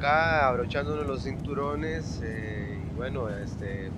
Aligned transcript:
acá 0.00 0.48
abrochándonos 0.48 1.06
los 1.06 1.24
cinturones 1.24 2.20
eh, 2.24 2.78
y 2.90 2.96
bueno, 2.96 3.28
este, 3.28 3.90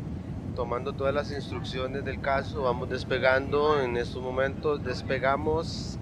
tomando 0.56 0.92
todas 0.92 1.14
las 1.14 1.30
instrucciones 1.30 2.04
del 2.04 2.20
caso, 2.20 2.62
vamos 2.62 2.90
despegando 2.90 3.80
en 3.80 3.96
estos 3.96 4.20
momentos, 4.20 4.82
despegamos 4.82 5.98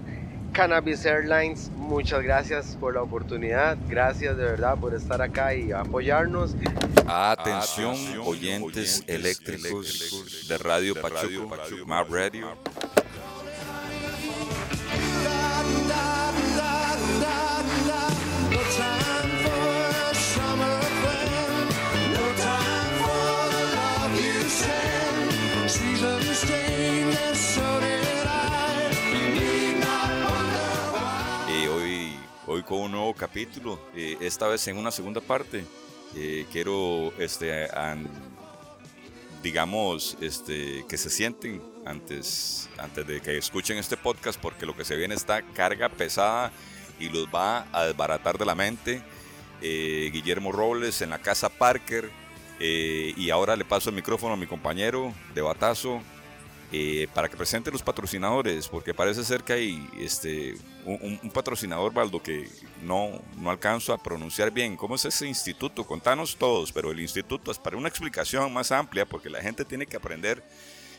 Cannabis 0.53 1.05
Airlines, 1.05 1.69
muchas 1.75 2.23
gracias 2.23 2.75
por 2.79 2.95
la 2.95 3.03
oportunidad, 3.03 3.77
gracias 3.87 4.35
de 4.37 4.43
verdad 4.43 4.75
por 4.75 4.95
estar 4.95 5.21
acá 5.21 5.53
y 5.53 5.71
apoyarnos. 5.71 6.55
Atención, 7.05 7.95
oyentes, 8.25 9.03
eléctricos, 9.05 10.47
de 10.47 10.57
Radio 10.57 10.95
Pachuco, 10.99 11.55
Map 11.85 12.09
Radio. 12.09 12.57
Un 32.77 32.91
nuevo 32.91 33.13
capítulo, 33.13 33.79
eh, 33.95 34.17
esta 34.21 34.47
vez 34.47 34.67
en 34.67 34.77
una 34.77 34.91
segunda 34.91 35.21
parte. 35.21 35.65
Eh, 36.15 36.45
quiero, 36.51 37.13
este, 37.17 37.67
digamos, 39.41 40.17
este, 40.21 40.85
que 40.87 40.97
se 40.97 41.09
sienten 41.09 41.61
antes, 41.85 42.69
antes 42.77 43.07
de 43.07 43.21
que 43.21 43.37
escuchen 43.37 43.77
este 43.77 43.97
podcast, 43.97 44.39
porque 44.39 44.65
lo 44.65 44.75
que 44.75 44.85
se 44.85 44.95
viene 44.95 45.15
está 45.15 45.41
carga 45.41 45.89
pesada 45.89 46.51
y 46.99 47.09
los 47.09 47.27
va 47.27 47.67
a 47.71 47.85
desbaratar 47.85 48.37
de 48.37 48.45
la 48.45 48.55
mente. 48.55 49.01
Eh, 49.61 50.09
Guillermo 50.11 50.51
Robles 50.51 51.01
en 51.01 51.11
la 51.11 51.19
casa 51.19 51.49
Parker. 51.49 52.09
y 52.59 53.31
ahora 53.31 53.55
le 53.55 53.65
paso 53.65 53.89
el 53.89 53.95
micrófono 53.95 54.33
a 54.33 54.37
mi 54.37 54.45
compañero 54.45 55.11
de 55.33 55.41
Batazo, 55.41 55.99
eh, 56.73 57.09
para 57.13 57.27
que 57.27 57.35
presente 57.35 57.69
los 57.69 57.83
patrocinadores, 57.83 58.69
porque 58.69 58.93
parece 58.93 59.25
ser 59.25 59.43
que 59.43 59.51
hay 59.51 59.89
este, 59.99 60.55
un, 60.85 61.19
patrocinador, 61.33 61.93
Baldo, 61.93 62.23
que 62.23 62.47
no, 62.81 63.21
no 63.37 63.51
alcanzo 63.51 63.93
a 63.93 64.01
pronunciar 64.01 64.51
bien. 64.51 64.77
¿Cómo 64.77 64.95
es 64.95 65.03
ese 65.03 65.27
instituto? 65.27 65.85
Contanos 65.85 66.37
todos, 66.37 66.71
pero 66.71 66.91
el 66.91 67.01
instituto 67.01 67.51
es 67.51 67.59
para 67.59 67.75
una 67.75 67.89
explicación 67.89 68.53
más 68.53 68.71
amplia, 68.71 69.05
porque 69.05 69.29
la 69.29 69.41
gente 69.41 69.65
tiene 69.65 69.85
que 69.85 69.97
aprender 69.97 70.41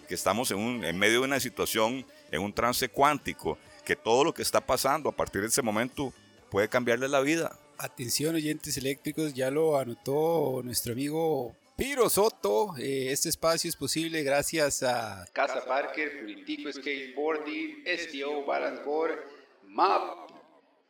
que 0.06 0.14
estamos 0.14 0.50
en, 0.50 0.58
un, 0.58 0.84
en 0.84 0.98
medio 0.98 1.20
de 1.20 1.26
una 1.26 1.40
situación, 1.40 2.04
en 2.30 2.42
un 2.42 2.52
trance 2.52 2.90
cuántico, 2.90 3.56
que 3.84 3.96
todo 3.96 4.24
lo 4.24 4.34
que 4.34 4.42
está 4.42 4.60
pasando 4.60 5.08
a 5.08 5.16
partir 5.16 5.40
de 5.40 5.48
ese 5.48 5.62
momento 5.62 6.12
puede 6.50 6.68
cambiarle 6.68 7.08
la 7.08 7.20
vida. 7.20 7.58
Atención 7.78 8.34
oyentes 8.34 8.76
eléctricos, 8.76 9.32
ya 9.32 9.50
lo 9.50 9.78
anotó 9.78 10.60
nuestro 10.62 10.92
amigo 10.92 11.56
Piro 11.76 12.10
Soto, 12.10 12.76
eh, 12.76 13.10
este 13.10 13.30
espacio 13.30 13.68
es 13.68 13.76
posible 13.76 14.22
gracias 14.22 14.82
a 14.82 15.24
Casa 15.32 15.64
Parker, 15.64 16.20
Puritico 16.20 16.70
Skateboarding, 16.70 17.84
STO 17.86 18.44
Balancor, 18.44 19.24
MAP 19.64 20.30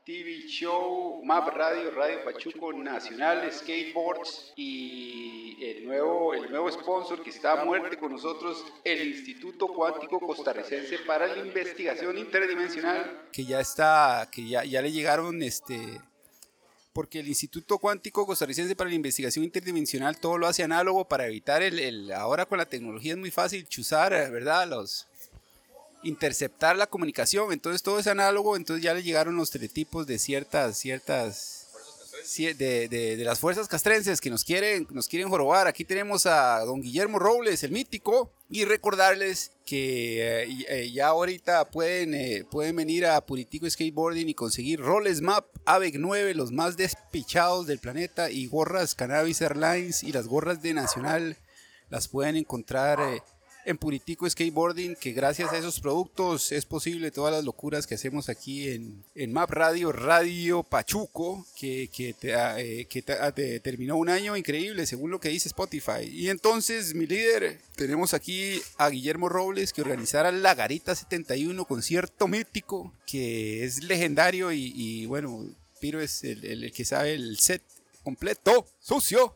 TV 0.05 0.49
Show, 0.49 1.23
MAP 1.25 1.49
Radio, 1.55 1.93
Radio 1.93 2.25
Pachuco 2.25 2.73
Nacional 2.73 3.49
Skateboards 3.53 4.53
y 4.57 5.57
el 5.65 5.87
nuevo, 5.87 6.35
el 6.35 6.51
nuevo 6.51 6.71
sponsor 6.73 7.23
que 7.23 7.31
está 7.31 7.61
a 7.61 7.65
muerte 7.65 7.97
con 7.97 8.11
nosotros, 8.11 8.65
el 8.83 9.07
Instituto 9.07 9.69
Cuántico 9.69 10.19
Costarricense 10.19 10.99
para 11.07 11.29
la 11.29 11.39
Investigación 11.39 12.19
Interdimensional. 12.19 13.29
Que 13.31 13.45
ya 13.45 13.61
está, 13.61 14.29
que 14.33 14.49
ya, 14.49 14.65
ya 14.65 14.83
le 14.83 14.91
llegaron 14.91 15.41
este 15.45 16.01
porque 16.93 17.21
el 17.21 17.29
Instituto 17.29 17.79
Cuántico 17.79 18.27
Costarricense 18.27 18.77
para 18.77 18.91
la 18.91 18.97
Investigación 18.97 19.45
Interdimensional 19.45 20.19
todo 20.19 20.39
lo 20.39 20.47
hace 20.47 20.63
análogo 20.63 21.07
para 21.07 21.27
evitar 21.27 21.63
el, 21.63 22.13
ahora 22.13 22.47
con 22.47 22.59
la 22.59 22.67
tecnología 22.67 23.13
es 23.13 23.19
muy 23.19 23.31
fácil 23.31 23.67
chuzar, 23.67 24.13
¿verdad? 24.31 24.69
Los 24.69 25.07
interceptar 26.03 26.77
la 26.77 26.89
comunicación, 26.89 27.53
entonces 27.53 27.83
todo 27.83 27.99
es 27.99 28.09
análogo, 28.09 28.57
entonces 28.57 28.83
ya 28.83 28.93
le 28.93 29.03
llegaron 29.03 29.37
los 29.37 29.51
teletipos 29.51 30.07
de 30.07 30.19
ciertas 30.19 30.77
ciertas 30.77 31.63
de, 32.37 32.89
de, 32.89 33.25
las 33.25 33.39
fuerzas 33.39 33.69
castrenses 33.69 34.21
que 34.21 34.31
nos 34.31 34.45
quieren, 34.45 34.87
nos 34.91 35.09
quieren 35.09 35.29
jorobar. 35.29 35.67
Aquí 35.67 35.85
tenemos 35.85 36.27
a 36.27 36.61
don 36.61 36.81
Guillermo 36.81 37.19
Robles, 37.19 37.63
el 37.63 37.73
mítico, 37.73 38.33
y 38.51 38.65
recordarles 38.65 39.52
que 39.65 40.43
eh, 40.43 40.67
eh, 40.69 40.91
ya 40.93 41.09
ahorita 41.09 41.71
pueden, 41.71 42.15
eh, 42.15 42.45
pueden 42.51 42.77
venir 42.77 43.07
a 43.07 43.25
Puritico 43.25 43.69
Skateboarding 43.69 44.29
y 44.29 44.35
conseguir 44.35 44.81
Roles 44.81 45.21
Map 45.21 45.47
AVEC 45.65 45.97
9, 45.99 46.35
los 46.35 46.53
más 46.53 46.77
despichados 46.77 47.67
del 47.67 47.79
planeta, 47.79 48.31
y 48.31 48.47
gorras 48.47 48.95
Cannabis 48.95 49.41
Airlines 49.41 50.03
y 50.03 50.13
las 50.13 50.27
gorras 50.27 50.63
de 50.63 50.75
Nacional 50.75 51.37
las 51.89 52.09
pueden 52.09 52.37
encontrar 52.37 53.23
en 53.65 53.79
Puritico 53.79 54.29
Skateboarding, 54.29 54.97
que 54.97 55.13
gracias 55.13 55.53
a 55.53 55.59
esos 55.59 55.81
productos 55.81 56.53
es 56.53 56.65
posible 56.65 57.11
todas 57.11 57.33
las 57.33 57.45
locuras 57.45 57.87
que 57.87 57.95
hacemos 57.95 58.29
aquí 58.29 58.69
en, 58.69 59.05
en 59.15 59.33
Map 59.33 59.51
Radio, 59.51 59.93
Radio 59.93 60.63
Pachuco, 60.63 61.47
que, 61.59 61.89
que, 61.93 62.35
ah, 62.35 62.61
eh, 62.61 62.87
ah, 63.21 63.33
terminó 63.63 63.97
un 63.97 64.09
año 64.09 64.37
increíble 64.37 64.87
según 64.87 65.11
lo 65.11 65.21
que 65.21 65.29
dice 65.29 65.49
Spotify. 65.49 66.05
Y 66.11 66.29
entonces, 66.29 66.95
mi 66.95 67.07
líder, 67.07 67.61
tenemos 67.77 68.15
aquí 68.15 68.61
a 68.79 68.89
Guillermo 68.89 69.29
Robles 69.29 69.73
que 69.73 69.83
organizará 69.83 70.33
la 70.33 70.55
Garita 70.55 70.95
71, 70.95 71.65
concierto 71.65 72.29
mítico, 72.29 72.93
que 73.07 73.65
es 73.65 73.85
legendario 73.85 74.53
y, 74.53 75.07
bueno, 75.07 75.47
Piro 75.81 76.01
es 76.01 76.23
el, 76.25 76.45
el 76.45 76.73
que 76.73 76.85
sabe 76.85 77.15
el 77.15 77.39
set 77.39 77.63
completo, 78.03 78.67
sucio. 78.81 79.35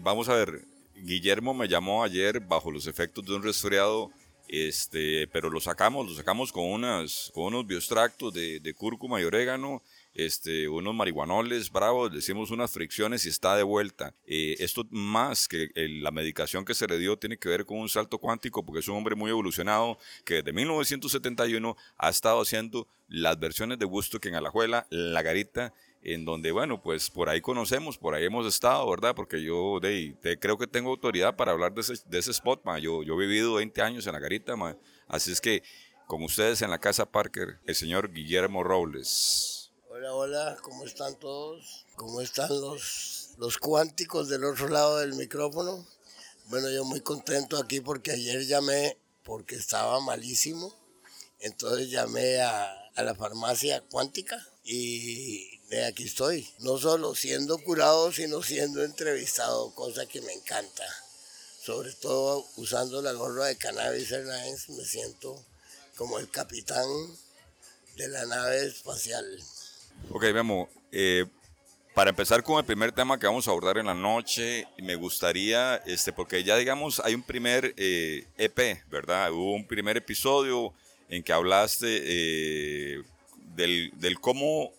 Vamos 0.00 0.28
a 0.28 0.34
ver, 0.34 0.69
Guillermo 1.02 1.54
me 1.54 1.68
llamó 1.68 2.04
ayer 2.04 2.40
bajo 2.40 2.70
los 2.70 2.86
efectos 2.86 3.24
de 3.24 3.34
un 3.34 3.42
resfriado, 3.42 4.10
este, 4.48 5.28
pero 5.28 5.48
lo 5.48 5.60
sacamos, 5.60 6.08
lo 6.08 6.14
sacamos 6.14 6.52
con, 6.52 6.64
unas, 6.64 7.30
con 7.34 7.44
unos 7.44 7.66
bioextractos 7.66 8.34
de, 8.34 8.60
de 8.60 8.74
cúrcuma 8.74 9.20
y 9.20 9.24
orégano, 9.24 9.82
este, 10.14 10.68
unos 10.68 10.94
marihuanoles 10.94 11.70
bravos, 11.70 12.12
le 12.12 12.18
hicimos 12.18 12.50
unas 12.50 12.70
fricciones 12.70 13.24
y 13.24 13.28
está 13.28 13.56
de 13.56 13.62
vuelta. 13.62 14.12
Eh, 14.26 14.56
esto 14.58 14.84
más 14.90 15.46
que 15.46 15.68
la 15.74 16.10
medicación 16.10 16.64
que 16.64 16.74
se 16.74 16.86
le 16.86 16.98
dio 16.98 17.16
tiene 17.16 17.38
que 17.38 17.48
ver 17.48 17.64
con 17.64 17.78
un 17.78 17.88
salto 17.88 18.18
cuántico 18.18 18.64
porque 18.64 18.80
es 18.80 18.88
un 18.88 18.96
hombre 18.96 19.14
muy 19.14 19.30
evolucionado 19.30 19.98
que 20.24 20.36
desde 20.36 20.52
1971 20.52 21.76
ha 21.96 22.08
estado 22.08 22.40
haciendo 22.40 22.88
las 23.08 23.38
versiones 23.38 23.78
de 23.78 23.84
gusto 23.84 24.20
que 24.20 24.28
en 24.28 24.34
Alajuela, 24.34 24.86
La 24.90 25.22
Garita 25.22 25.72
en 26.02 26.24
donde, 26.24 26.50
bueno, 26.50 26.82
pues 26.82 27.10
por 27.10 27.28
ahí 27.28 27.40
conocemos, 27.40 27.98
por 27.98 28.14
ahí 28.14 28.24
hemos 28.24 28.46
estado, 28.46 28.88
¿verdad? 28.88 29.14
Porque 29.14 29.42
yo 29.42 29.80
de, 29.80 30.16
creo 30.40 30.56
que 30.56 30.66
tengo 30.66 30.90
autoridad 30.90 31.36
para 31.36 31.52
hablar 31.52 31.74
de 31.74 31.82
ese, 31.82 31.94
de 32.06 32.18
ese 32.18 32.30
spot, 32.30 32.64
ma. 32.64 32.78
Yo, 32.78 33.02
yo 33.02 33.14
he 33.14 33.26
vivido 33.26 33.54
20 33.54 33.82
años 33.82 34.06
en 34.06 34.14
la 34.14 34.18
garita, 34.18 34.56
ma. 34.56 34.76
así 35.08 35.32
es 35.32 35.40
que 35.40 35.62
con 36.06 36.22
ustedes 36.22 36.62
en 36.62 36.70
la 36.70 36.78
casa 36.78 37.06
Parker, 37.06 37.60
el 37.66 37.74
señor 37.74 38.12
Guillermo 38.12 38.64
Robles. 38.64 39.70
Hola, 39.90 40.14
hola, 40.14 40.56
¿cómo 40.62 40.84
están 40.84 41.18
todos? 41.18 41.86
¿Cómo 41.96 42.20
están 42.20 42.48
los, 42.48 43.34
los 43.38 43.58
cuánticos 43.58 44.28
del 44.28 44.44
otro 44.44 44.68
lado 44.68 44.98
del 44.98 45.14
micrófono? 45.14 45.86
Bueno, 46.46 46.70
yo 46.70 46.84
muy 46.84 47.00
contento 47.00 47.58
aquí 47.58 47.80
porque 47.80 48.12
ayer 48.12 48.46
llamé 48.46 48.96
porque 49.22 49.54
estaba 49.54 50.00
malísimo, 50.00 50.74
entonces 51.38 51.90
llamé 51.90 52.40
a, 52.40 52.90
a 52.96 53.02
la 53.02 53.14
farmacia 53.14 53.82
cuántica 53.90 54.44
y 54.64 55.59
aquí 55.86 56.04
estoy, 56.04 56.48
no 56.60 56.78
solo 56.78 57.14
siendo 57.14 57.58
curado, 57.58 58.12
sino 58.12 58.42
siendo 58.42 58.84
entrevistado, 58.84 59.72
cosa 59.74 60.06
que 60.06 60.20
me 60.20 60.32
encanta. 60.32 60.84
Sobre 61.62 61.92
todo 61.92 62.46
usando 62.56 63.02
la 63.02 63.12
gorra 63.12 63.46
de 63.46 63.56
Cannabis 63.56 64.10
Airlines, 64.10 64.68
me 64.70 64.84
siento 64.84 65.44
como 65.96 66.18
el 66.18 66.28
capitán 66.30 66.88
de 67.96 68.08
la 68.08 68.26
nave 68.26 68.66
espacial. 68.66 69.24
Ok, 70.10 70.24
Memo, 70.32 70.68
eh, 70.90 71.26
para 71.94 72.10
empezar 72.10 72.42
con 72.42 72.58
el 72.58 72.64
primer 72.64 72.92
tema 72.92 73.18
que 73.18 73.26
vamos 73.26 73.46
a 73.46 73.50
abordar 73.50 73.78
en 73.78 73.86
la 73.86 73.94
noche, 73.94 74.66
me 74.78 74.94
gustaría, 74.94 75.76
este, 75.86 76.12
porque 76.12 76.42
ya 76.42 76.56
digamos, 76.56 77.00
hay 77.04 77.14
un 77.14 77.22
primer 77.22 77.74
EP, 77.76 77.76
eh, 77.76 78.24
e 78.36 78.82
¿verdad? 78.88 79.30
Hubo 79.32 79.52
un 79.52 79.66
primer 79.66 79.96
episodio 79.96 80.72
en 81.08 81.22
que 81.22 81.32
hablaste 81.32 81.86
eh, 82.02 83.02
del, 83.54 83.92
del, 83.96 84.20
cómo 84.20 84.72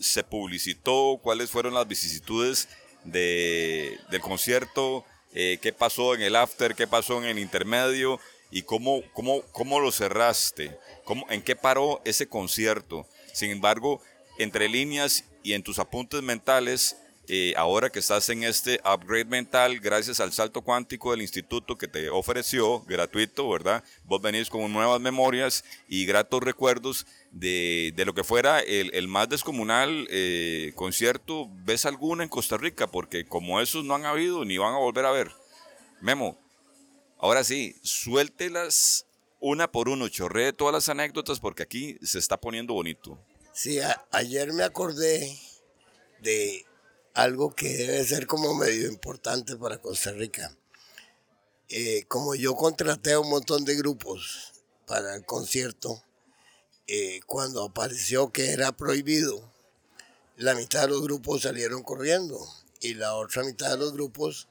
se 0.00 0.24
publicitó, 0.24 1.20
cuáles 1.22 1.50
fueron 1.50 1.74
las 1.74 1.88
vicisitudes 1.88 2.68
de, 3.04 3.98
del 4.10 4.20
concierto, 4.20 5.04
eh, 5.34 5.58
qué 5.60 5.72
pasó 5.72 6.14
en 6.14 6.22
el 6.22 6.36
after, 6.36 6.74
qué 6.74 6.86
pasó 6.86 7.18
en 7.18 7.24
el 7.24 7.38
intermedio 7.38 8.18
y 8.50 8.62
cómo, 8.62 9.02
cómo, 9.12 9.42
cómo 9.52 9.80
lo 9.80 9.92
cerraste, 9.92 10.76
cómo, 11.04 11.26
en 11.30 11.42
qué 11.42 11.56
paró 11.56 12.00
ese 12.04 12.26
concierto. 12.28 13.06
Sin 13.32 13.50
embargo, 13.50 14.00
entre 14.38 14.68
líneas 14.68 15.24
y 15.42 15.52
en 15.52 15.62
tus 15.62 15.78
apuntes 15.78 16.22
mentales, 16.22 16.96
eh, 17.28 17.54
ahora 17.56 17.90
que 17.90 17.98
estás 17.98 18.28
en 18.28 18.44
este 18.44 18.80
upgrade 18.84 19.24
mental, 19.24 19.80
gracias 19.80 20.20
al 20.20 20.32
salto 20.32 20.62
cuántico 20.62 21.10
del 21.10 21.22
instituto 21.22 21.76
que 21.76 21.88
te 21.88 22.10
ofreció, 22.10 22.80
gratuito, 22.82 23.48
¿verdad? 23.48 23.82
Vos 24.04 24.20
venís 24.22 24.48
con 24.48 24.72
nuevas 24.72 25.00
memorias 25.00 25.64
y 25.88 26.06
gratos 26.06 26.42
recuerdos 26.42 27.06
de, 27.32 27.92
de 27.96 28.04
lo 28.04 28.14
que 28.14 28.24
fuera 28.24 28.60
el, 28.60 28.90
el 28.94 29.08
más 29.08 29.28
descomunal 29.28 30.06
eh, 30.10 30.72
concierto. 30.74 31.48
¿Ves 31.64 31.86
alguna 31.86 32.22
en 32.22 32.28
Costa 32.28 32.56
Rica? 32.56 32.86
Porque 32.86 33.26
como 33.26 33.60
esos 33.60 33.84
no 33.84 33.94
han 33.94 34.04
habido 34.04 34.44
ni 34.44 34.58
van 34.58 34.74
a 34.74 34.78
volver 34.78 35.06
a 35.06 35.12
ver. 35.12 35.32
Memo, 36.00 36.38
ahora 37.18 37.44
sí, 37.44 37.76
suéltelas 37.82 39.06
una 39.40 39.70
por 39.70 39.88
uno, 39.88 40.08
chorree 40.08 40.52
todas 40.52 40.72
las 40.72 40.88
anécdotas 40.88 41.40
porque 41.40 41.62
aquí 41.62 41.98
se 42.02 42.18
está 42.18 42.36
poniendo 42.36 42.74
bonito. 42.74 43.18
Sí, 43.52 43.78
ayer 44.10 44.52
me 44.52 44.64
acordé 44.64 45.38
de 46.20 46.65
algo 47.16 47.54
que 47.54 47.74
debe 47.78 48.04
ser 48.04 48.26
como 48.26 48.54
medio 48.54 48.88
importante 48.88 49.56
para 49.56 49.78
Costa 49.78 50.12
Rica. 50.12 50.54
Eh, 51.70 52.04
como 52.08 52.34
yo 52.34 52.54
contraté 52.54 53.12
a 53.14 53.20
un 53.20 53.30
montón 53.30 53.64
de 53.64 53.74
grupos 53.74 54.52
para 54.86 55.14
el 55.14 55.24
concierto, 55.24 56.02
eh, 56.86 57.20
cuando 57.26 57.64
apareció 57.64 58.30
que 58.32 58.50
era 58.52 58.76
prohibido, 58.76 59.50
la 60.36 60.54
mitad 60.54 60.82
de 60.82 60.88
los 60.88 61.02
grupos 61.02 61.42
salieron 61.42 61.82
corriendo 61.82 62.38
y 62.80 62.92
la 62.94 63.14
otra 63.14 63.42
mitad 63.44 63.70
de 63.70 63.78
los 63.78 63.94
grupos 63.94 64.46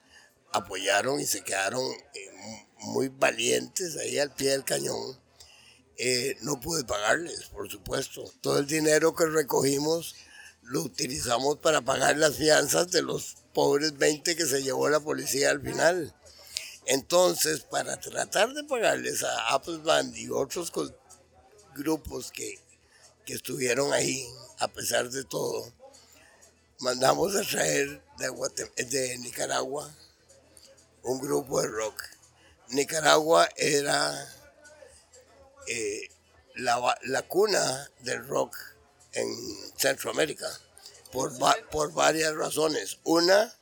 apoyaron 0.52 1.22
y 1.22 1.26
se 1.28 1.44
quedaron 1.44 1.84
eh, 2.16 2.32
mu- 2.80 2.94
muy 2.94 3.10
valientes 3.10 3.96
ahí 3.96 4.18
al 4.18 4.34
pie 4.34 4.50
del 4.50 4.66
cañón. 4.66 5.20
No 6.42 6.60
pude 6.60 6.84
pagarles, 6.84 7.46
por 7.46 7.70
supuesto. 7.70 8.26
Todo 8.42 8.58
el 8.58 8.66
dinero 8.66 9.14
que 9.16 9.28
recogimos 9.28 10.16
lo 10.66 10.82
utilizamos 10.82 11.58
para 11.58 11.82
pagar 11.82 12.18
las 12.18 12.36
fianzas 12.36 12.92
de 12.92 13.02
los 13.02 13.38
pobres 13.54 13.98
20 13.98 14.36
que 14.36 14.46
se 14.46 14.64
llevó 14.64 14.90
la 14.90 15.00
policía 15.00 15.52
al 15.52 15.62
final. 15.62 16.14
Entonces, 16.88 17.62
para 17.62 18.00
tratar 18.00 18.54
de 18.54 18.64
pagarles 18.64 19.24
a 19.24 19.54
Apple 19.54 19.80
Band 19.80 20.16
y 20.18 20.30
otros 20.30 20.72
grupos 21.76 22.32
que, 22.32 22.60
que 23.26 23.34
estuvieron 23.34 23.94
ahí, 23.94 24.26
a 24.60 24.68
pesar 24.68 25.10
de 25.10 25.24
todo, 25.24 25.72
mandamos 26.80 27.36
a 27.36 27.42
traer 27.42 28.02
de, 28.18 28.86
de 28.86 29.18
Nicaragua 29.20 29.92
un 31.04 31.20
grupo 31.20 31.62
de 31.62 31.68
rock. 31.68 32.02
Nicaragua 32.70 33.48
era 33.56 34.34
eh, 35.68 36.10
la, 36.56 36.98
la 37.04 37.22
cuna 37.24 37.92
del 38.00 38.28
rock 38.28 38.75
en 39.16 39.28
Centroamérica 39.78 40.48
por, 41.12 41.42
va- 41.42 41.58
por 41.72 41.94
varias 41.94 42.34
razones. 42.36 43.00
Una, 43.04 43.54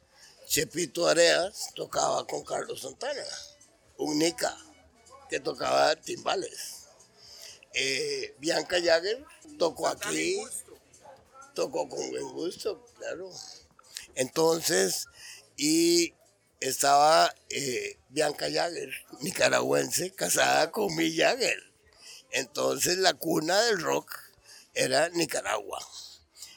Chepito 0.48 1.08
Areas 1.08 1.70
tocaba 1.76 2.26
con 2.28 2.44
Carlos 2.44 2.82
Santana, 2.82 3.24
un 3.98 4.20
Nica 4.20 4.56
que 5.30 5.40
tocaba 5.40 5.96
timbales. 5.96 6.84
Eh, 7.74 8.36
Bianca 8.40 8.78
Jagger 8.84 9.26
tocó 9.58 9.88
aquí, 9.88 10.38
tocó 11.56 11.88
con 11.90 12.10
buen 12.12 12.30
gusto, 12.34 12.86
claro. 12.98 13.32
Entonces, 14.16 15.08
y 15.58 16.14
estaba 16.60 17.34
eh, 17.50 17.98
Bianca 18.10 18.46
Jagger, 18.52 18.90
nicaragüense, 19.22 20.12
casada 20.14 20.72
con 20.72 20.96
Mick 20.96 21.18
Jagger. 21.18 21.72
Entonces 22.32 22.98
la 22.98 23.14
cuna 23.14 23.60
del 23.64 23.82
rock 23.82 24.12
era 24.74 25.10
Nicaragua. 25.10 25.80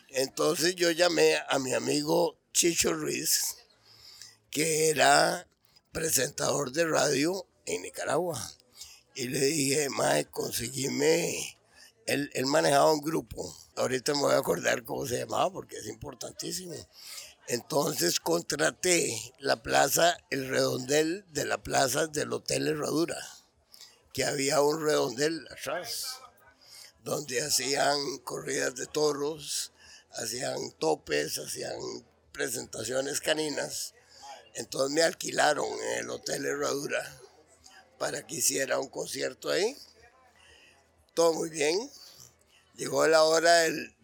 Entonces 0.08 0.76
yo 0.76 0.90
llamé 0.90 1.36
a 1.48 1.58
mi 1.58 1.74
amigo 1.74 2.38
Chicho 2.52 2.92
Ruiz, 2.92 3.56
que 4.50 4.88
era 4.90 5.46
presentador 5.92 6.72
de 6.72 6.86
radio 6.86 7.46
en 7.66 7.82
Nicaragua. 7.82 8.40
Y 9.14 9.28
le 9.28 9.40
dije, 9.40 9.88
Mae, 9.90 10.26
conseguime. 10.26 11.58
Él, 12.06 12.30
él 12.34 12.46
manejaba 12.46 12.92
un 12.92 13.00
grupo. 13.00 13.54
Ahorita 13.76 14.14
me 14.14 14.20
voy 14.20 14.34
a 14.34 14.38
acordar 14.38 14.84
cómo 14.84 15.06
se 15.06 15.18
llamaba 15.18 15.50
porque 15.50 15.76
es 15.76 15.86
importantísimo. 15.86 16.74
Entonces 17.48 18.18
contraté 18.18 19.34
la 19.38 19.62
plaza, 19.62 20.16
el 20.30 20.48
redondel 20.48 21.24
de 21.28 21.44
la 21.44 21.62
plaza 21.62 22.08
del 22.08 22.32
Hotel 22.32 22.66
Herradura, 22.66 23.16
que 24.12 24.24
había 24.24 24.60
un 24.62 24.84
redondel 24.84 25.46
atrás, 25.50 26.18
donde 27.06 27.41
hacían 27.41 28.19
corridas 28.25 28.75
de 28.75 28.88
toros, 28.88 29.70
hacían 30.14 30.73
topes, 30.73 31.38
hacían 31.38 31.79
presentaciones 32.32 33.20
caninas. 33.20 33.94
Entonces 34.55 34.93
me 34.93 35.03
alquilaron 35.03 35.69
en 35.82 35.99
el 36.00 36.11
Hotel 36.11 36.44
Herradura 36.44 37.20
para 37.97 38.26
que 38.26 38.35
hiciera 38.35 38.81
un 38.81 38.88
concierto 38.88 39.50
ahí. 39.50 39.76
Todo 41.14 41.32
muy 41.32 41.49
bien. 41.49 41.79
Llegó 42.75 43.06
la 43.06 43.23
hora 43.23 43.52
del, 43.61 43.94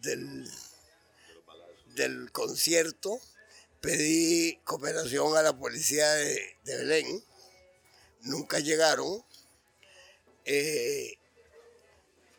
del, 1.95 2.31
concierto. 2.31 3.19
Pedí 3.81 4.61
cooperación 4.63 5.35
a 5.35 5.41
la 5.41 5.51
policía 5.51 6.09
de, 6.13 6.55
de 6.63 6.77
Belén. 6.77 7.25
Nunca 8.21 8.59
llegaron. 8.59 9.25
Eh, 10.45 11.17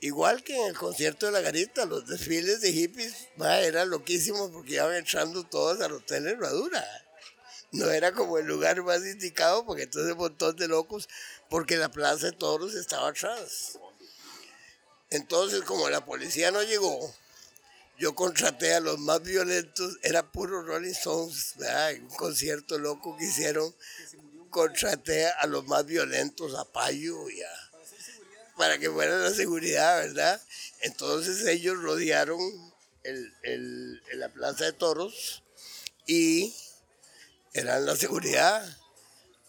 igual 0.06 0.42
que 0.42 0.56
en 0.56 0.66
el 0.68 0.76
concierto 0.76 1.26
de 1.26 1.32
la 1.32 1.40
garita, 1.40 1.86
los 1.86 2.06
desfiles 2.06 2.60
de 2.60 2.72
hippies 2.72 3.28
ma, 3.36 3.60
eran 3.60 3.90
loquísimos 3.90 4.50
porque 4.50 4.74
iban 4.74 4.94
entrando 4.94 5.44
todos 5.44 5.80
al 5.80 5.92
Hotel 5.92 6.26
Herradura 6.26 6.84
no 7.74 7.90
era 7.90 8.12
como 8.12 8.38
el 8.38 8.46
lugar 8.46 8.82
más 8.82 9.04
indicado 9.04 9.66
porque 9.66 9.82
entonces 9.82 10.12
un 10.12 10.18
montón 10.18 10.54
de 10.56 10.68
locos, 10.68 11.08
porque 11.50 11.76
la 11.76 11.90
plaza 11.90 12.26
de 12.26 12.32
toros 12.32 12.74
estaba 12.74 13.08
atrás. 13.08 13.78
Entonces, 15.10 15.62
como 15.62 15.90
la 15.90 16.04
policía 16.04 16.52
no 16.52 16.62
llegó, 16.62 17.12
yo 17.98 18.14
contraté 18.14 18.74
a 18.74 18.80
los 18.80 18.98
más 18.98 19.22
violentos, 19.22 19.98
era 20.02 20.30
puro 20.30 20.62
Rolling 20.62 20.92
Stones, 20.92 21.54
un 22.00 22.16
concierto 22.16 22.78
loco 22.78 23.16
que 23.16 23.24
hicieron, 23.24 23.74
contraté 24.50 25.26
a 25.26 25.46
los 25.46 25.64
más 25.66 25.84
violentos, 25.84 26.54
a 26.54 26.64
Payo 26.64 27.28
y 27.28 27.42
a, 27.42 27.63
para 28.56 28.78
que 28.78 28.90
fuera 28.90 29.16
la 29.18 29.30
seguridad, 29.30 29.98
¿verdad? 29.98 30.40
Entonces 30.82 31.46
ellos 31.46 31.76
rodearon 31.80 32.40
el- 33.02 33.32
el- 33.42 34.02
la 34.14 34.28
plaza 34.28 34.64
de 34.64 34.72
toros 34.72 35.42
y 36.06 36.54
eran 37.52 37.86
la 37.86 37.96
seguridad 37.96 38.64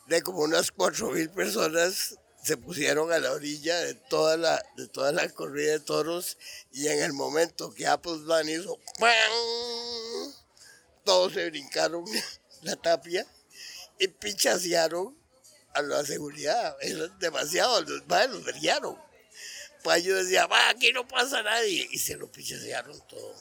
de 0.07 0.21
como 0.21 0.39
unas 0.39 0.71
cuatro 0.71 1.09
mil 1.11 1.29
personas 1.29 2.15
se 2.43 2.57
pusieron 2.57 3.11
a 3.11 3.17
la 3.17 3.31
orilla 3.31 3.79
de 3.79 3.95
toda 3.95 4.37
la 4.37 4.63
de 4.77 4.87
toda 4.87 5.11
la 5.11 5.27
corrida 5.29 5.71
de 5.71 5.79
toros 5.79 6.37
y 6.71 6.87
en 6.87 7.01
el 7.01 7.11
momento 7.13 7.73
que 7.73 7.87
Apple 7.87 8.19
Van 8.25 8.47
hizo 8.47 8.77
¡pam! 8.99 10.33
todos 11.03 11.33
se 11.33 11.49
brincaron 11.49 12.05
la 12.61 12.75
tapia 12.75 13.25
y 13.97 14.07
pinchasearon 14.07 15.17
a 15.75 15.81
la 15.81 16.03
seguridad 16.05 16.75
era 16.81 17.07
demasiado 17.19 17.81
los 17.81 18.07
madres 18.07 18.31
los 18.31 18.43
brillaron 18.43 18.97
Payo 19.83 20.15
decía 20.15 20.47
va 20.47 20.69
aquí 20.69 20.91
no 20.91 21.07
pasa 21.07 21.43
nadie 21.43 21.87
y 21.91 21.99
se 21.99 22.17
lo 22.17 22.31
pinchasearon 22.31 22.99
todo 23.07 23.35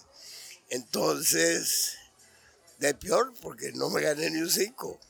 entonces 0.69 1.99
de 2.79 2.95
peor 2.95 3.33
porque 3.41 3.73
no 3.73 3.91
me 3.91 4.03
gané 4.03 4.31
ni 4.31 4.41
un 4.41 4.51
5. 4.51 5.01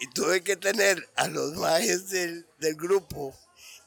Y 0.00 0.06
tuve 0.10 0.42
que 0.42 0.56
tener 0.56 1.08
a 1.16 1.28
los 1.28 1.54
majes 1.54 2.10
del, 2.10 2.46
del 2.58 2.74
grupo 2.74 3.36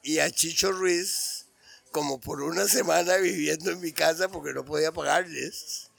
y 0.03 0.19
a 0.19 0.29
Chicho 0.29 0.71
Ruiz 0.71 1.45
como 1.91 2.19
por 2.19 2.41
una 2.41 2.67
semana 2.67 3.17
viviendo 3.17 3.71
en 3.71 3.79
mi 3.79 3.91
casa 3.91 4.27
porque 4.29 4.53
no 4.53 4.65
podía 4.65 4.91
pagarles. 4.91 5.89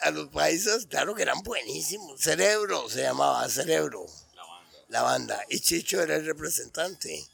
A 0.00 0.10
los 0.10 0.28
paisas, 0.28 0.84
claro 0.86 1.14
que 1.14 1.22
eran 1.22 1.42
buenísimos. 1.42 2.20
Cerebro 2.20 2.90
se 2.90 3.02
llamaba, 3.02 3.48
Cerebro. 3.48 4.04
La 4.88 5.02
banda. 5.02 5.40
Y 5.48 5.60
Chicho 5.60 6.00
era 6.02 6.16
el 6.16 6.26
representante. 6.26 7.24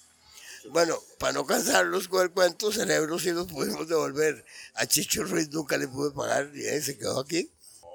Bueno, 0.71 0.99
para 1.19 1.33
no 1.33 1.47
cansarlos 1.47 2.07
con 2.09 2.23
el 2.23 2.31
cuento, 2.31 2.71
Cerebro 2.71 3.19
sí 3.19 3.31
los 3.31 3.47
pudimos 3.47 3.89
devolver. 3.89 4.45
A 4.75 4.87
Chicho 4.87 5.25
Ruiz 5.25 5.49
nunca 5.51 5.77
le 5.79 5.89
pude 5.89 6.11
pagar 6.13 6.51
y 6.55 6.67
ahí 6.67 6.81
se 6.83 6.99
quedó 6.99 7.21
aquí. 7.21 7.51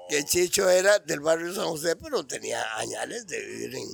Que 0.08 0.24
Chicho 0.24 0.68
era 0.68 0.98
del 1.00 1.20
barrio 1.20 1.54
San 1.54 1.66
José, 1.66 1.96
pero 1.96 2.24
tenía 2.26 2.64
añales 2.76 3.26
de 3.26 3.40
vivir 3.44 3.74
en, 3.76 3.88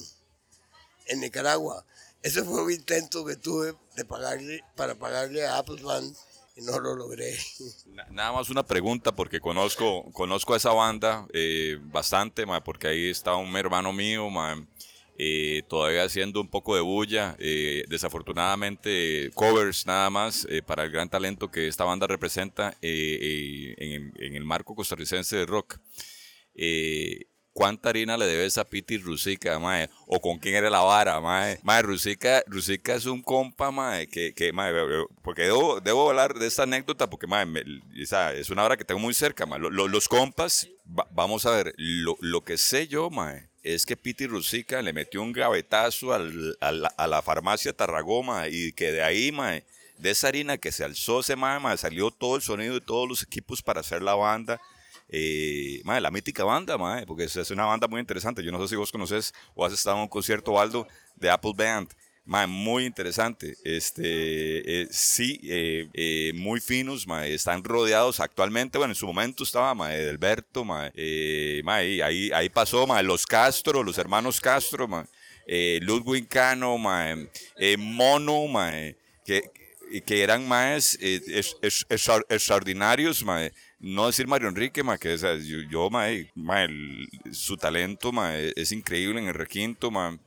en 1.07 1.21
Nicaragua. 1.21 1.85
Ese 2.23 2.43
fue 2.45 2.63
un 2.63 2.71
intento 2.71 3.25
que 3.25 3.37
tuve 3.37 3.75
de 3.97 4.05
pagarle, 4.05 4.63
para 4.77 4.95
pagarle 4.95 5.47
a 5.47 5.59
Apple 5.59 5.83
Band 5.83 6.15
y 6.57 6.63
no 6.63 6.79
lo 6.79 6.95
logré. 6.95 7.37
Na- 7.87 8.07
Nada 8.11 8.33
más 8.33 8.49
una 8.51 8.65
pregunta 8.65 9.13
porque 9.13 9.41
conozco, 9.41 10.05
conozco 10.13 10.55
a 10.55 10.59
esa 10.59 10.71
banda 10.73 11.27
eh, 11.33 11.79
bastante, 11.81 12.47
ma, 12.47 12.63
porque 12.63 12.89
ahí 12.89 13.11
está 13.11 13.35
un 13.37 13.57
hermano 13.57 13.93
mío, 13.93 14.29
ma, 14.31 14.55
eh, 15.19 15.63
todavía 15.69 16.05
haciendo 16.05 16.41
un 16.41 16.49
poco 16.49 16.75
de 16.75 16.81
bulla, 16.81 17.37
eh, 17.39 17.85
desafortunadamente 17.89 19.31
covers 19.35 19.87
nada 19.87 20.11
más 20.11 20.47
eh, 20.51 20.63
para 20.63 20.85
el 20.85 20.91
gran 20.91 21.09
talento 21.09 21.51
que 21.51 21.69
esta 21.69 21.85
banda 21.85 22.07
representa 22.07 22.77
eh, 22.83 23.19
eh, 23.21 23.75
en, 23.79 24.13
en 24.17 24.35
el 24.37 24.45
marco 24.45 24.75
costarricense 24.75 25.37
de 25.37 25.47
rock. 25.47 25.79
eh, 26.55 27.27
¿cuánta 27.55 27.91
harina 27.91 28.17
le 28.17 28.25
debes 28.25 28.57
a 28.57 28.65
Piti 28.65 28.97
Rusica, 28.97 29.59
mae? 29.59 29.91
O 30.07 30.21
con 30.23 30.39
quién 30.39 30.55
era 30.55 30.71
la 30.71 30.81
vara, 30.81 31.21
mae. 31.21 31.59
Mae, 31.63 31.83
Rusica, 31.83 32.43
Rusica 32.47 32.95
es 32.95 33.05
un 33.05 33.21
compa, 33.23 33.71
mae, 33.71 34.07
que, 34.09 34.33
que 34.33 34.55
mae, 34.55 34.73
porque 35.23 35.43
debo, 35.43 35.79
debo 35.83 36.09
hablar 36.09 36.33
de 36.33 36.47
esta 36.47 36.63
anécdota 36.63 37.11
porque, 37.11 37.27
mae, 37.27 37.45
me- 37.45 37.63
es 37.95 38.49
una 38.49 38.63
vara 38.63 38.79
que 38.79 38.87
tengo 38.87 39.01
muy 39.01 39.13
cerca, 39.13 39.45
mae. 39.45 39.59
Lo- 39.61 39.69
lo- 39.69 39.87
los 39.87 40.09
compas, 40.09 40.67
va- 40.89 41.07
vamos 41.11 41.45
a 41.45 41.51
ver, 41.51 41.75
lo, 41.77 42.17
lo 42.21 42.41
que 42.43 42.57
sé 42.57 42.89
yo, 42.89 43.11
mae, 43.11 43.51
es 43.63 43.87
que 43.87 43.97
Piti 43.97 44.27
Rusica 44.27 44.83
le 44.83 44.93
metió 44.93 45.23
un 45.23 45.33
gavetazo 45.33 46.13
al- 46.13 46.57
a, 46.61 47.07
la, 47.07 47.23
farmacia 47.23 47.73
Tarragoma 47.73 48.49
y 48.49 48.73
que 48.73 48.93
de 48.93 49.03
ahí, 49.03 49.33
mae, 49.33 49.65
de 49.99 50.11
esa 50.11 50.29
harina 50.29 50.59
que 50.59 50.73
se 50.73 50.85
alzó 50.85 51.21
ese 51.21 51.37
mae, 51.37 51.77
salió 51.79 52.11
todo 52.11 52.37
el 52.37 52.43
sonido 52.43 52.75
de 52.75 52.81
todos 52.81 53.09
los 53.09 53.23
equipos 53.23 53.63
para 53.63 53.81
hacer 53.81 54.03
la 54.03 54.15
banda. 54.15 54.61
Eh, 55.09 55.83
la 55.85 56.11
mítica 56.11 56.43
banda, 56.43 56.79
mae, 56.79 57.07
porque 57.07 57.25
es 57.25 57.51
una 57.51 57.67
banda 57.67 57.87
muy 57.87 58.01
interesante. 58.01 58.43
Yo 58.43 58.51
no 58.51 58.61
sé 58.63 58.69
si 58.69 58.77
vos 58.77 58.91
conoces 58.91 59.33
o 59.55 59.65
has 59.65 59.73
estado 59.73 59.97
en 59.97 60.03
un 60.03 60.09
concierto, 60.09 60.59
Aldo, 60.59 60.89
de 61.17 61.31
Apple 61.31 61.53
Band. 61.55 61.89
Mae, 62.25 62.47
muy 62.47 62.85
interesante. 62.87 63.57
Este, 63.65 64.83
eh, 64.83 64.89
sí, 64.93 65.41
eh, 65.43 65.89
eh, 65.93 66.33
muy 66.37 66.61
finos, 66.61 67.05
mae, 67.07 67.35
están 67.35 67.65
rodeados 67.65 68.21
actualmente. 68.21 68.79
Bueno, 68.79 68.93
en 68.93 68.97
su 68.97 69.07
momento 69.07 69.43
estaba 69.43 69.75
mae, 69.75 69.99
Delberto, 69.99 70.65
mae, 70.65 70.93
eh, 70.95 71.63
mae, 71.65 72.01
ahí, 72.01 72.31
ahí 72.33 72.49
pasó, 72.49 72.87
mae, 72.87 73.03
los 73.03 73.27
Castro, 73.27 73.83
los 73.83 73.99
hermanos 73.99 74.41
Castro, 74.41 74.87
mae, 74.87 75.05
eh, 75.49 75.81
Ludwig 75.83 76.29
Cano, 76.29 76.79
mae, 76.79 77.29
eh, 77.59 77.77
Mono, 77.77 78.47
mae, 78.47 78.97
que, 79.27 79.43
que 80.07 80.23
eran 80.23 80.47
más 80.47 80.95
es- 81.01 81.57
es- 81.61 81.87
extra- 81.91 82.25
extraordinarios, 82.29 83.25
mae. 83.25 83.51
no 83.81 84.07
decir 84.07 84.29
Mario 84.29 84.49
Enrique, 84.49 84.85
mae, 84.85 84.97
que 84.97 85.15
o 85.15 85.19
sea, 85.19 85.35
yo, 85.35 85.59
yo, 85.69 85.91
el- 86.57 87.09
su 87.33 87.57
talento 87.57 88.13
mae, 88.13 88.53
es 88.55 88.71
increíble 88.71 89.19
en 89.21 89.27
el 89.27 89.35
requinto. 89.35 89.91
mae. 89.91 90.19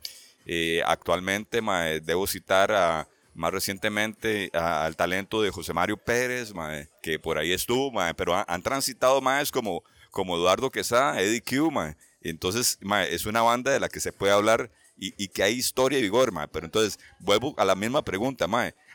Eh, 0.45 0.81
actualmente 0.85 1.61
mae, 1.61 1.99
debo 2.01 2.27
citar 2.27 2.71
a, 2.71 3.07
más 3.33 3.51
recientemente 3.51 4.49
al 4.53 4.95
talento 4.95 5.41
de 5.41 5.51
José 5.51 5.73
Mario 5.73 5.97
Pérez, 5.97 6.53
mae, 6.53 6.89
que 7.01 7.19
por 7.19 7.37
ahí 7.37 7.51
estuvo, 7.51 7.91
pero 8.15 8.43
han, 8.47 8.61
transitado 8.61 9.21
más 9.21 9.51
como, 9.51 9.83
como 10.11 10.35
Eduardo 10.37 10.71
Quesada, 10.71 11.21
Eddie 11.21 11.41
Q. 11.41 11.71
Entonces, 12.21 12.79
es 13.09 13.25
una 13.25 13.41
banda 13.41 13.71
de 13.71 13.79
la 13.79 13.89
que 13.89 13.99
se 13.99 14.13
puede 14.13 14.33
hablar 14.33 14.71
y, 14.97 15.27
que 15.27 15.43
hay 15.43 15.53
historia 15.53 15.99
y 15.99 16.03
vigor. 16.03 16.31
Pero 16.51 16.65
entonces, 16.65 16.97
vuelvo 17.19 17.53
a 17.57 17.65
la 17.65 17.75
misma 17.75 18.03
pregunta. 18.03 18.47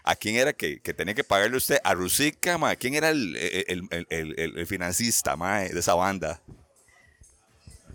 ¿A 0.02 0.16
quién 0.16 0.36
era 0.36 0.52
que, 0.52 0.78
tenía 0.78 1.14
que 1.14 1.24
pagarle 1.24 1.56
usted? 1.56 1.78
¿A 1.84 1.94
Rusica? 1.94 2.58
¿Quién 2.76 2.94
era 2.94 3.10
el, 3.10 3.36
el, 3.36 3.86
el, 4.08 4.34
el- 4.38 4.66
financista, 4.66 5.36
de 5.36 5.78
esa 5.78 5.94
banda? 5.94 6.42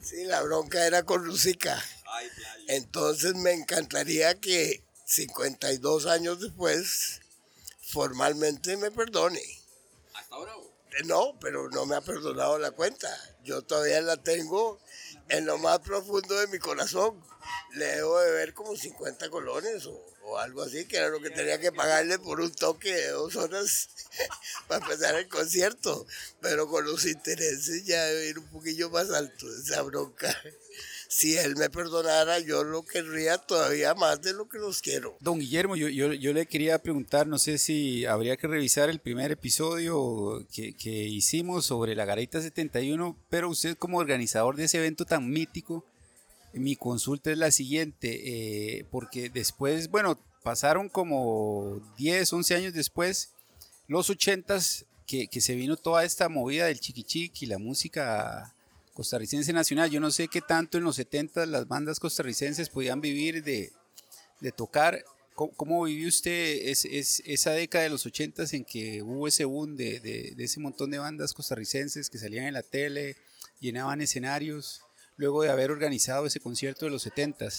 Sí, 0.02 0.24
la 0.26 0.42
bronca 0.44 0.86
era 0.86 1.04
con 1.04 1.26
Lucica. 1.26 1.84
Entonces 2.68 3.36
me 3.36 3.54
encantaría 3.54 4.40
que 4.40 4.84
52 5.06 6.06
años 6.06 6.40
después 6.42 7.22
formalmente 7.82 8.78
me 8.78 8.92
perdone. 8.92 9.42
¿Hasta 10.14 10.36
ahora? 10.36 10.54
Eh, 10.98 11.04
No, 11.06 11.38
pero 11.40 11.70
no 11.70 11.86
me 11.86 11.96
ha 11.96 12.02
perdonado 12.02 12.58
la 12.58 12.72
cuenta. 12.72 13.10
Yo 13.44 13.62
todavía 13.62 14.02
la 14.02 14.18
tengo 14.18 14.80
en 15.30 15.46
lo 15.46 15.58
más 15.58 15.80
profundo 15.80 16.36
de 16.40 16.48
mi 16.48 16.60
corazón. 16.60 17.24
Le 17.74 17.86
debo 17.86 18.20
de 18.20 18.32
ver 18.32 18.54
como 18.54 18.76
50 18.76 19.30
colones 19.30 19.86
o, 19.86 20.02
o 20.24 20.38
algo 20.40 20.64
así, 20.64 20.86
que 20.86 20.98
era 20.98 21.10
lo 21.10 21.22
que 21.22 21.30
tenía 21.30 21.60
que 21.60 21.72
pagarle 21.72 22.18
por 22.18 22.40
un 22.42 22.52
toque 22.52 22.92
de 22.94 23.10
dos 23.10 23.36
horas 23.36 23.90
para 24.68 24.84
empezar 24.84 25.16
el 25.16 25.28
concierto. 25.28 26.08
Pero 26.42 26.68
con 26.68 26.86
los 26.86 27.06
intereses 27.06 27.86
ya 27.86 28.04
debe 28.06 28.28
ir 28.30 28.40
un 28.40 28.48
poquillo 28.48 28.90
más 28.90 29.12
alto 29.12 29.46
esa 29.54 29.82
bronca. 29.84 30.36
Si 31.16 31.38
él 31.38 31.56
me 31.56 31.70
perdonara, 31.70 32.40
yo 32.40 32.66
lo 32.66 32.84
querría 32.84 33.38
todavía 33.38 33.96
más 33.96 34.22
de 34.22 34.34
lo 34.34 34.50
que 34.50 34.58
los 34.58 34.82
quiero. 34.82 35.16
Don 35.22 35.40
Guillermo, 35.40 35.78
yo, 35.78 35.88
yo, 35.88 36.12
yo 36.12 36.34
le 36.34 36.46
quería 36.46 36.78
preguntar, 36.80 37.26
no 37.26 37.40
sé 37.40 37.58
si 37.58 38.06
habría 38.06 38.36
que 38.36 38.48
revisar 38.48 38.90
el 38.90 39.00
primer 39.00 39.32
episodio 39.32 40.46
que, 40.52 40.76
que 40.76 40.92
hicimos 40.92 41.68
sobre 41.68 41.96
la 41.96 42.04
Garita 42.04 42.42
71, 42.42 43.18
pero 43.30 43.48
usted 43.48 43.78
como 43.78 44.00
organizador 44.00 44.58
de 44.58 44.66
ese 44.66 44.80
evento 44.80 45.06
tan 45.06 45.30
mítico, 45.30 45.86
mi 46.52 46.76
consulta 46.76 47.32
es 47.32 47.38
la 47.38 47.52
siguiente, 47.52 48.80
eh, 48.80 48.86
porque 48.92 49.30
después, 49.30 49.90
bueno, 49.90 50.20
pasaron 50.44 50.90
como 50.90 51.80
10, 51.98 52.34
11 52.34 52.56
años 52.56 52.74
después, 52.74 53.30
los 53.88 54.10
80s, 54.10 54.84
que, 55.08 55.30
que 55.30 55.40
se 55.40 55.56
vino 55.56 55.78
toda 55.78 56.04
esta 56.04 56.28
movida 56.28 56.66
del 56.66 56.82
chiquichiqui, 56.82 57.46
la 57.46 57.58
música 57.58 58.55
costarricense 58.96 59.54
nacional. 59.54 59.92
Yo 59.92 60.00
no 60.00 60.10
sé 60.10 60.28
qué 60.28 60.42
tanto 60.42 60.80
en 60.80 60.84
los 60.86 60.96
70 60.96 61.46
las 61.46 61.68
bandas 61.68 62.00
costarricenses 62.00 62.70
podían 62.70 63.02
vivir 63.02 63.44
de, 63.44 63.72
de 64.40 64.52
tocar. 64.52 65.04
¿Cómo, 65.36 65.84
vivió 65.84 66.08
usted 66.08 66.70
es, 66.70 66.86
es- 66.86 67.22
esa 67.25 67.52
década 67.52 67.84
de 67.84 67.90
los 67.90 68.06
80 68.06 68.44
en 68.54 68.64
que 68.64 69.04
hubo 69.04 69.28
ese 69.28 69.44
boom 69.44 69.75
de, 69.75 70.00
de- 70.00 70.34
de 70.36 70.44
ese 70.46 70.62
montón 70.62 70.90
de 70.92 70.98
bandas 70.98 71.34
costarricenses 71.34 72.10
que 72.10 72.18
salían 72.18 72.46
en 72.46 72.54
la 72.54 72.64
tele, 72.64 73.18
llenaban 73.60 74.00
escenarios, 74.00 74.82
luego 75.18 75.44
de 75.44 75.50
haber 75.50 75.72
organizado 75.72 76.25
ese 76.25 76.40
concierto 76.40 76.86
de 76.86 76.92
los 76.92 77.04
70 77.04 77.50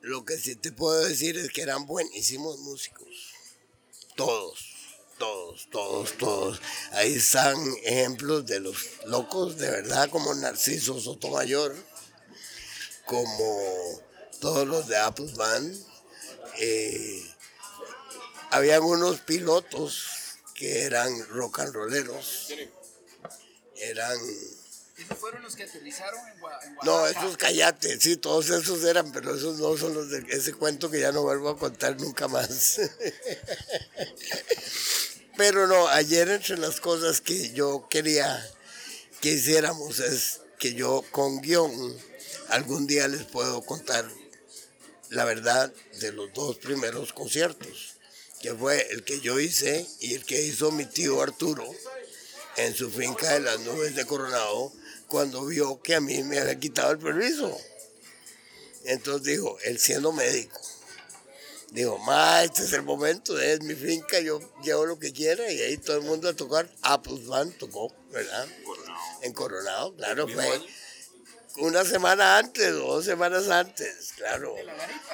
Lo 0.00 0.24
que 0.24 0.38
sí 0.38 0.56
te 0.56 0.72
puedo 0.72 0.98
decir 1.04 1.36
es 1.36 1.50
que 1.50 1.60
eran 1.60 1.84
buenísimos 1.86 2.58
músicos. 2.60 3.34
Todos, 4.16 4.65
todos, 5.18 5.68
todos, 5.70 6.12
todos. 6.18 6.60
Ahí 6.92 7.14
están 7.14 7.56
ejemplos 7.84 8.46
de 8.46 8.60
los 8.60 8.76
locos, 9.06 9.56
de 9.58 9.70
verdad, 9.70 10.08
como 10.10 10.34
Narciso 10.34 10.98
Sotomayor, 11.00 11.74
como 13.04 14.02
todos 14.40 14.66
los 14.66 14.86
de 14.88 14.96
Apple 14.96 15.32
Band. 15.34 15.76
Eh, 16.58 17.22
habían 18.50 18.82
unos 18.82 19.20
pilotos 19.20 20.06
que 20.54 20.82
eran 20.82 21.26
rock 21.28 21.60
and 21.60 21.74
rolleros. 21.74 22.48
Eran 23.76 24.18
¿Esos 24.96 25.18
fueron 25.18 25.42
los 25.42 25.54
que 25.54 25.64
aterrizaron 25.64 26.20
en, 26.28 26.40
no, 26.82 27.06
esos 27.06 27.36
cállate, 27.36 28.00
sí, 28.00 28.16
todos 28.16 28.48
esos 28.48 28.82
eran, 28.84 29.12
pero 29.12 29.34
esos 29.34 29.58
no 29.58 29.76
son 29.76 29.92
los 29.92 30.10
de 30.10 30.24
ese 30.30 30.54
cuento 30.54 30.90
que 30.90 31.00
ya 31.00 31.12
no 31.12 31.22
vuelvo 31.22 31.50
a 31.50 31.58
contar 31.58 32.00
nunca 32.00 32.28
más. 32.28 32.76
pero 35.36 35.66
no, 35.66 35.86
ayer 35.88 36.30
entre 36.30 36.56
las 36.56 36.80
cosas 36.80 37.20
que 37.20 37.52
yo 37.52 37.88
quería 37.90 38.50
que 39.20 39.32
hiciéramos 39.32 39.98
es 39.98 40.40
que 40.58 40.72
yo 40.72 41.04
con 41.10 41.42
guion 41.42 41.70
algún 42.48 42.86
día 42.86 43.06
les 43.06 43.24
puedo 43.24 43.60
contar 43.62 44.10
la 45.10 45.26
verdad 45.26 45.70
de 46.00 46.12
los 46.12 46.32
dos 46.32 46.56
primeros 46.56 47.12
conciertos, 47.12 47.96
que 48.40 48.54
fue 48.54 48.88
el 48.92 49.04
que 49.04 49.20
yo 49.20 49.38
hice 49.38 49.86
y 50.00 50.14
el 50.14 50.24
que 50.24 50.40
hizo 50.40 50.72
mi 50.72 50.86
tío 50.86 51.20
Arturo 51.20 51.66
en 52.56 52.74
su 52.74 52.90
finca 52.90 53.34
de 53.34 53.40
las 53.40 53.60
nubes 53.60 53.94
de 53.94 54.06
Coronado 54.06 54.72
cuando 55.08 55.44
vio 55.46 55.80
que 55.82 55.94
a 55.94 56.00
mí 56.00 56.22
me 56.22 56.38
había 56.38 56.58
quitado 56.58 56.92
el 56.92 56.98
permiso. 56.98 57.56
Entonces 58.84 59.24
dijo, 59.24 59.58
él 59.64 59.78
siendo 59.78 60.12
médico, 60.12 60.60
dijo, 61.70 61.98
ma, 61.98 62.44
este 62.44 62.62
es 62.62 62.72
el 62.72 62.82
momento, 62.82 63.38
es 63.40 63.60
mi 63.62 63.74
finca, 63.74 64.20
yo 64.20 64.40
llevo 64.62 64.86
lo 64.86 64.98
que 64.98 65.12
quiera 65.12 65.50
y 65.50 65.60
ahí 65.60 65.76
todo 65.76 65.96
el 65.96 66.04
mundo 66.04 66.28
a 66.28 66.34
tocar. 66.34 66.70
Apple 66.82 67.20
Band 67.24 67.56
tocó, 67.58 67.92
¿verdad? 68.10 68.46
En 69.22 69.32
Coronado, 69.32 69.94
claro, 69.96 70.28
fue 70.28 70.60
una 71.58 71.84
semana 71.84 72.38
antes, 72.38 72.72
dos 72.72 73.04
semanas 73.04 73.48
antes, 73.48 74.12
claro. 74.16 74.54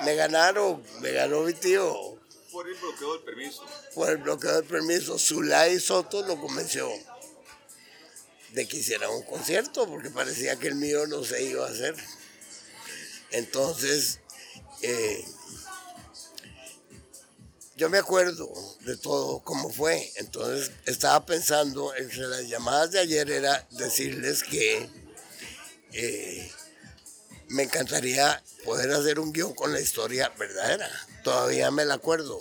Me 0.04 0.14
ganaron, 0.16 0.82
me 1.00 1.12
ganó 1.12 1.42
mi 1.42 1.54
tío 1.54 2.18
Por 2.50 2.68
el 2.68 2.74
bloqueo 2.74 3.14
del 3.14 3.24
permiso. 3.24 3.64
por 3.94 4.10
el 4.10 4.16
bloqueo 4.18 4.52
del 4.56 4.64
permiso. 4.64 5.18
Zulay 5.18 5.80
Soto 5.80 6.22
lo 6.26 6.38
convenció 6.38 6.90
de 8.52 8.68
que 8.68 8.78
hiciera 8.78 9.08
un 9.08 9.22
concierto 9.22 9.86
porque 9.86 10.10
parecía 10.10 10.56
que 10.56 10.68
el 10.68 10.74
mío 10.74 11.06
no 11.06 11.24
se 11.24 11.42
iba 11.42 11.66
a 11.66 11.70
hacer. 11.70 11.94
Entonces, 13.30 14.20
eh, 14.82 15.24
yo 17.76 17.88
me 17.88 17.98
acuerdo 17.98 18.52
de 18.80 18.96
todo 18.96 19.40
cómo 19.40 19.70
fue. 19.70 20.12
Entonces, 20.16 20.70
estaba 20.86 21.24
pensando, 21.24 21.94
entre 21.96 22.28
las 22.28 22.46
llamadas 22.48 22.90
de 22.90 23.00
ayer 23.00 23.30
era 23.30 23.66
decirles 23.70 24.42
que 24.42 24.88
eh, 25.92 26.52
me 27.48 27.64
encantaría 27.64 28.42
poder 28.64 28.90
hacer 28.92 29.18
un 29.18 29.32
guion 29.32 29.54
con 29.54 29.72
la 29.72 29.80
historia 29.80 30.28
verdadera. 30.38 30.90
Todavía 31.24 31.70
me 31.70 31.86
la 31.86 31.94
acuerdo. 31.94 32.38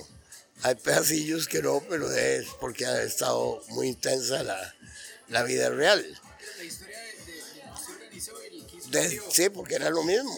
Hay 0.64 0.76
pedacillos 0.76 1.48
que 1.48 1.62
no, 1.62 1.82
pero 1.90 2.12
es 2.12 2.48
porque 2.60 2.86
ha 2.86 3.02
estado 3.02 3.64
muy 3.70 3.88
intensa 3.88 4.44
la, 4.44 4.76
la 5.32 5.44
vida 5.44 5.70
real. 5.70 6.20
La 6.58 6.64
historia 6.64 7.00
de, 7.00 7.08
de, 7.32 7.42
organizó 7.92 8.34
De- 8.90 9.22
sí, 9.32 9.50
porque 9.50 9.76
era 9.76 9.90
lo 9.90 10.04
mismo. 10.04 10.38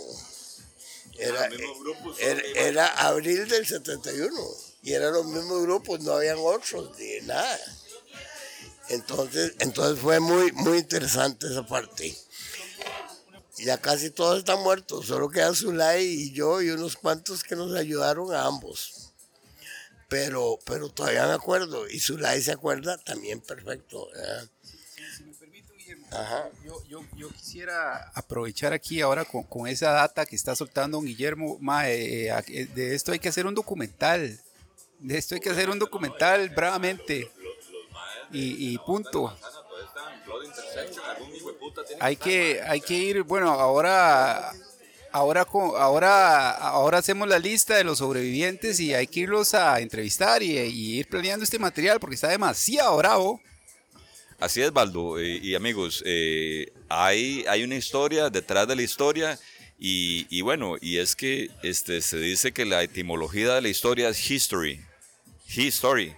Era, 1.18 1.48
grupos, 1.48 2.18
era, 2.56 2.88
abril 3.08 3.48
del 3.48 3.68
71 3.68 4.42
y 4.82 4.94
eran 4.94 5.14
los 5.14 5.26
mismos 5.26 5.62
grupos, 5.62 6.00
no 6.02 6.14
habían 6.14 6.38
otros 6.40 6.98
ni 6.98 7.22
nada. 7.28 7.60
Entonces, 8.90 9.54
entonces 9.60 10.00
fue 10.00 10.20
muy, 10.20 10.52
muy 10.54 10.78
interesante 10.80 11.48
esa 11.48 11.66
parte. 11.66 12.16
ya 13.58 13.78
casi 13.80 14.10
todos 14.10 14.40
están 14.40 14.62
muertos, 14.62 15.06
solo 15.08 15.30
queda 15.30 15.54
Zulay 15.56 16.06
y 16.06 16.32
yo 16.34 16.62
y 16.62 16.70
unos 16.70 16.96
cuantos 16.96 17.44
que 17.44 17.56
nos 17.56 17.74
ayudaron 17.76 18.34
a 18.34 18.46
ambos. 18.46 19.12
Pero, 20.10 20.60
pero 20.66 20.90
todavía 20.90 21.28
me 21.28 21.34
acuerdo, 21.34 21.90
y 21.90 22.00
Zulay 22.00 22.42
se 22.42 22.52
acuerda 22.52 22.98
también 23.00 23.42
perfecto. 23.42 24.08
¿verdad? 24.14 24.50
Ajá. 26.16 26.50
Yo, 26.64 26.84
yo, 26.88 27.02
yo 27.16 27.30
quisiera 27.30 28.12
aprovechar 28.14 28.74
aquí 28.74 29.02
ahora 29.02 29.26
con, 29.26 29.68
esa 29.68 29.92
data 29.92 30.26
que 30.26 30.36
está 30.36 30.56
soltando 30.56 31.02
Guillermo. 31.02 31.58
Ma, 31.60 31.90
eh, 31.90 32.30
eh, 32.48 32.66
de 32.74 32.96
esto 32.96 33.12
hay 33.12 33.20
que 33.20 33.30
hacer 33.30 33.48
un 33.48 33.56
documental. 33.56 34.40
De 35.00 35.18
esto 35.18 35.36
hay 35.36 35.42
que 35.42 35.50
hacer 35.50 35.70
un 35.70 35.80
documental 35.80 36.50
bravamente. 36.50 37.32
Y, 38.32 38.78
punto. 38.80 39.36
Hay 42.00 42.16
que, 42.16 42.62
hay 42.64 42.82
que 42.82 42.96
ir, 42.96 43.22
bueno, 43.22 43.52
ahora, 43.52 44.52
ahora, 45.12 45.46
ahora, 45.52 46.50
ahora 46.50 46.98
hacemos 46.98 47.28
la 47.28 47.38
lista 47.38 47.76
de 47.76 47.84
los 47.84 48.00
sobrevivientes 48.00 48.80
y 48.80 48.96
hay 48.96 49.06
que 49.06 49.20
irlos 49.20 49.54
a 49.54 49.80
entrevistar 49.82 50.42
y 50.42 50.58
ir 50.58 51.08
planeando 51.08 51.44
este 51.44 51.60
material 51.60 52.00
porque 52.00 52.16
está 52.16 52.30
demasiado 52.30 52.98
bravo. 52.98 53.40
Así 54.44 54.62
es, 54.62 54.74
Baldo. 54.74 55.20
eh, 55.22 55.40
y 55.42 55.56
amigos, 55.56 56.04
eh, 56.06 56.74
hay, 56.90 57.46
hay 57.48 57.64
una 57.64 57.76
historia 57.76 58.30
detrás 58.30 58.68
de 58.68 58.76
la 58.76 58.82
historia. 58.82 59.40
Y, 59.80 60.42
bueno, 60.42 60.76
y 60.82 60.98
es 60.98 61.16
que 61.16 61.50
este, 61.62 62.02
se 62.02 62.18
dice 62.18 62.52
que 62.52 62.66
la 62.66 62.84
etimología 62.84 63.56
de 63.56 63.62
la 63.62 63.70
historia 63.70 64.10
es 64.10 64.30
history. 64.32 64.82
History. 65.48 66.14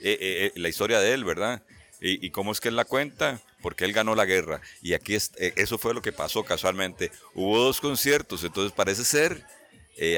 Eh, 0.00 0.52
la 0.56 0.68
historia 0.68 1.00
de 1.00 1.14
él, 1.14 1.24
¿verdad? 1.24 1.62
Y, 2.00 2.28
cómo 2.30 2.52
es 2.52 2.60
que 2.60 2.68
él 2.68 2.76
la 2.76 2.84
cuenta, 2.84 3.40
porque 3.62 3.86
él 3.86 3.94
ganó 3.94 4.14
la 4.14 4.26
guerra. 4.26 4.60
Y 4.82 4.92
aquí 4.92 5.14
es- 5.14 5.32
eso 5.38 5.78
fue 5.78 5.94
lo 5.94 6.02
que 6.02 6.12
pasó 6.12 6.44
casualmente. 6.44 7.10
Hubo 7.34 7.58
dos 7.58 7.80
conciertos, 7.80 8.44
entonces 8.44 8.72
parece 8.76 9.04
ser, 9.04 9.42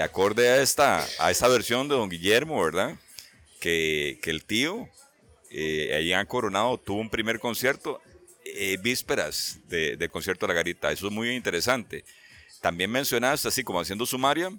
acorde 0.02 0.48
a 0.48 0.60
esta, 0.60 1.06
a 1.20 1.30
esta 1.30 1.46
versión 1.46 1.88
de 1.88 1.94
Don 1.94 2.08
Guillermo, 2.08 2.62
¿verdad? 2.64 2.96
Que, 3.60 4.18
que 4.22 4.30
el 4.30 4.44
tío, 4.44 4.88
eh, 5.50 5.94
allá 5.96 6.20
en 6.20 6.26
Coronado, 6.26 6.78
tuvo 6.78 7.00
un 7.00 7.10
primer 7.10 7.38
concierto 7.40 8.00
eh, 8.44 8.76
vísperas 8.80 9.58
de, 9.68 10.08
concierto 10.10 10.46
de 10.46 10.52
la 10.52 10.54
garita. 10.56 10.90
Eso 10.92 11.06
es 11.08 11.12
muy 11.12 11.30
interesante. 11.30 12.04
También 12.60 12.90
mencionaste, 12.90 13.48
así 13.48 13.62
como 13.62 13.80
haciendo 13.80 14.06
sumaria, 14.06 14.50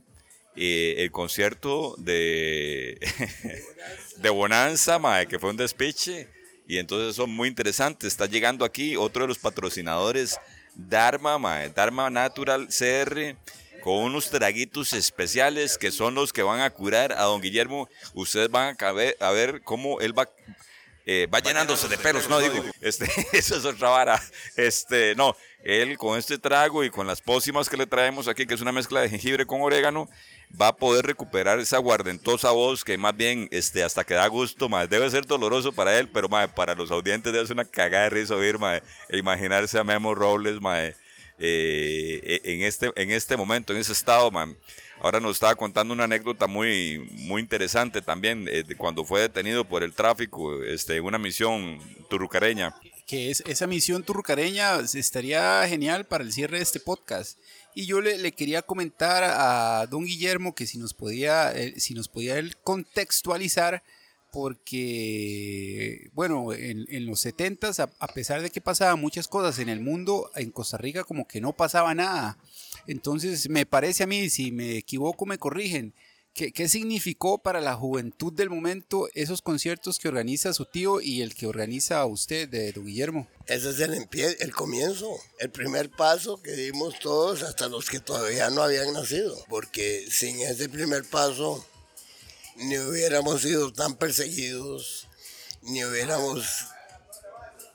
eh, 0.56 0.96
el 1.00 1.12
concierto 1.12 1.96
de, 1.98 2.98
de 4.18 4.30
Bonanza, 4.30 5.00
que 5.28 5.40
fue 5.40 5.50
un 5.50 5.58
despiche. 5.58 6.28
Y 6.68 6.78
entonces 6.78 7.16
son 7.16 7.32
muy 7.32 7.48
interesantes. 7.50 8.08
Está 8.08 8.28
llegando 8.28 8.64
aquí 8.64 8.96
otro 8.96 9.24
de 9.24 9.28
los 9.28 9.40
patrocinadores, 9.40 10.40
Dharma, 10.76 11.68
Dharma 11.70 12.10
Natural 12.12 12.68
CR, 12.68 13.36
con 13.82 14.04
unos 14.04 14.30
traguitos 14.30 14.94
especiales 14.94 15.78
que 15.78 15.90
son 15.92 16.14
los 16.14 16.32
que 16.32 16.44
van 16.44 16.62
a 16.62 16.70
curar 16.70 17.14
a 17.14 17.24
don 17.24 17.42
Guillermo. 17.42 17.90
Ustedes 18.14 18.52
van 18.52 18.70
a 18.70 18.78
caber- 18.78 19.16
a 19.20 19.32
ver 19.32 19.62
cómo 19.64 20.00
él 20.00 20.18
va 20.18 20.30
eh, 21.12 21.26
va 21.26 21.40
llenándose 21.40 21.88
de 21.88 21.98
pelos, 21.98 22.30
no 22.30 22.40
digo, 22.40 22.64
este, 22.82 23.10
eso 23.34 23.56
es 23.56 23.66
otra 23.66 23.90
vara, 23.90 24.22
este, 24.56 25.16
no, 25.16 25.36
él 25.64 25.98
con 25.98 26.20
este 26.20 26.38
trago 26.38 26.84
y 26.84 26.92
con 26.92 27.08
las 27.08 27.20
pócimas 27.20 27.68
que 27.68 27.78
le 27.78 27.88
traemos 27.88 28.28
aquí, 28.28 28.46
que 28.46 28.54
es 28.54 28.62
una 28.62 28.72
mezcla 28.72 29.02
de 29.02 29.10
jengibre 29.10 29.48
con 29.48 29.60
orégano, 29.62 30.08
va 30.62 30.68
a 30.68 30.76
poder 30.76 31.08
recuperar 31.08 31.58
esa 31.58 31.80
guardentosa 31.80 32.52
voz 32.52 32.84
que 32.84 32.96
más 33.00 33.18
bien, 33.18 33.48
este, 33.50 33.84
hasta 33.84 34.04
que 34.04 34.14
da 34.14 34.28
gusto, 34.28 34.70
más 34.70 34.88
debe 34.88 35.10
ser 35.10 35.26
doloroso 35.26 35.74
para 35.74 35.98
él, 35.98 36.08
pero 36.10 36.30
mae, 36.30 36.48
para 36.48 36.76
los 36.76 36.92
audientes 36.92 37.34
debe 37.34 37.48
ser 37.48 37.56
una 37.56 37.66
cagada 37.66 38.04
de 38.04 38.10
risa 38.12 38.36
oír, 38.36 38.60
mae, 38.60 38.84
e 39.10 39.18
imaginarse 39.18 39.80
a 39.80 39.84
Memo 39.84 40.14
Robles, 40.14 40.62
mae, 40.62 40.96
eh, 41.40 42.42
en, 42.44 42.62
este, 42.62 42.92
en 42.96 43.10
este 43.10 43.36
momento, 43.36 43.74
en 43.74 43.80
ese 43.80 43.94
estado, 43.94 44.30
man. 44.30 44.56
Ahora 45.02 45.20
nos 45.20 45.38
estaba 45.38 45.56
contando 45.56 45.94
una 45.94 46.04
anécdota 46.04 46.48
muy, 46.48 47.00
muy 47.12 47.42
interesante 47.42 48.02
también, 48.02 48.48
eh, 48.52 48.64
cuando 48.78 49.06
fue 49.06 49.22
detenido 49.22 49.64
por 49.64 49.84
el 49.84 49.94
tráfico, 49.94 50.62
este, 50.64 51.00
una 51.00 51.18
misión 51.18 51.80
turrucareña. 52.10 52.76
que 53.06 53.32
es 53.32 53.42
esa 53.48 53.66
misión 53.66 54.04
turrucareña 54.04 54.80
estaría 54.80 55.66
genial 55.68 56.06
para 56.06 56.24
el 56.24 56.34
cierre 56.34 56.58
de 56.58 56.64
este 56.64 56.80
podcast. 56.80 57.40
Y 57.74 57.86
yo 57.86 58.02
le, 58.02 58.32
quería 58.34 58.62
comentar 58.62 59.24
a 59.24 59.88
don 59.88 60.06
Guillermo 60.06 60.54
que 60.54 60.68
si 60.68 60.78
nos 60.78 60.94
podía, 60.94 61.52
eh, 61.54 61.80
si 61.80 61.94
nos 61.94 62.10
podía 62.10 62.36
contextualizar, 62.64 63.84
porque, 64.32 66.10
bueno, 66.14 66.54
en, 66.54 67.06
los 67.06 67.22
70 67.22 67.70
a, 67.70 67.90
a 68.00 68.08
pesar 68.10 68.42
de 68.42 68.52
que 68.52 68.62
pasaban 68.62 69.00
muchas 69.00 69.28
cosas 69.28 69.58
en 69.60 69.70
el 69.70 69.80
mundo, 69.80 70.30
en 70.36 70.52
Costa 70.52 70.78
Rica 70.78 71.04
como 71.04 71.28
que 71.28 71.42
no 71.42 71.54
pasaba 71.54 71.96
nada. 71.96 72.38
Entonces, 72.88 73.50
me 73.50 73.66
parece 73.66 74.04
a 74.04 74.08
mí, 74.08 74.30
si 74.30 74.52
me 74.52 74.78
equivoco, 74.78 75.26
me 75.26 75.38
corrigen. 75.38 75.94
¿Qué, 76.34 76.70
significó 76.70 77.40
para 77.40 77.60
la 77.60 77.76
juventud 77.76 78.32
del 78.32 78.50
momento 78.50 79.10
esos 79.14 79.42
conciertos 79.42 80.00
que 80.00 80.08
organiza 80.08 80.54
su 80.54 80.64
tío 80.64 81.02
y 81.02 81.22
el 81.22 81.36
que 81.36 81.48
organiza 81.48 82.06
usted, 82.06 82.48
de 82.48 82.72
don 82.72 82.86
Guillermo? 82.86 83.28
Ese 83.46 83.72
es 83.72 83.80
el, 83.82 84.08
el 84.40 84.56
comienzo, 84.56 85.10
el 85.40 85.50
primer 85.50 85.90
paso 85.90 86.42
que 86.42 86.52
dimos 86.52 86.98
todos, 87.00 87.44
hasta 87.44 87.68
los 87.68 87.90
que 87.90 88.00
todavía 88.00 88.50
no 88.52 88.62
habían 88.62 88.94
nacido. 88.94 89.38
Porque 89.50 90.08
sin 90.10 90.40
ese 90.40 90.70
primer 90.70 91.04
paso, 91.04 91.66
ni 92.56 92.78
hubiéramos 92.78 93.42
sido 93.42 93.74
tan 93.74 93.96
perseguidos, 93.98 95.08
ni 95.64 95.84
hubiéramos 95.84 96.46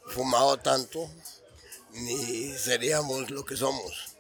fumado 0.07 0.57
tanto, 0.57 1.11
ni 1.93 2.53
seríamos 2.57 3.31
lo 3.31 3.45
que 3.45 3.57
somos. 3.59 4.14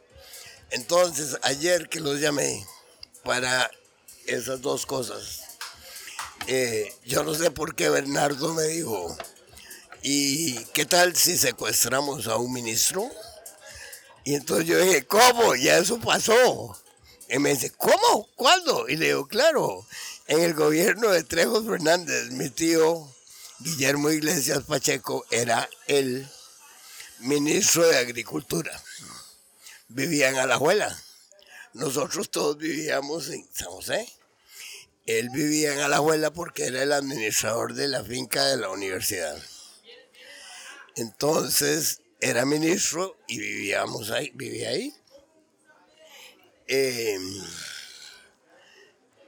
Entonces, 0.74 1.38
ayer 1.42 1.88
que 1.88 2.00
los 2.00 2.18
llamé 2.18 2.66
para 3.22 3.70
esas 4.26 4.60
dos 4.60 4.86
cosas, 4.86 5.42
eh, 6.48 6.92
yo 7.06 7.22
no 7.22 7.32
sé 7.32 7.52
por 7.52 7.76
qué 7.76 7.88
Bernardo 7.90 8.52
me 8.54 8.64
dijo, 8.64 9.16
¿y 10.02 10.56
qué 10.72 10.84
tal 10.84 11.14
si 11.14 11.38
secuestramos 11.38 12.26
a 12.26 12.38
un 12.38 12.52
ministro? 12.52 13.08
Y 14.24 14.34
entonces 14.34 14.66
yo 14.66 14.76
dije, 14.80 15.06
¿cómo? 15.06 15.54
Ya 15.54 15.78
eso 15.78 16.00
pasó. 16.00 16.76
Y 17.30 17.38
me 17.38 17.50
dice, 17.50 17.70
¿cómo? 17.70 18.28
¿Cuándo? 18.34 18.88
Y 18.88 18.96
le 18.96 19.06
digo, 19.06 19.28
claro, 19.28 19.86
en 20.26 20.40
el 20.40 20.54
gobierno 20.54 21.08
de 21.12 21.22
Trejo 21.22 21.62
Fernández, 21.62 22.32
mi 22.32 22.50
tío 22.50 23.08
Guillermo 23.60 24.10
Iglesias 24.10 24.64
Pacheco 24.66 25.24
era 25.30 25.68
el 25.86 26.28
ministro 27.20 27.86
de 27.86 27.96
Agricultura. 27.98 28.82
Vivía 29.94 30.28
en 30.28 30.38
Alajuela. 30.38 30.92
Nosotros 31.72 32.28
todos 32.28 32.58
vivíamos 32.58 33.28
en 33.28 33.46
San 33.54 33.68
José. 33.68 34.12
Él 35.06 35.30
vivía 35.30 35.72
en 35.72 35.78
Alajuela 35.78 36.32
porque 36.32 36.66
era 36.66 36.82
el 36.82 36.90
administrador 36.90 37.74
de 37.74 37.86
la 37.86 38.02
finca 38.02 38.44
de 38.44 38.56
la 38.56 38.70
universidad. 38.70 39.40
Entonces 40.96 42.00
era 42.20 42.44
ministro 42.44 43.16
y 43.28 43.38
vivíamos 43.38 44.10
ahí, 44.10 44.32
vivía 44.34 44.70
ahí. 44.70 44.92
Eh, 46.66 47.20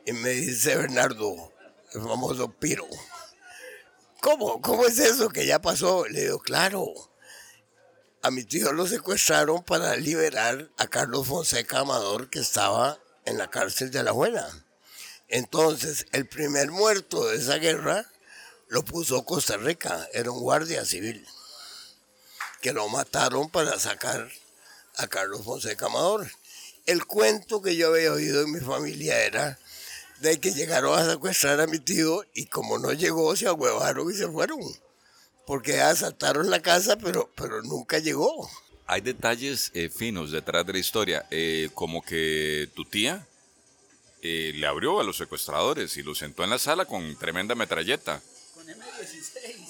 y 0.04 0.12
me 0.14 0.30
dice 0.30 0.74
Bernardo, 0.74 1.52
el 1.92 2.02
famoso 2.02 2.50
Piro, 2.50 2.88
¿cómo? 4.20 4.60
¿Cómo 4.60 4.84
es 4.86 4.98
eso 4.98 5.28
que 5.28 5.46
ya 5.46 5.60
pasó? 5.60 6.08
Le 6.08 6.22
digo, 6.22 6.40
claro, 6.40 6.92
a 8.26 8.30
mi 8.32 8.42
tío 8.42 8.72
lo 8.72 8.88
secuestraron 8.88 9.62
para 9.62 9.94
liberar 9.94 10.68
a 10.78 10.88
Carlos 10.88 11.28
Fonseca 11.28 11.78
Amador 11.78 12.28
que 12.28 12.40
estaba 12.40 12.98
en 13.24 13.38
la 13.38 13.50
cárcel 13.50 13.92
de 13.92 14.02
la 14.02 14.10
abuela. 14.10 14.50
Entonces, 15.28 16.06
el 16.10 16.26
primer 16.26 16.72
muerto 16.72 17.24
de 17.28 17.36
esa 17.36 17.58
guerra 17.58 18.04
lo 18.66 18.84
puso 18.84 19.24
Costa 19.24 19.56
Rica, 19.58 20.08
era 20.12 20.32
un 20.32 20.40
guardia 20.40 20.84
civil, 20.84 21.24
que 22.60 22.72
lo 22.72 22.88
mataron 22.88 23.48
para 23.48 23.78
sacar 23.78 24.28
a 24.96 25.06
Carlos 25.06 25.44
Fonseca 25.44 25.86
Amador. 25.86 26.28
El 26.84 27.06
cuento 27.06 27.62
que 27.62 27.76
yo 27.76 27.94
había 27.94 28.12
oído 28.12 28.42
en 28.42 28.50
mi 28.50 28.58
familia 28.58 29.20
era 29.20 29.56
de 30.18 30.40
que 30.40 30.52
llegaron 30.52 30.98
a 30.98 31.08
secuestrar 31.08 31.60
a 31.60 31.68
mi 31.68 31.78
tío 31.78 32.24
y 32.34 32.46
como 32.46 32.76
no 32.80 32.92
llegó, 32.92 33.36
se 33.36 33.46
ahuevaron 33.46 34.10
y 34.10 34.16
se 34.16 34.26
fueron. 34.26 34.58
Porque 35.46 35.80
asaltaron 35.80 36.50
la 36.50 36.60
casa, 36.60 36.96
pero, 36.96 37.30
pero 37.36 37.62
nunca 37.62 37.98
llegó. 37.98 38.50
Hay 38.86 39.00
detalles 39.00 39.70
eh, 39.74 39.88
finos 39.88 40.30
detrás 40.32 40.66
de 40.66 40.72
la 40.74 40.78
historia, 40.78 41.26
eh, 41.30 41.70
como 41.74 42.02
que 42.02 42.68
tu 42.74 42.84
tía 42.84 43.26
eh, 44.22 44.52
le 44.54 44.66
abrió 44.66 45.00
a 45.00 45.04
los 45.04 45.16
secuestradores 45.16 45.96
y 45.96 46.02
los 46.02 46.18
sentó 46.18 46.42
en 46.42 46.50
la 46.50 46.58
sala 46.58 46.84
con 46.84 47.16
tremenda 47.16 47.54
metralleta. 47.54 48.20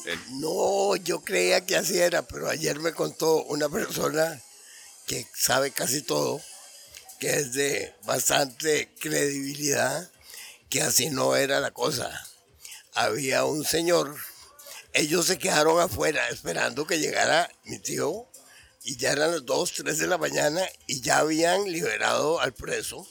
Eh, 0.06 0.18
No, 0.40 0.96
yo 0.96 1.20
creía 1.20 1.66
que 1.66 1.76
así 1.76 1.98
era, 1.98 2.22
pero 2.22 2.48
ayer 2.48 2.78
me 2.80 2.92
contó 2.92 3.42
una 3.44 3.68
persona 3.68 4.40
que 5.06 5.26
sabe 5.34 5.72
casi 5.72 6.00
todo, 6.02 6.40
que 7.18 7.34
es 7.36 7.52
de 7.52 7.94
bastante 8.04 8.88
credibilidad, 8.98 10.10
que 10.70 10.80
así 10.82 11.10
no 11.10 11.36
era 11.36 11.60
la 11.60 11.72
cosa. 11.72 12.10
Había 12.94 13.44
un 13.44 13.64
señor, 13.64 14.16
ellos 14.96 15.26
se 15.26 15.38
quedaron 15.38 15.78
afuera 15.78 16.26
esperando 16.30 16.86
que 16.86 16.98
llegara 16.98 17.50
mi 17.64 17.78
tío 17.78 18.26
y 18.82 18.96
ya 18.96 19.12
eran 19.12 19.30
las 19.32 19.44
2, 19.44 19.72
3 19.72 19.98
de 19.98 20.06
la 20.06 20.16
mañana 20.16 20.62
y 20.86 21.02
ya 21.02 21.18
habían 21.18 21.70
liberado 21.70 22.40
al 22.40 22.54
preso, 22.54 23.06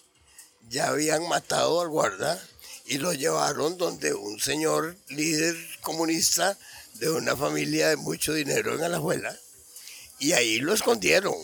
ya 0.68 0.88
habían 0.88 1.28
matado 1.28 1.82
al 1.82 1.90
guarda 1.90 2.42
y 2.88 2.98
lo 2.98 3.14
llevaron 3.14 3.78
donde 3.78 4.16
un 4.16 4.40
señor 4.40 4.98
líder 5.10 5.56
comunista 5.82 6.58
de 6.96 7.12
una 7.12 7.36
familia 7.36 7.90
de 7.90 7.98
mucho 7.98 8.34
dinero 8.34 8.74
en 8.74 8.84
Alajuela 8.84 9.38
y 10.18 10.32
ahí 10.32 10.58
lo 10.58 10.74
escondieron. 10.74 11.36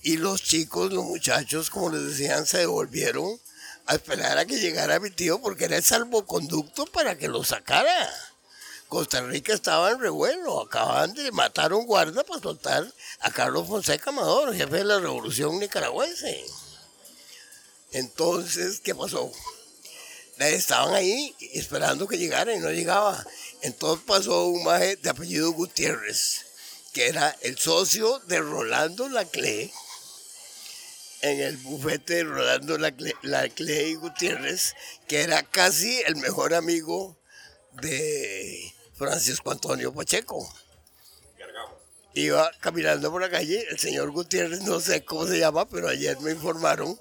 Y 0.00 0.16
los 0.16 0.42
chicos, 0.42 0.90
los 0.90 1.04
muchachos, 1.04 1.68
como 1.68 1.90
les 1.90 2.02
decían, 2.04 2.46
se 2.46 2.58
devolvieron 2.58 3.38
a 3.84 3.96
esperar 3.96 4.38
a 4.38 4.46
que 4.46 4.58
llegara 4.58 5.00
mi 5.00 5.10
tío 5.10 5.38
porque 5.42 5.66
era 5.66 5.76
el 5.76 5.82
salvoconducto 5.82 6.86
para 6.86 7.18
que 7.18 7.28
lo 7.28 7.44
sacara. 7.44 8.10
Costa 8.92 9.22
Rica 9.22 9.54
estaba 9.54 9.90
en 9.90 10.00
revuelo, 10.00 10.60
acababan 10.60 11.14
de 11.14 11.32
matar 11.32 11.72
un 11.72 11.86
guarda 11.86 12.24
para 12.24 12.42
soltar 12.42 12.92
a 13.20 13.30
Carlos 13.30 13.66
Fonseca 13.66 14.10
Amador, 14.10 14.54
jefe 14.54 14.76
de 14.76 14.84
la 14.84 15.00
revolución 15.00 15.58
nicaragüense. 15.58 16.44
Entonces, 17.92 18.80
¿qué 18.80 18.94
pasó? 18.94 19.32
Estaban 20.36 20.92
ahí 20.92 21.34
esperando 21.54 22.06
que 22.06 22.18
llegara 22.18 22.54
y 22.54 22.58
no 22.58 22.70
llegaba. 22.70 23.24
Entonces 23.62 24.04
pasó 24.06 24.48
un 24.48 24.62
maje 24.62 24.96
de 24.96 25.08
apellido 25.08 25.50
Gutiérrez, 25.52 26.44
que 26.92 27.06
era 27.06 27.34
el 27.40 27.56
socio 27.56 28.18
de 28.26 28.40
Rolando 28.40 29.08
Laclé, 29.08 29.72
en 31.22 31.40
el 31.40 31.56
bufete 31.56 32.16
de 32.16 32.24
Rolando 32.24 32.76
Laclé 32.76 33.88
y 33.88 33.94
Gutiérrez, 33.94 34.74
que 35.08 35.22
era 35.22 35.42
casi 35.44 35.98
el 36.02 36.16
mejor 36.16 36.52
amigo 36.52 37.16
de 37.80 38.74
Francisco 39.02 39.50
Antonio 39.50 39.92
Pacheco. 39.92 40.48
Iba 42.14 42.52
caminando 42.60 43.10
por 43.10 43.20
la 43.20 43.30
calle, 43.30 43.66
el 43.68 43.78
señor 43.78 44.12
Gutiérrez, 44.12 44.60
no 44.62 44.80
sé 44.80 45.04
cómo 45.04 45.26
se 45.26 45.40
llama, 45.40 45.68
pero 45.68 45.88
ayer 45.88 46.20
me 46.20 46.30
informaron. 46.30 46.96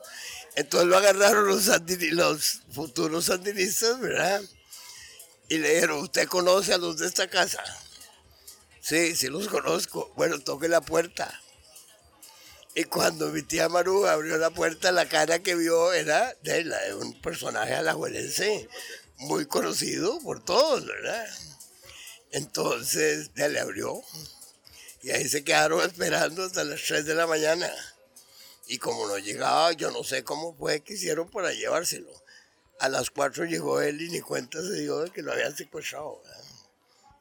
Entonces 0.55 0.89
lo 0.89 0.97
agarraron 0.97 1.47
los, 1.47 1.67
los 2.11 2.61
futuros 2.71 3.25
sandinistas, 3.25 3.99
¿verdad? 3.99 4.41
Y 5.47 5.59
le 5.59 5.75
dijeron, 5.75 5.99
¿usted 5.99 6.27
conoce 6.27 6.73
a 6.73 6.79
los 6.79 6.97
de 6.97 7.05
esta 7.05 7.27
casa? 7.27 7.61
Sí, 8.81 9.15
sí 9.15 9.27
los 9.27 9.47
conozco. 9.47 10.11
Bueno, 10.15 10.39
toque 10.39 10.67
la 10.69 10.81
puerta. 10.81 11.39
Y 12.73 12.85
cuando 12.85 13.27
mi 13.27 13.43
tía 13.43 13.69
Maru 13.69 14.07
abrió 14.07 14.37
la 14.37 14.49
puerta, 14.49 14.91
la 14.91 15.07
cara 15.07 15.39
que 15.39 15.55
vio 15.55 15.93
era 15.93 16.33
de, 16.41 16.63
la 16.63 16.79
de 16.81 16.95
un 16.95 17.21
personaje 17.21 17.75
alajuelense 17.75 18.67
muy 19.17 19.45
conocido 19.45 20.19
por 20.21 20.43
todos, 20.43 20.85
¿verdad? 20.85 21.27
Entonces 22.31 23.31
ya 23.35 23.47
le 23.47 23.59
abrió 23.59 24.01
y 25.03 25.11
ahí 25.11 25.27
se 25.27 25.43
quedaron 25.43 25.81
esperando 25.81 26.43
hasta 26.43 26.63
las 26.63 26.81
3 26.81 27.05
de 27.05 27.15
la 27.15 27.27
mañana. 27.27 27.69
Y 28.67 28.77
como 28.77 29.07
no 29.07 29.17
llegaba, 29.17 29.73
yo 29.73 29.91
no 29.91 30.03
sé 30.03 30.23
cómo 30.23 30.55
fue 30.55 30.81
que 30.81 30.93
hicieron 30.93 31.29
para 31.29 31.51
llevárselo. 31.51 32.11
A 32.79 32.87
las 32.89 33.09
4 33.09 33.45
llegó 33.45 33.81
él 33.81 34.01
y 34.01 34.09
ni 34.09 34.21
cuenta 34.21 34.61
se 34.61 34.79
dio 34.81 34.99
de 34.99 35.11
que 35.11 35.21
lo 35.21 35.33
habían 35.33 35.55
secuestrado. 35.55 36.21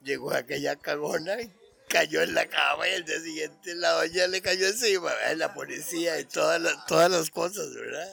Llegó 0.03 0.33
aquella 0.33 0.77
cagona 0.77 1.41
y 1.41 1.53
cayó 1.89 2.23
en 2.23 2.35
la 2.35 2.47
cama 2.47 2.89
y 2.89 2.93
el 2.93 3.05
día 3.05 3.21
siguiente 3.21 3.75
la 3.75 3.91
doña 3.93 4.27
le 4.29 4.41
cayó 4.41 4.69
encima, 4.69 5.13
¿verdad? 5.13 5.37
la 5.37 5.55
policía 5.55 6.21
y 6.21 6.25
todas 6.25 6.61
las, 6.61 6.87
todas 6.87 7.11
las 7.11 7.31
cosas, 7.31 7.75
¿verdad? 7.75 8.09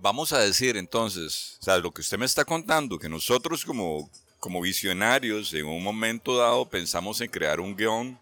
Vamos 0.00 0.32
a 0.32 0.40
decir 0.40 0.76
entonces, 0.76 1.58
o 1.60 1.64
sea, 1.64 1.78
lo 1.78 1.92
que 1.92 2.00
usted 2.00 2.18
me 2.18 2.26
está 2.26 2.44
contando, 2.44 2.98
que 2.98 3.08
nosotros 3.08 3.64
como 3.64 4.10
como 4.38 4.60
visionarios, 4.60 5.52
en 5.54 5.66
un 5.66 5.82
momento 5.82 6.36
dado 6.36 6.68
pensamos 6.68 7.20
en 7.20 7.30
crear 7.30 7.60
un 7.60 7.76
guion 7.76 8.20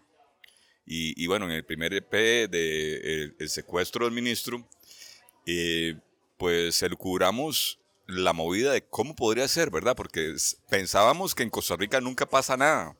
y, 0.87 1.25
bueno, 1.25 1.45
en 1.45 1.51
el 1.51 1.65
primer 1.65 1.93
EP 1.93 2.11
de 2.49 3.33
el, 3.39 3.49
secuestro 3.49 4.05
del 4.05 4.13
ministro, 4.13 4.67
eh, 5.47 5.97
pues 6.37 6.81
elucubramos 6.83 7.79
la 8.07 8.33
movida 8.33 8.71
de 8.71 8.83
cómo 8.83 9.15
podría 9.15 9.47
ser, 9.47 9.71
¿verdad? 9.71 9.95
Porque 9.95 10.35
pensábamos 10.69 11.33
que 11.33 11.41
en 11.41 11.49
Costa 11.49 11.75
Rica 11.75 11.99
nunca 12.01 12.27
pasa 12.27 12.55
nada. 12.55 12.95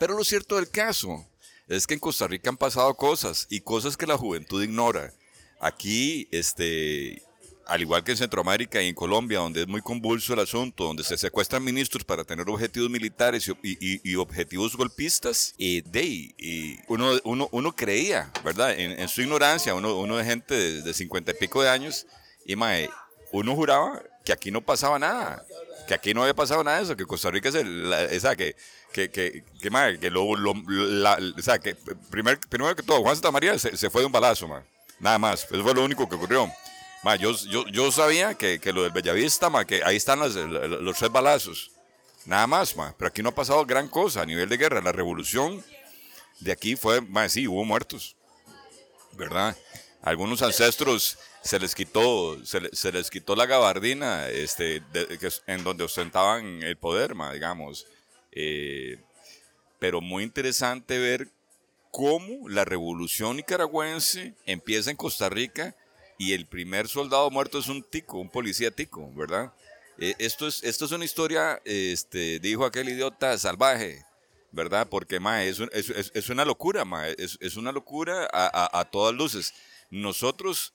Pero 0.00 0.16
lo 0.16 0.24
cierto 0.24 0.56
del 0.56 0.68
caso 0.68 1.28
es 1.68 1.86
que 1.86 1.94
en 1.94 2.00
Costa 2.00 2.26
Rica 2.26 2.50
han 2.50 2.56
pasado 2.56 2.92
cosas 2.94 3.46
y 3.50 3.60
cosas 3.60 3.96
que 3.96 4.06
la 4.06 4.18
juventud 4.18 4.62
ignora. 4.62 5.12
Aquí, 5.60 6.28
este, 6.32 7.22
al 7.68 7.82
igual 7.82 8.02
que 8.02 8.12
en 8.12 8.16
Centroamérica 8.16 8.82
y 8.82 8.88
en 8.88 8.94
Colombia, 8.94 9.40
donde 9.40 9.60
es 9.60 9.68
muy 9.68 9.82
convulso 9.82 10.32
el 10.32 10.40
asunto, 10.40 10.84
donde 10.84 11.04
se 11.04 11.18
secuestran 11.18 11.62
ministros 11.62 12.02
para 12.02 12.24
tener 12.24 12.48
objetivos 12.48 12.88
militares 12.88 13.52
y, 13.62 14.16
objetivos 14.16 14.74
golpistas, 14.74 15.54
y, 15.58 15.82
de, 15.82 16.82
uno, 16.88 17.10
uno, 17.24 17.48
uno, 17.52 17.76
creía, 17.76 18.32
¿verdad? 18.42 18.72
En, 18.78 19.06
su 19.08 19.20
ignorancia, 19.20 19.74
uno, 19.74 19.98
uno 19.98 20.16
de 20.16 20.24
gente 20.24 20.54
de 20.80 20.94
cincuenta 20.94 21.32
y 21.32 21.34
pico 21.34 21.62
de 21.62 21.68
años, 21.68 22.06
y 22.46 22.56
mae, 22.56 22.88
uno 23.32 23.54
juraba 23.54 24.02
que 24.24 24.32
aquí 24.32 24.50
no 24.50 24.62
pasaba 24.62 24.98
nada, 24.98 25.44
que 25.86 25.92
aquí 25.92 26.14
no 26.14 26.22
había 26.22 26.34
pasado 26.34 26.64
nada 26.64 26.78
de 26.78 26.84
eso, 26.84 26.96
que 26.96 27.04
Costa 27.04 27.30
Rica 27.30 27.50
es 27.50 27.54
el, 27.54 27.92
esa 28.10 28.34
que, 28.34 28.56
que, 28.94 29.10
que, 29.10 29.44
que, 29.60 29.70
mae, 29.70 29.98
que 29.98 30.08
lo, 30.08 30.34
lo 30.36 30.54
la, 30.66 31.18
o 31.36 31.42
sea, 31.42 31.58
que 31.58 31.76
primer, 32.08 32.40
primero 32.48 32.74
que 32.74 32.82
todo, 32.82 33.02
Juan 33.02 33.14
Santa 33.14 33.30
María 33.30 33.58
se, 33.58 33.76
se 33.76 33.90
fue 33.90 34.00
de 34.00 34.06
un 34.06 34.12
balazo, 34.12 34.48
mae. 34.48 34.62
Nada 35.00 35.18
más, 35.18 35.44
eso 35.44 35.62
fue 35.62 35.74
lo 35.74 35.84
único 35.84 36.08
que 36.08 36.14
ocurrió 36.14 36.50
yo, 37.18 37.66
yo, 37.68 37.92
sabía 37.92 38.34
que, 38.34 38.60
lo 38.72 38.82
del 38.82 38.92
Bellavista, 38.92 39.50
que 39.66 39.82
ahí 39.84 39.96
están 39.96 40.18
los, 40.18 40.34
los, 40.34 40.98
tres 40.98 41.10
balazos. 41.10 41.70
Nada 42.24 42.46
más, 42.46 42.74
pero 42.98 43.08
aquí 43.08 43.22
no 43.22 43.30
ha 43.30 43.34
pasado 43.34 43.64
gran 43.64 43.88
cosa 43.88 44.22
a 44.22 44.26
nivel 44.26 44.48
de 44.48 44.56
guerra. 44.56 44.82
La 44.82 44.92
revolución 44.92 45.64
de 46.40 46.52
aquí 46.52 46.76
fue, 46.76 47.00
ma, 47.00 47.28
sí, 47.28 47.46
hubo 47.48 47.64
muertos, 47.64 48.16
¿verdad? 49.12 49.56
Algunos 50.02 50.42
ancestros 50.42 51.18
se 51.42 51.58
les 51.58 51.74
quitó, 51.74 52.38
se, 52.44 52.92
les 52.92 53.10
quitó 53.10 53.34
la 53.34 53.46
gabardina 53.46 54.28
este, 54.28 54.82
en 55.46 55.64
donde 55.64 55.84
ostentaban 55.84 56.62
el 56.62 56.76
poder, 56.76 57.14
digamos. 57.32 57.86
Eh, 58.32 58.98
pero 59.78 60.00
muy 60.00 60.24
interesante 60.24 60.98
ver 60.98 61.28
cómo 61.90 62.48
la 62.48 62.64
revolución 62.64 63.36
nicaragüense 63.36 64.34
empieza 64.44 64.90
en 64.90 64.96
Costa 64.96 65.28
Rica 65.28 65.74
y 66.18 66.32
el 66.32 66.46
primer 66.46 66.88
soldado 66.88 67.30
muerto 67.30 67.60
es 67.60 67.68
un 67.68 67.82
tico, 67.82 68.18
un 68.18 68.28
policía 68.28 68.72
tico, 68.72 69.10
¿verdad? 69.14 69.52
Eh, 69.98 70.14
esto, 70.18 70.48
es, 70.48 70.62
esto 70.64 70.84
es 70.84 70.92
una 70.92 71.04
historia, 71.04 71.62
este, 71.64 72.40
dijo 72.40 72.64
aquel 72.64 72.88
idiota 72.88 73.38
salvaje, 73.38 74.04
¿verdad? 74.50 74.88
Porque, 74.90 75.20
ma, 75.20 75.44
es, 75.44 75.60
es, 75.72 76.10
es 76.12 76.28
una 76.28 76.44
locura, 76.44 76.84
ma, 76.84 77.08
es, 77.08 77.56
una 77.56 77.70
locura 77.70 78.28
a, 78.32 78.84
todas 78.90 79.14
luces. 79.14 79.54
Nosotros, 79.90 80.74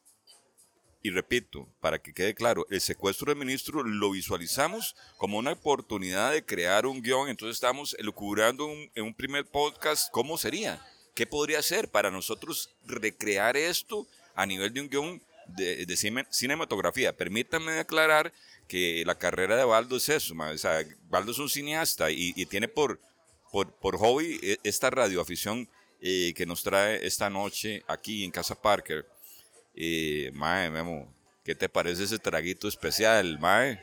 y 1.02 1.10
repito, 1.10 1.68
para 1.82 2.00
que 2.00 2.14
quede 2.14 2.34
claro, 2.34 2.66
el 2.70 2.80
secuestro 2.80 3.30
del 3.30 3.38
ministro 3.38 3.84
lo 3.84 4.12
visualizamos 4.12 4.96
como 5.18 5.38
una 5.38 5.52
oportunidad 5.52 6.32
de 6.32 6.46
crear 6.46 6.86
un 6.86 7.02
guion, 7.02 7.28
entonces 7.28 7.56
estamos 7.56 7.96
elucubrando 8.00 8.70
en 8.96 9.04
un 9.04 9.14
primer 9.14 9.46
podcast 9.46 10.10
cómo 10.12 10.38
sería, 10.38 10.86
qué 11.16 11.28
podría 11.28 11.62
ser 11.62 11.90
para 11.90 12.12
nosotros 12.12 12.70
recrear 12.86 13.58
esto 13.58 14.08
a 14.36 14.46
nivel 14.46 14.74
de 14.74 14.82
un 14.82 14.90
guion 14.90 15.22
de, 15.48 16.26
cinematografía. 16.30 17.16
Permítanme 17.16 17.80
aclarar 17.80 18.34
que 18.68 19.04
la 19.06 19.18
carrera 19.18 19.56
de 19.56 19.64
Baldo 19.64 19.98
es 19.98 20.10
eso, 20.10 20.34
o 20.38 20.58
sea, 20.58 20.86
Baldo 21.10 21.32
es 21.32 21.40
un 21.40 21.50
cineasta 21.50 22.12
y, 22.12 22.46
tiene 22.46 22.68
por, 22.68 23.00
por, 23.52 23.98
hobby 23.98 24.40
e, 24.42 24.58
esta 24.64 24.90
radioafición 24.90 25.70
eh, 26.02 26.34
que 26.36 26.46
nos 26.46 26.64
trae 26.64 27.06
esta 27.06 27.30
noche 27.30 27.84
aquí 27.88 28.24
en 28.24 28.32
Casa 28.32 28.60
Parker. 28.60 29.06
Eh, 29.76 30.32
mae, 30.34 30.70
Memo, 30.70 31.14
¿qué 31.44 31.56
te 31.56 31.70
parece 31.70 32.04
ese 32.04 32.20
traguito 32.20 32.68
especial, 32.68 33.40
mae? 33.40 33.82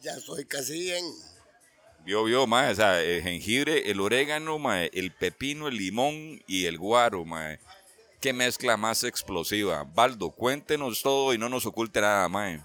ya 0.00 0.18
soy 0.20 0.44
casi 0.44 0.78
bien. 0.78 1.04
Vio, 2.04 2.24
vio, 2.24 2.46
mae, 2.46 2.72
o 2.72 2.74
sea, 2.74 3.02
el 3.02 3.22
jengibre, 3.22 3.90
el 3.90 4.00
orégano, 4.00 4.58
mae, 4.58 4.90
el 4.92 5.10
pepino, 5.10 5.68
el 5.68 5.78
limón 5.78 6.42
y 6.46 6.66
el 6.66 6.76
guaro, 6.76 7.24
mae 7.24 7.58
qué 8.24 8.32
mezcla 8.32 8.78
más 8.78 9.04
explosiva. 9.04 9.84
Baldo, 9.84 10.30
cuéntenos 10.30 11.02
todo 11.02 11.34
y 11.34 11.38
no 11.38 11.50
nos 11.50 11.66
oculte 11.66 12.00
nada, 12.00 12.26
mae. 12.26 12.58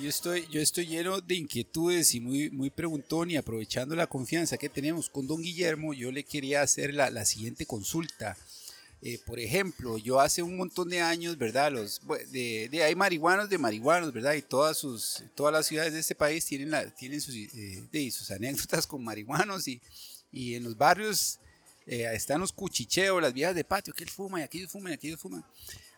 yo, 0.00 0.08
estoy, 0.08 0.46
yo 0.48 0.60
estoy 0.60 0.86
lleno 0.86 1.20
de 1.20 1.34
inquietudes 1.34 2.14
y 2.14 2.20
muy, 2.20 2.48
muy 2.50 2.70
preguntón 2.70 3.32
y 3.32 3.36
aprovechando 3.36 3.96
la 3.96 4.06
confianza 4.06 4.56
que 4.56 4.68
tenemos 4.68 5.10
con 5.10 5.26
don 5.26 5.42
Guillermo, 5.42 5.92
yo 5.92 6.12
le 6.12 6.22
quería 6.22 6.62
hacer 6.62 6.94
la, 6.94 7.24
siguiente 7.24 7.66
consulta. 7.66 8.36
Eh, 9.02 9.18
por 9.26 9.40
ejemplo, 9.40 9.98
yo 9.98 10.20
hace 10.20 10.40
un 10.40 10.56
montón 10.56 10.88
de 10.88 11.00
años, 11.00 11.36
¿verdad? 11.36 11.72
Los, 11.72 12.00
de, 12.30 12.70
hay 12.84 12.94
marihuanos 12.94 13.48
de 13.48 13.58
marihuanos, 13.58 14.12
¿verdad? 14.12 14.34
Y 14.34 14.42
todas, 14.42 14.78
sus, 14.78 15.24
todas 15.34 15.52
las 15.52 15.66
ciudades 15.66 15.94
de 15.94 15.98
este 15.98 16.14
país 16.14 16.44
tienen, 16.44 16.70
la, 16.70 16.88
tienen 16.94 17.20
sus, 17.20 17.34
eh, 17.34 18.10
sus 18.12 18.30
anécdotas 18.30 18.86
con 18.86 19.02
marihuanos 19.02 19.66
y, 19.66 19.82
y 20.30 20.54
en 20.54 20.62
los 20.62 20.76
barrios 20.76 21.40
eh, 21.88 22.06
están 22.12 22.42
los 22.42 22.52
cuchicheos, 22.52 23.22
las 23.22 23.32
viejas 23.32 23.54
de 23.54 23.64
patio, 23.64 23.94
que 23.94 24.04
él 24.04 24.10
fuma 24.10 24.40
y 24.40 24.42
aquellos 24.42 24.70
fuman 24.70 24.92
y 24.92 24.94
aquellos 24.96 25.18
fuman. 25.18 25.42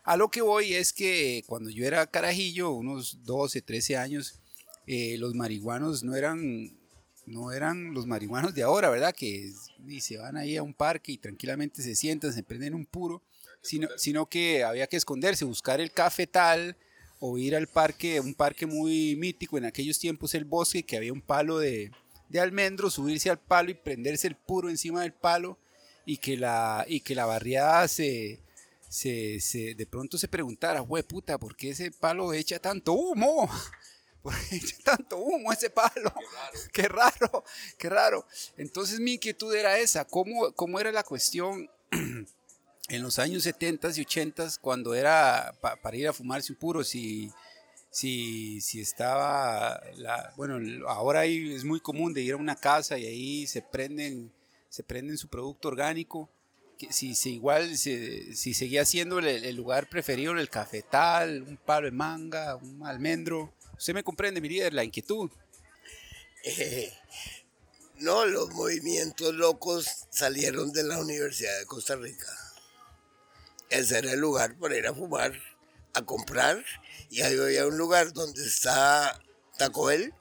A 0.03 0.15
lo 0.15 0.31
que 0.31 0.41
voy 0.41 0.73
es 0.73 0.93
que 0.93 1.43
cuando 1.45 1.69
yo 1.69 1.85
era 1.85 2.07
carajillo, 2.07 2.71
unos 2.71 3.25
12, 3.25 3.61
13 3.61 3.97
años, 3.97 4.39
eh, 4.87 5.17
los 5.17 5.35
marihuanos 5.35 6.01
no 6.01 6.15
eran 6.15 6.77
no 7.25 7.51
eran 7.51 7.93
los 7.93 8.07
marihuanos 8.07 8.55
de 8.55 8.63
ahora, 8.63 8.89
¿verdad? 8.89 9.13
Que 9.13 9.51
y 9.85 9.99
se 9.99 10.17
van 10.17 10.37
ahí 10.37 10.55
a 10.55 10.63
un 10.63 10.73
parque 10.73 11.11
y 11.11 11.17
tranquilamente 11.17 11.83
se 11.83 11.93
sientan, 11.93 12.31
se 12.31 12.41
prenden 12.41 12.73
un 12.73 12.85
puro, 12.85 13.21
sino, 13.61 13.89
sino 13.97 14.27
que 14.27 14.63
había 14.63 14.87
que 14.87 14.95
esconderse, 14.95 15.43
buscar 15.43 15.81
el 15.81 15.91
cafetal 15.91 16.77
o 17.19 17.37
ir 17.37 17.53
al 17.53 17.67
parque, 17.67 18.21
un 18.21 18.33
parque 18.33 18.65
muy 18.65 19.17
mítico 19.17 19.57
en 19.57 19.65
aquellos 19.65 19.99
tiempos, 19.99 20.35
el 20.35 20.45
bosque, 20.45 20.83
que 20.83 20.97
había 20.97 21.11
un 21.11 21.21
palo 21.21 21.59
de, 21.59 21.91
de 22.29 22.39
almendro, 22.39 22.89
subirse 22.89 23.29
al 23.29 23.39
palo 23.39 23.71
y 23.71 23.75
prenderse 23.75 24.27
el 24.27 24.35
puro 24.35 24.69
encima 24.69 25.01
del 25.01 25.13
palo 25.13 25.59
y 26.05 26.17
que 26.17 26.37
la, 26.37 26.85
y 26.87 27.01
que 27.01 27.15
la 27.15 27.25
barriada 27.25 27.87
se, 27.87 28.39
se, 28.89 29.39
se 29.39 29.75
de 29.75 29.85
pronto 29.85 30.17
se 30.17 30.27
preguntara, 30.27 30.79
güey 30.81 31.03
puta, 31.03 31.37
¿por 31.37 31.55
qué 31.55 31.69
ese 31.71 31.91
palo 31.91 32.33
echa 32.33 32.59
tanto 32.59 32.93
humo? 32.93 33.49
¿Por 34.21 34.33
qué 34.49 34.57
echa 34.57 34.77
tanto 34.83 35.17
humo 35.17 35.51
ese 35.51 35.69
palo? 35.71 36.13
Qué 36.73 36.87
raro, 36.87 37.43
qué 37.79 37.89
raro. 37.89 38.25
Entonces 38.55 38.99
mi 38.99 39.13
inquietud 39.13 39.51
era 39.55 39.79
esa, 39.79 40.05
¿cómo, 40.05 40.51
cómo 40.53 40.79
era 40.79 40.91
la 40.91 41.03
cuestión 41.03 41.67
en 41.91 43.01
los 43.01 43.17
años 43.17 43.41
70 43.43 43.89
y 43.95 44.01
80 44.01 44.47
cuando 44.61 44.93
era 44.93 45.55
pa- 45.59 45.75
para 45.75 45.97
ir 45.97 46.07
a 46.07 46.13
fumarse 46.13 46.51
un 46.53 46.59
puro? 46.59 46.83
Si, 46.83 47.31
si, 47.89 48.61
si 48.61 48.79
estaba, 48.79 49.81
la, 49.95 50.31
bueno, 50.37 50.59
ahora 50.87 51.21
ahí 51.21 51.53
es 51.53 51.63
muy 51.63 51.79
común 51.79 52.13
de 52.13 52.21
ir 52.21 52.33
a 52.33 52.37
una 52.37 52.55
casa 52.55 52.99
y 52.99 53.05
ahí 53.07 53.47
se 53.47 53.61
prenden, 53.63 54.31
se 54.71 54.83
prenden 54.83 55.17
su 55.17 55.27
producto 55.27 55.67
orgánico. 55.67 56.31
que 56.79 56.91
Si, 56.91 57.13
si 57.13 57.35
igual, 57.35 57.77
si, 57.77 58.33
si 58.35 58.53
seguía 58.53 58.85
siendo 58.85 59.19
el, 59.19 59.27
el 59.27 59.55
lugar 59.55 59.87
preferido 59.89 60.31
el 60.31 60.49
cafetal, 60.49 61.43
un 61.43 61.57
palo 61.57 61.85
de 61.85 61.91
manga, 61.91 62.55
un 62.55 62.87
almendro. 62.87 63.53
Usted 63.77 63.93
me 63.93 64.03
comprende, 64.03 64.41
mi 64.41 64.49
líder, 64.49 64.73
la 64.73 64.85
inquietud. 64.85 65.29
Eh, 66.43 66.91
no, 67.97 68.25
los 68.25 68.49
movimientos 68.51 69.33
locos 69.35 70.07
salieron 70.09 70.71
de 70.71 70.83
la 70.83 70.99
Universidad 70.99 71.59
de 71.59 71.65
Costa 71.65 71.97
Rica. 71.97 72.27
Ese 73.69 73.99
era 73.99 74.13
el 74.13 74.19
lugar 74.19 74.57
para 74.57 74.77
ir 74.77 74.87
a 74.87 74.93
fumar, 74.93 75.33
a 75.93 76.01
comprar. 76.01 76.63
Y 77.09 77.21
ahí 77.21 77.37
había 77.37 77.67
un 77.67 77.77
lugar 77.77 78.13
donde 78.13 78.45
está 78.45 79.21
Taco 79.57 79.85
Bell. 79.85 80.13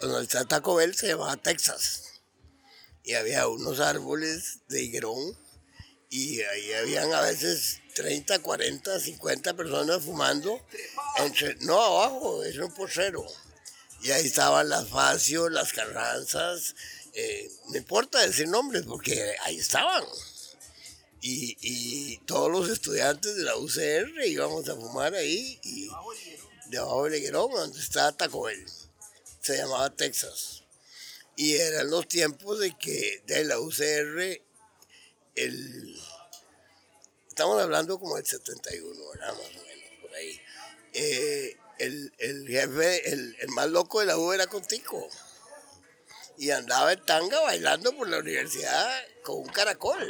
Donde 0.00 0.22
está 0.22 0.46
Taco 0.46 0.74
Bell 0.76 0.94
se 0.94 1.08
llamaba 1.08 1.36
Texas. 1.36 2.11
Y 3.04 3.14
había 3.14 3.48
unos 3.48 3.80
árboles 3.80 4.60
de 4.68 4.82
higuerón. 4.82 5.38
Y 6.08 6.42
ahí 6.42 6.72
habían 6.74 7.12
a 7.12 7.22
veces 7.22 7.80
30, 7.94 8.40
40, 8.40 9.00
50 9.00 9.54
personas 9.54 10.02
fumando. 10.02 10.60
Entre, 11.18 11.56
no, 11.60 11.80
abajo, 11.80 12.44
es 12.44 12.56
un 12.58 12.72
porcero. 12.72 13.24
Y 14.02 14.10
ahí 14.10 14.26
estaban 14.26 14.68
las 14.68 14.88
Facio, 14.88 15.48
las 15.48 15.72
Carranzas, 15.72 16.74
eh, 17.14 17.50
no 17.68 17.76
importa 17.76 18.20
decir 18.20 18.48
nombres 18.48 18.84
porque 18.86 19.36
ahí 19.42 19.58
estaban. 19.58 20.04
Y, 21.20 21.56
y 21.60 22.16
todos 22.26 22.50
los 22.50 22.68
estudiantes 22.68 23.36
de 23.36 23.44
la 23.44 23.56
UCR 23.56 24.26
íbamos 24.26 24.68
a 24.68 24.74
fumar 24.74 25.14
ahí 25.14 25.60
y 25.62 25.88
debajo 26.66 27.04
del 27.04 27.14
higuerón, 27.14 27.52
donde 27.52 27.78
está 27.78 28.10
Taco 28.12 28.42
Bell. 28.42 28.66
Se 29.40 29.56
llamaba 29.56 29.94
Texas. 29.94 30.61
Y 31.36 31.56
eran 31.56 31.90
los 31.90 32.06
tiempos 32.08 32.58
de 32.58 32.76
que 32.76 33.22
de 33.26 33.44
la 33.44 33.58
UCR, 33.58 34.40
el, 35.34 36.00
estamos 37.28 37.62
hablando 37.62 37.98
como 37.98 38.16
del 38.16 38.26
71, 38.26 39.08
¿verdad? 39.14 39.28
Más 39.28 39.40
o 39.40 39.66
menos, 39.66 39.90
por 40.02 40.14
ahí. 40.14 40.40
Eh, 40.92 41.56
el, 41.78 42.12
el 42.18 42.46
jefe, 42.46 43.12
el, 43.12 43.36
el 43.40 43.48
más 43.48 43.68
loco 43.70 44.00
de 44.00 44.06
la 44.06 44.18
U 44.18 44.32
era 44.32 44.46
Contico. 44.46 45.08
Y 46.36 46.50
andaba 46.50 46.92
en 46.92 47.04
tanga 47.04 47.40
bailando 47.40 47.96
por 47.96 48.08
la 48.08 48.18
universidad 48.18 48.90
con 49.22 49.36
un 49.36 49.48
caracol. 49.48 50.06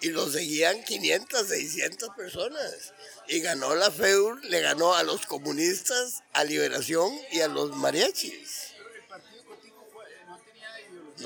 Y 0.00 0.08
lo 0.10 0.30
seguían 0.30 0.82
500, 0.84 1.48
600 1.48 2.10
personas. 2.16 2.92
Y 3.28 3.40
ganó 3.40 3.74
la 3.74 3.90
FEUR, 3.90 4.44
le 4.44 4.60
ganó 4.60 4.94
a 4.94 5.02
los 5.02 5.24
comunistas, 5.26 6.22
a 6.32 6.44
Liberación 6.44 7.12
y 7.32 7.40
a 7.40 7.48
los 7.48 7.74
mariachis. 7.76 8.75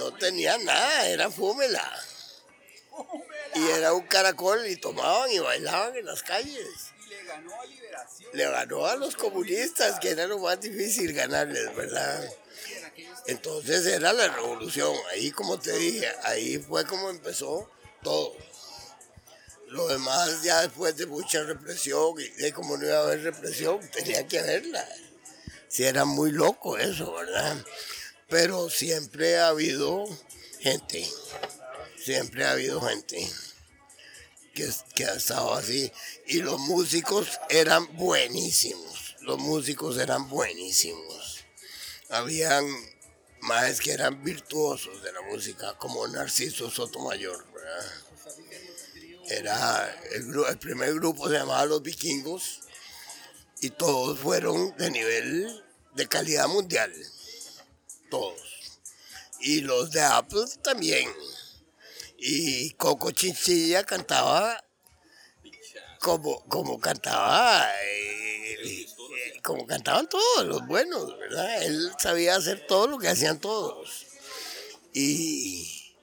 No 0.01 0.13
tenía 0.15 0.57
nada, 0.59 1.09
era 1.09 1.31
fúmela. 1.31 1.87
Y 3.55 3.67
era 3.69 3.93
un 3.93 4.07
caracol 4.07 4.67
y 4.67 4.77
tomaban 4.77 5.31
y 5.31 5.39
bailaban 5.39 5.97
en 5.97 6.07
las 6.07 6.23
calles 6.23 6.91
le 8.33 8.45
ganó 8.45 8.87
a 8.87 8.97
los 8.97 9.17
comunistas, 9.17 9.99
que 10.01 10.11
era 10.11 10.27
lo 10.27 10.39
más 10.39 10.61
difícil 10.61 11.13
ganarles, 11.13 11.75
¿verdad? 11.75 12.29
Entonces 13.27 13.87
era 13.87 14.13
la 14.13 14.29
revolución, 14.29 14.95
ahí 15.11 15.31
como 15.31 15.59
te 15.59 15.73
dije, 15.73 16.09
ahí 16.25 16.59
fue 16.59 16.85
como 16.87 17.11
empezó 17.11 17.71
todo. 18.03 18.35
Lo 19.69 19.87
demás 19.87 20.43
ya 20.43 20.63
después 20.63 20.97
de 20.97 21.07
mucha 21.07 21.43
represión, 21.45 22.15
y 22.19 22.29
de 22.43 22.53
como 22.53 22.77
no 22.77 22.85
iba 22.85 22.99
a 22.99 23.03
haber 23.03 23.23
represión, 23.23 23.81
tenía 23.91 24.27
que 24.27 24.41
haberla. 24.41 24.87
Si 25.69 25.85
era 25.85 26.05
muy 26.05 26.33
loco 26.33 26.77
eso, 26.77 27.13
¿verdad? 27.15 27.57
Pero 28.31 28.71
siempre 28.71 29.39
ha 29.39 29.49
habido 29.49 30.07
gente, 30.61 31.07
siempre 32.03 32.45
ha 32.45 32.53
habido 32.53 32.81
gente 32.81 33.29
que, 34.55 34.71
que 34.95 35.05
ha 35.05 35.15
estado 35.15 35.53
así. 35.55 35.93
Y 36.27 36.39
los 36.39 36.61
músicos 36.61 37.29
eran 37.49 37.97
buenísimos. 37.97 39.17
Los 39.21 39.39
músicos 39.39 39.99
eran 39.99 40.29
buenísimos. 40.29 41.45
Habían 42.09 42.65
más 43.41 43.81
que 43.81 43.93
eran 43.93 44.23
virtuosos 44.23 45.03
de 45.03 45.13
la 45.13 45.23
música, 45.23 45.77
como 45.79 46.07
Narciso 46.07 46.71
Sotomayor. 46.71 47.45
¿verdad? 47.53 47.93
Era 49.29 50.03
el, 50.13 50.33
el 50.49 50.59
primer 50.59 50.95
grupo 50.95 51.29
se 51.29 51.35
llamaba 51.35 51.65
Los 51.67 51.83
Vikingos 51.83 52.61
y 53.61 53.71
todos 53.71 54.19
fueron 54.19 54.77
de 54.77 54.91
nivel 54.91 55.65
de 55.95 56.09
calidad 56.09 56.49
mundial. 56.49 56.93
Todos. 58.11 58.41
Y 59.41 59.61
los 59.63 59.91
de 59.91 60.03
Apple 60.03 60.45
también. 60.63 61.09
Y 62.19 62.71
Coco 62.73 63.11
Chinchilla 63.13 63.85
cantaba 63.85 64.63
como, 66.01 66.45
como 66.49 66.81
cantaba, 66.81 67.67
eh, 67.85 68.57
eh, 68.65 68.87
como 69.43 69.67
cantaban 69.67 70.09
todos 70.09 70.47
los 70.47 70.67
buenos, 70.67 71.17
¿verdad? 71.19 71.63
Él 71.63 71.93
sabía 71.99 72.37
hacer 72.37 72.67
todo 72.67 72.89
lo 72.89 72.99
que 72.99 73.09
hacían 73.09 73.39
todos. 73.39 74.07
Y 74.93 75.95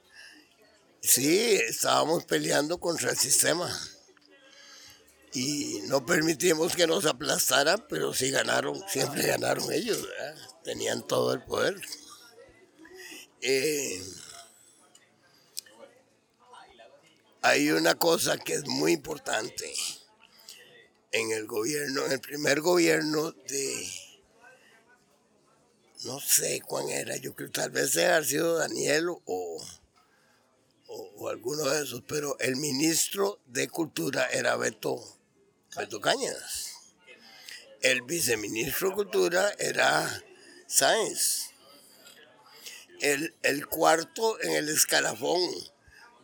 sí, 1.00 1.54
estábamos 1.68 2.24
peleando 2.24 2.78
contra 2.78 3.10
el 3.10 3.18
sistema. 3.18 3.68
Y 5.34 5.80
no 5.84 6.06
permitimos 6.06 6.74
que 6.74 6.86
nos 6.86 7.04
aplastaran, 7.04 7.84
pero 7.88 8.14
sí 8.14 8.30
ganaron, 8.30 8.82
siempre 8.88 9.26
ganaron 9.26 9.70
ellos, 9.72 10.02
¿verdad? 10.02 10.47
Tenían 10.68 11.02
todo 11.06 11.32
el 11.32 11.42
poder. 11.44 11.80
Eh, 13.40 14.02
hay 17.40 17.70
una 17.70 17.94
cosa 17.94 18.36
que 18.36 18.52
es 18.52 18.66
muy 18.66 18.92
importante 18.92 19.72
en 21.10 21.32
el 21.32 21.46
gobierno, 21.46 22.04
en 22.04 22.12
el 22.12 22.20
primer 22.20 22.60
gobierno 22.60 23.32
de, 23.32 23.90
no 26.04 26.20
sé 26.20 26.60
cuál 26.60 26.90
era, 26.90 27.16
yo 27.16 27.34
creo 27.34 27.50
tal 27.50 27.70
vez 27.70 27.96
haber 27.96 28.26
sido 28.26 28.58
Daniel 28.58 29.08
o, 29.08 29.18
o, 29.24 31.10
o 31.16 31.28
alguno 31.30 31.64
de 31.64 31.82
esos, 31.82 32.02
pero 32.06 32.38
el 32.40 32.56
ministro 32.56 33.40
de 33.46 33.68
Cultura 33.68 34.26
era 34.26 34.54
Beto, 34.56 35.02
Beto 35.78 35.98
Cañas. 35.98 36.74
El 37.80 38.02
viceministro 38.02 38.90
de 38.90 38.94
Cultura 38.96 39.50
era 39.58 40.22
Sáenz. 40.68 41.54
El, 43.00 43.34
el 43.42 43.66
cuarto 43.66 44.38
en 44.42 44.52
el 44.52 44.68
escalafón 44.68 45.40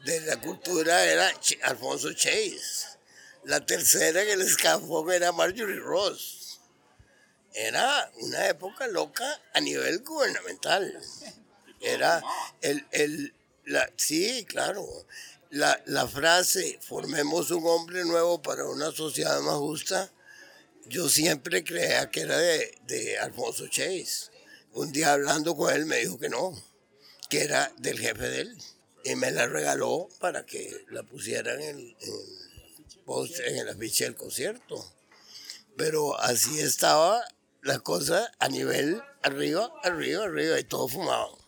de 0.05 0.21
la 0.21 0.39
cultura 0.39 1.03
era 1.07 1.33
Alfonso 1.63 2.13
Chase. 2.13 2.99
La 3.45 3.65
tercera 3.65 4.23
en 4.23 4.29
el 4.29 4.43
escalafón 4.43 5.11
era 5.13 5.33
Marjorie 5.33 5.81
Ross. 5.81 6.61
Era 7.55 8.13
una 8.21 8.47
época 8.49 8.87
loca 8.87 9.41
a 9.55 9.61
nivel 9.61 10.01
gubernamental. 10.01 11.01
Era 11.81 12.23
el, 12.61 12.87
el 12.91 13.35
la, 13.65 13.91
sí, 13.97 14.45
claro. 14.45 14.87
La, 15.49 15.83
la 15.87 16.07
frase, 16.07 16.79
formemos 16.83 17.51
un 17.51 17.67
hombre 17.67 18.05
nuevo 18.05 18.43
para 18.43 18.67
una 18.67 18.91
sociedad 18.91 19.41
más 19.41 19.57
justa, 19.57 20.13
yo 20.85 21.09
siempre 21.09 21.65
creía 21.65 22.11
que 22.11 22.21
era 22.21 22.37
de, 22.37 22.77
de 22.83 23.19
Alfonso 23.19 23.69
Chase. 23.69 24.34
Un 24.75 24.91
día 24.91 25.13
hablando 25.13 25.55
con 25.57 25.73
él 25.73 25.87
me 25.87 25.99
dijo 25.99 26.19
que 26.19 26.29
no, 26.29 26.53
que 27.29 27.45
era 27.45 27.73
del 27.79 27.97
jefe 27.97 28.29
de 28.29 28.41
él. 28.41 28.59
Y 29.05 29.15
me 29.15 29.31
la 29.31 29.47
regaló 29.47 30.09
para 30.19 30.45
que 30.45 30.85
la 30.89 31.05
pusieran 31.05 31.61
en, 31.61 31.79
el 31.79 31.97
en 33.47 33.57
el 33.57 33.69
afiche 33.69 34.03
del 34.03 34.17
concierto. 34.17 34.93
Pero 35.77 36.19
así 36.19 36.59
estaba 36.59 37.25
la 37.63 37.79
cosa 37.79 38.33
a 38.41 38.49
nivel 38.49 39.01
arriba, 39.23 39.73
arriba, 39.85 40.25
arriba, 40.25 40.59
y 40.59 40.65
todos 40.65 40.91
fumaban. 40.93 41.39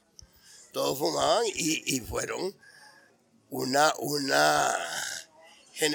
Todos 0.72 0.96
fumaban 0.96 1.46
y, 1.46 1.96
y 1.96 2.00
fueron 2.02 2.56
una, 3.50 3.92
una, 3.98 4.72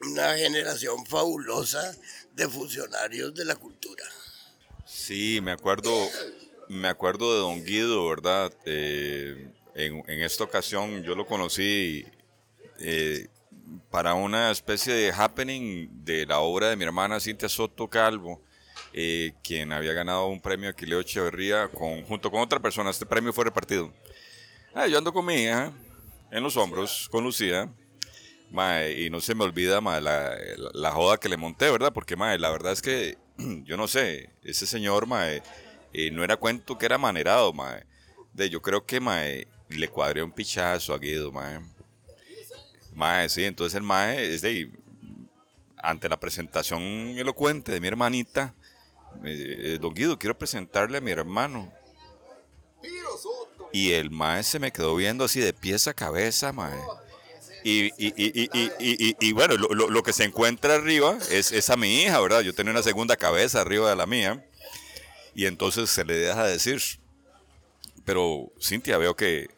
una 0.00 0.36
generación 0.38 1.04
fabulosa 1.04 1.94
de 2.32 2.48
funcionarios 2.48 3.34
de 3.34 3.44
la 3.44 3.56
cultura. 3.56 4.04
Sí, 5.04 5.40
me 5.42 5.50
acuerdo, 5.50 5.90
me 6.68 6.86
acuerdo 6.86 7.32
de 7.34 7.40
Don 7.40 7.64
Guido, 7.64 8.08
¿verdad? 8.08 8.52
Eh, 8.64 9.50
en, 9.74 10.00
en 10.08 10.22
esta 10.22 10.44
ocasión 10.44 11.02
yo 11.02 11.16
lo 11.16 11.26
conocí 11.26 12.04
eh, 12.78 13.26
para 13.90 14.14
una 14.14 14.52
especie 14.52 14.94
de 14.94 15.10
happening 15.12 15.88
de 16.04 16.24
la 16.24 16.38
obra 16.38 16.68
de 16.68 16.76
mi 16.76 16.84
hermana 16.84 17.18
Cintia 17.18 17.48
Soto 17.48 17.88
Calvo, 17.88 18.40
eh, 18.92 19.32
quien 19.42 19.72
había 19.72 19.92
ganado 19.92 20.26
un 20.28 20.40
premio 20.40 20.70
Aquileo 20.70 21.00
Echeverría 21.00 21.66
con, 21.66 22.04
junto 22.04 22.30
con 22.30 22.40
otra 22.40 22.60
persona. 22.60 22.90
Este 22.90 23.04
premio 23.04 23.32
fue 23.32 23.42
repartido. 23.44 23.92
Ah, 24.72 24.86
yo 24.86 24.98
ando 24.98 25.12
con 25.12 25.26
mi 25.26 25.34
hija 25.34 25.72
en 26.30 26.44
los 26.44 26.56
hombros, 26.56 27.08
con 27.10 27.24
Lucía. 27.24 27.68
Mae, 28.52 29.00
y 29.02 29.10
no 29.10 29.20
se 29.20 29.34
me 29.34 29.42
olvida 29.44 29.80
mae, 29.80 30.00
la, 30.00 30.36
la- 30.56 30.70
la 30.74 30.90
joda 30.92 31.16
que 31.18 31.28
le 31.28 31.36
monté, 31.38 31.70
¿verdad? 31.72 31.92
Porque 31.92 32.14
mae, 32.16 32.38
la 32.38 32.50
verdad 32.50 32.72
es 32.72 32.82
que 32.82 33.16
yo 33.64 33.76
no 33.76 33.88
sé, 33.88 34.30
ese 34.42 34.66
señor 34.66 35.06
mae, 35.06 35.42
eh, 35.92 36.10
no 36.10 36.24
era 36.24 36.36
cuento 36.36 36.78
que 36.78 36.86
era 36.86 36.98
manerado, 36.98 37.52
mae. 37.52 37.84
De, 38.32 38.48
yo 38.48 38.62
creo 38.62 38.84
que 38.84 39.00
mae, 39.00 39.46
le 39.68 39.88
cuadré 39.88 40.22
un 40.22 40.32
pichazo 40.32 40.94
a 40.94 40.98
Guido, 40.98 41.30
mae. 41.32 41.60
Mae, 42.94 43.28
sí, 43.28 43.44
entonces 43.44 43.76
el 43.76 43.82
mae 43.82 44.34
es 44.34 44.42
de 44.42 44.70
ante 45.82 46.08
la 46.08 46.20
presentación 46.20 46.82
elocuente 46.82 47.72
de 47.72 47.80
mi 47.80 47.88
hermanita, 47.88 48.54
eh, 49.24 49.74
eh, 49.74 49.78
don 49.80 49.92
Guido, 49.92 50.18
quiero 50.18 50.38
presentarle 50.38 50.98
a 50.98 51.00
mi 51.00 51.10
hermano. 51.10 51.72
Y 53.72 53.92
el 53.92 54.10
mae 54.10 54.42
se 54.42 54.58
me 54.58 54.70
quedó 54.70 54.94
viendo 54.94 55.24
así 55.24 55.40
de 55.40 55.52
pies 55.52 55.88
a 55.88 55.94
cabeza, 55.94 56.52
mae. 56.52 56.78
Y, 57.64 57.86
y, 57.96 58.12
y, 58.16 59.16
y, 59.20 59.32
bueno, 59.32 59.56
lo, 59.56 59.68
lo- 59.90 60.02
que 60.02 60.12
se 60.12 60.24
encuentra 60.24 60.74
arriba 60.74 61.16
es, 61.30 61.52
es 61.52 61.70
a 61.70 61.76
mi 61.76 62.02
hija, 62.02 62.20
¿verdad? 62.20 62.40
Yo 62.40 62.54
tenía 62.54 62.72
una 62.72 62.82
segunda 62.82 63.16
cabeza 63.16 63.60
arriba 63.60 63.88
de 63.90 63.96
la 63.96 64.06
mía. 64.06 64.44
Y 65.34 65.46
entonces 65.46 65.90
se 65.90 66.04
le 66.04 66.14
deja 66.14 66.44
decir. 66.44 66.82
Pero, 68.04 68.50
Cintia, 68.60 68.98
veo 68.98 69.14
que 69.14 69.48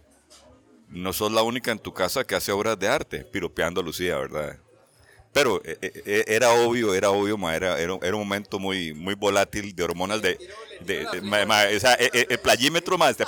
no 0.88 1.12
sos 1.12 1.33
la 1.33 1.43
única 1.43 1.73
en 1.73 1.79
tu 1.79 1.93
casa 1.93 2.25
que 2.25 2.35
hace 2.35 2.53
obras 2.53 2.79
de 2.79 2.88
arte, 2.88 3.25
piropeando 3.25 3.81
a 3.81 3.85
Lucía, 3.85 4.17
¿verdad? 4.19 4.59
Pero 5.33 5.61
eh, 5.64 5.77
eh, 5.83 6.03
eh, 6.07 6.25
era 6.29 6.53
obvio, 6.53 6.95
era 6.95 7.11
obvio, 7.11 7.37
ma, 7.37 7.57
era, 7.57 7.81
era, 7.81 7.93
un 7.93 8.21
momento 8.21 8.61
muy, 8.61 8.95
muy 8.95 9.14
volátil 9.14 9.75
de 9.75 9.83
hormonas 9.83 10.23
de... 10.23 10.38
de, 10.81 11.21
ma, 11.23 11.45
ma, 11.45 11.62
o 11.62 11.67
eh, 11.67 11.81
eh, 12.12 12.27
el 12.31 12.38
playímetro, 12.38 12.97
más 12.97 13.11
este, 13.11 13.25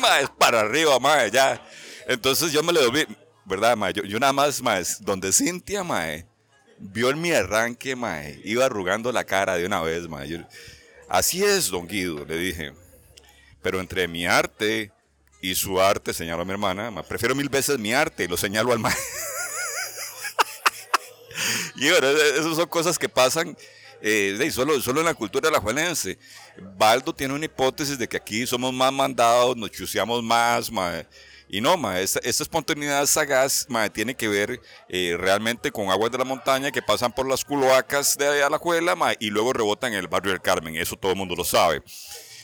ma, 0.00 0.20
es 0.20 0.30
para 0.30 0.60
arriba, 0.60 1.00
ma, 1.00 1.26
ya. 1.26 1.60
Entonces 2.06 2.52
yo 2.52 2.62
me 2.62 2.72
le 2.72 2.80
doy, 2.80 3.06
¿verdad, 3.44 3.76
ma? 3.76 3.90
Yo, 3.90 4.02
yo 4.04 4.18
nada 4.18 4.32
más, 4.32 4.60
ma, 4.62 4.78
es 4.78 4.98
donde 5.04 5.32
Cintia, 5.32 5.82
ma, 5.84 6.04
vio 6.78 7.10
en 7.10 7.20
mi 7.20 7.32
arranque, 7.32 7.94
ma, 7.96 8.22
iba 8.44 8.64
arrugando 8.64 9.10
la 9.12 9.24
cara 9.24 9.56
de 9.56 9.66
una 9.66 9.80
vez, 9.80 10.08
ma. 10.08 10.24
Yo- 10.24 10.38
Así 11.08 11.44
es, 11.44 11.68
don 11.68 11.86
Guido, 11.86 12.24
le 12.24 12.36
dije. 12.38 12.72
Pero 13.62 13.80
entre 13.80 14.08
mi 14.08 14.26
arte 14.26 14.90
y 15.40 15.54
su 15.54 15.80
arte, 15.80 16.12
señaló 16.14 16.42
a 16.42 16.44
mi 16.44 16.52
hermana, 16.52 16.90
ma, 16.90 17.02
prefiero 17.02 17.34
mil 17.34 17.48
veces 17.48 17.78
mi 17.78 17.92
arte 17.92 18.24
y 18.24 18.28
lo 18.28 18.36
señalo 18.36 18.72
al 18.72 18.78
ma. 18.78 18.92
Y 21.76 21.90
bueno, 21.90 22.06
e- 22.06 22.38
esas 22.38 22.54
son 22.56 22.68
cosas 22.68 22.98
que 22.98 23.08
pasan 23.08 23.56
eh, 24.02 24.50
solo, 24.52 24.80
solo 24.80 25.00
en 25.00 25.06
la 25.06 25.14
cultura 25.14 25.48
alajuelense. 25.48 26.18
Baldo 26.76 27.14
tiene 27.14 27.34
una 27.34 27.44
hipótesis 27.46 27.98
de 27.98 28.08
que 28.08 28.16
aquí 28.16 28.46
somos 28.46 28.72
más 28.72 28.92
mandados, 28.92 29.56
nos 29.56 29.70
chuseamos 29.70 30.22
más, 30.22 30.70
ma, 30.70 31.04
y 31.52 31.60
no, 31.60 31.76
ma, 31.76 32.00
esta, 32.00 32.18
espontaneidad 32.20 33.04
sagaz 33.04 33.66
ma, 33.68 33.90
tiene 33.90 34.14
que 34.14 34.26
ver 34.26 34.58
eh, 34.88 35.16
realmente 35.18 35.70
con 35.70 35.90
aguas 35.90 36.10
de 36.10 36.16
la 36.16 36.24
montaña 36.24 36.70
que 36.70 36.80
pasan 36.80 37.12
por 37.12 37.28
las 37.28 37.44
cloacas 37.44 38.16
de 38.16 38.42
Alajuela 38.42 38.96
ma, 38.96 39.12
y 39.20 39.28
luego 39.28 39.52
rebotan 39.52 39.92
en 39.92 39.98
el 39.98 40.08
barrio 40.08 40.32
del 40.32 40.40
Carmen, 40.40 40.76
eso 40.76 40.96
todo 40.96 41.12
el 41.12 41.18
mundo 41.18 41.36
lo 41.36 41.44
sabe. 41.44 41.82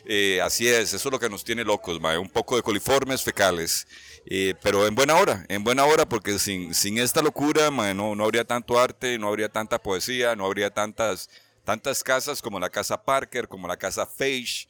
Eh, 0.05 0.43
así 0.43 0.69
es, 0.69 0.93
eso 0.93 1.09
es 1.09 1.13
lo 1.13 1.19
que 1.19 1.31
nos 1.31 1.43
tiene 1.43 1.65
locos, 1.65 1.99
ma, 1.99 2.19
un 2.19 2.29
poco 2.29 2.57
de 2.57 2.63
coliformes 2.63 3.23
fecales. 3.23 3.89
Eh, 4.27 4.55
pero 4.63 4.87
en 4.87 4.95
buena 4.95 5.15
hora, 5.15 5.43
en 5.49 5.65
buena 5.65 5.87
hora, 5.87 6.07
porque 6.07 6.39
sin, 6.39 6.75
sin 6.75 6.99
esta 6.99 7.23
locura 7.23 7.71
ma, 7.71 7.95
no, 7.95 8.15
no 8.15 8.25
habría 8.25 8.45
tanto 8.45 8.79
arte, 8.79 9.19
no 9.19 9.29
habría 9.29 9.49
tanta 9.49 9.83
poesía, 9.83 10.37
no 10.37 10.45
habría 10.45 10.69
tantas, 10.69 11.31
tantas 11.65 12.05
casas 12.05 12.43
como 12.43 12.61
la 12.61 12.69
Casa 12.69 13.03
Parker, 13.03 13.49
como 13.49 13.69
la 13.69 13.79
Casa 13.79 14.05
Feige. 14.05 14.69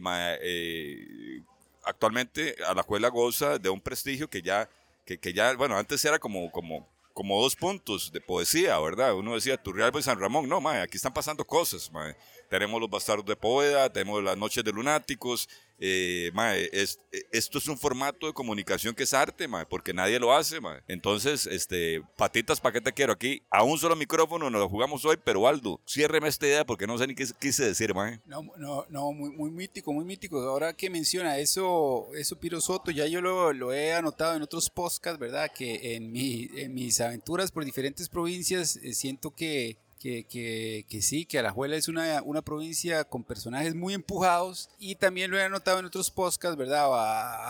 Ma, 0.00 0.32
eh, 0.40 1.42
actualmente 1.84 2.56
Alajuela 2.66 3.08
goza 3.08 3.58
de 3.58 3.68
un 3.70 3.80
prestigio 3.80 4.28
que 4.28 4.42
ya, 4.42 4.68
que, 5.04 5.18
que 5.18 5.32
ya 5.32 5.54
bueno, 5.54 5.76
antes 5.76 6.04
era 6.04 6.18
como, 6.18 6.50
como, 6.50 6.88
como 7.12 7.40
dos 7.40 7.56
puntos 7.56 8.12
de 8.12 8.20
poesía, 8.20 8.78
¿verdad? 8.80 9.14
Uno 9.14 9.34
decía 9.34 9.56
Turrialba 9.56 10.00
y 10.00 10.02
San 10.02 10.18
Ramón, 10.18 10.48
no, 10.48 10.60
ma, 10.60 10.82
aquí 10.82 10.96
están 10.96 11.14
pasando 11.14 11.44
cosas, 11.46 11.90
ma. 11.92 12.14
Tenemos 12.54 12.80
los 12.80 12.88
bastardos 12.88 13.26
de 13.26 13.34
Poeda, 13.34 13.92
tenemos 13.92 14.22
las 14.22 14.38
noches 14.38 14.62
de 14.62 14.70
lunáticos, 14.70 15.48
eh, 15.80 16.30
ma, 16.34 16.54
es- 16.54 17.00
esto 17.32 17.58
es 17.58 17.66
un 17.66 17.76
formato 17.76 18.28
de 18.28 18.32
comunicación 18.32 18.94
que 18.94 19.02
es 19.02 19.12
arte, 19.12 19.48
ma, 19.48 19.68
porque 19.68 19.92
nadie 19.92 20.20
lo 20.20 20.32
hace, 20.32 20.60
ma. 20.60 20.80
Entonces, 20.86 21.48
este, 21.48 22.00
patitas, 22.16 22.60
¿para 22.60 22.74
qué 22.74 22.80
te 22.80 22.92
quiero? 22.92 23.12
Aquí 23.12 23.42
a 23.50 23.64
un 23.64 23.76
solo 23.76 23.96
micrófono 23.96 24.48
nos 24.50 24.60
lo 24.60 24.68
jugamos 24.68 25.04
hoy, 25.04 25.16
pero 25.24 25.48
Aldo, 25.48 25.80
ciérreme 25.84 26.28
esta 26.28 26.46
idea 26.46 26.64
porque 26.64 26.86
no 26.86 26.96
sé 26.96 27.08
ni 27.08 27.16
qué 27.16 27.26
quise 27.40 27.64
decir, 27.64 27.92
ma. 27.92 28.20
No, 28.24 28.42
no, 28.56 28.86
no, 28.88 29.10
muy, 29.10 29.30
muy 29.30 29.50
mítico, 29.50 29.92
muy 29.92 30.04
mítico. 30.04 30.40
Ahora 30.42 30.74
que 30.74 30.88
menciona 30.90 31.38
eso, 31.38 32.06
eso 32.14 32.38
Piro 32.38 32.60
Soto, 32.60 32.92
ya 32.92 33.08
yo 33.08 33.20
lo, 33.20 33.52
lo 33.52 33.72
he 33.72 33.94
anotado 33.94 34.36
en 34.36 34.42
otros 34.42 34.70
podcasts, 34.70 35.18
¿verdad? 35.18 35.50
Que 35.52 35.96
en, 35.96 36.12
mi, 36.12 36.48
en 36.54 36.72
mis 36.72 37.00
aventuras 37.00 37.50
por 37.50 37.64
diferentes 37.64 38.08
provincias 38.08 38.76
eh, 38.76 38.94
siento 38.94 39.32
que, 39.34 39.76
que, 40.04 40.24
que, 40.24 40.84
que 40.86 41.00
sí, 41.00 41.24
que 41.24 41.38
Alajuela 41.38 41.76
es 41.76 41.88
una, 41.88 42.20
una 42.24 42.42
provincia 42.42 43.04
con 43.04 43.24
personajes 43.24 43.74
muy 43.74 43.94
empujados 43.94 44.68
y 44.78 44.96
también 44.96 45.30
lo 45.30 45.38
he 45.38 45.42
anotado 45.42 45.78
en 45.78 45.86
otros 45.86 46.10
podcasts, 46.10 46.58
¿verdad? 46.58 46.90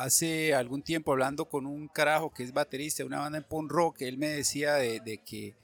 Hace 0.00 0.54
algún 0.54 0.80
tiempo 0.80 1.10
hablando 1.10 1.46
con 1.46 1.66
un 1.66 1.88
carajo 1.88 2.32
que 2.32 2.44
es 2.44 2.52
baterista 2.52 3.02
de 3.02 3.08
una 3.08 3.18
banda 3.18 3.38
en 3.38 3.44
punk 3.44 3.72
rock, 3.72 4.02
él 4.02 4.18
me 4.18 4.28
decía 4.28 4.74
de, 4.74 5.20
que 5.26 5.56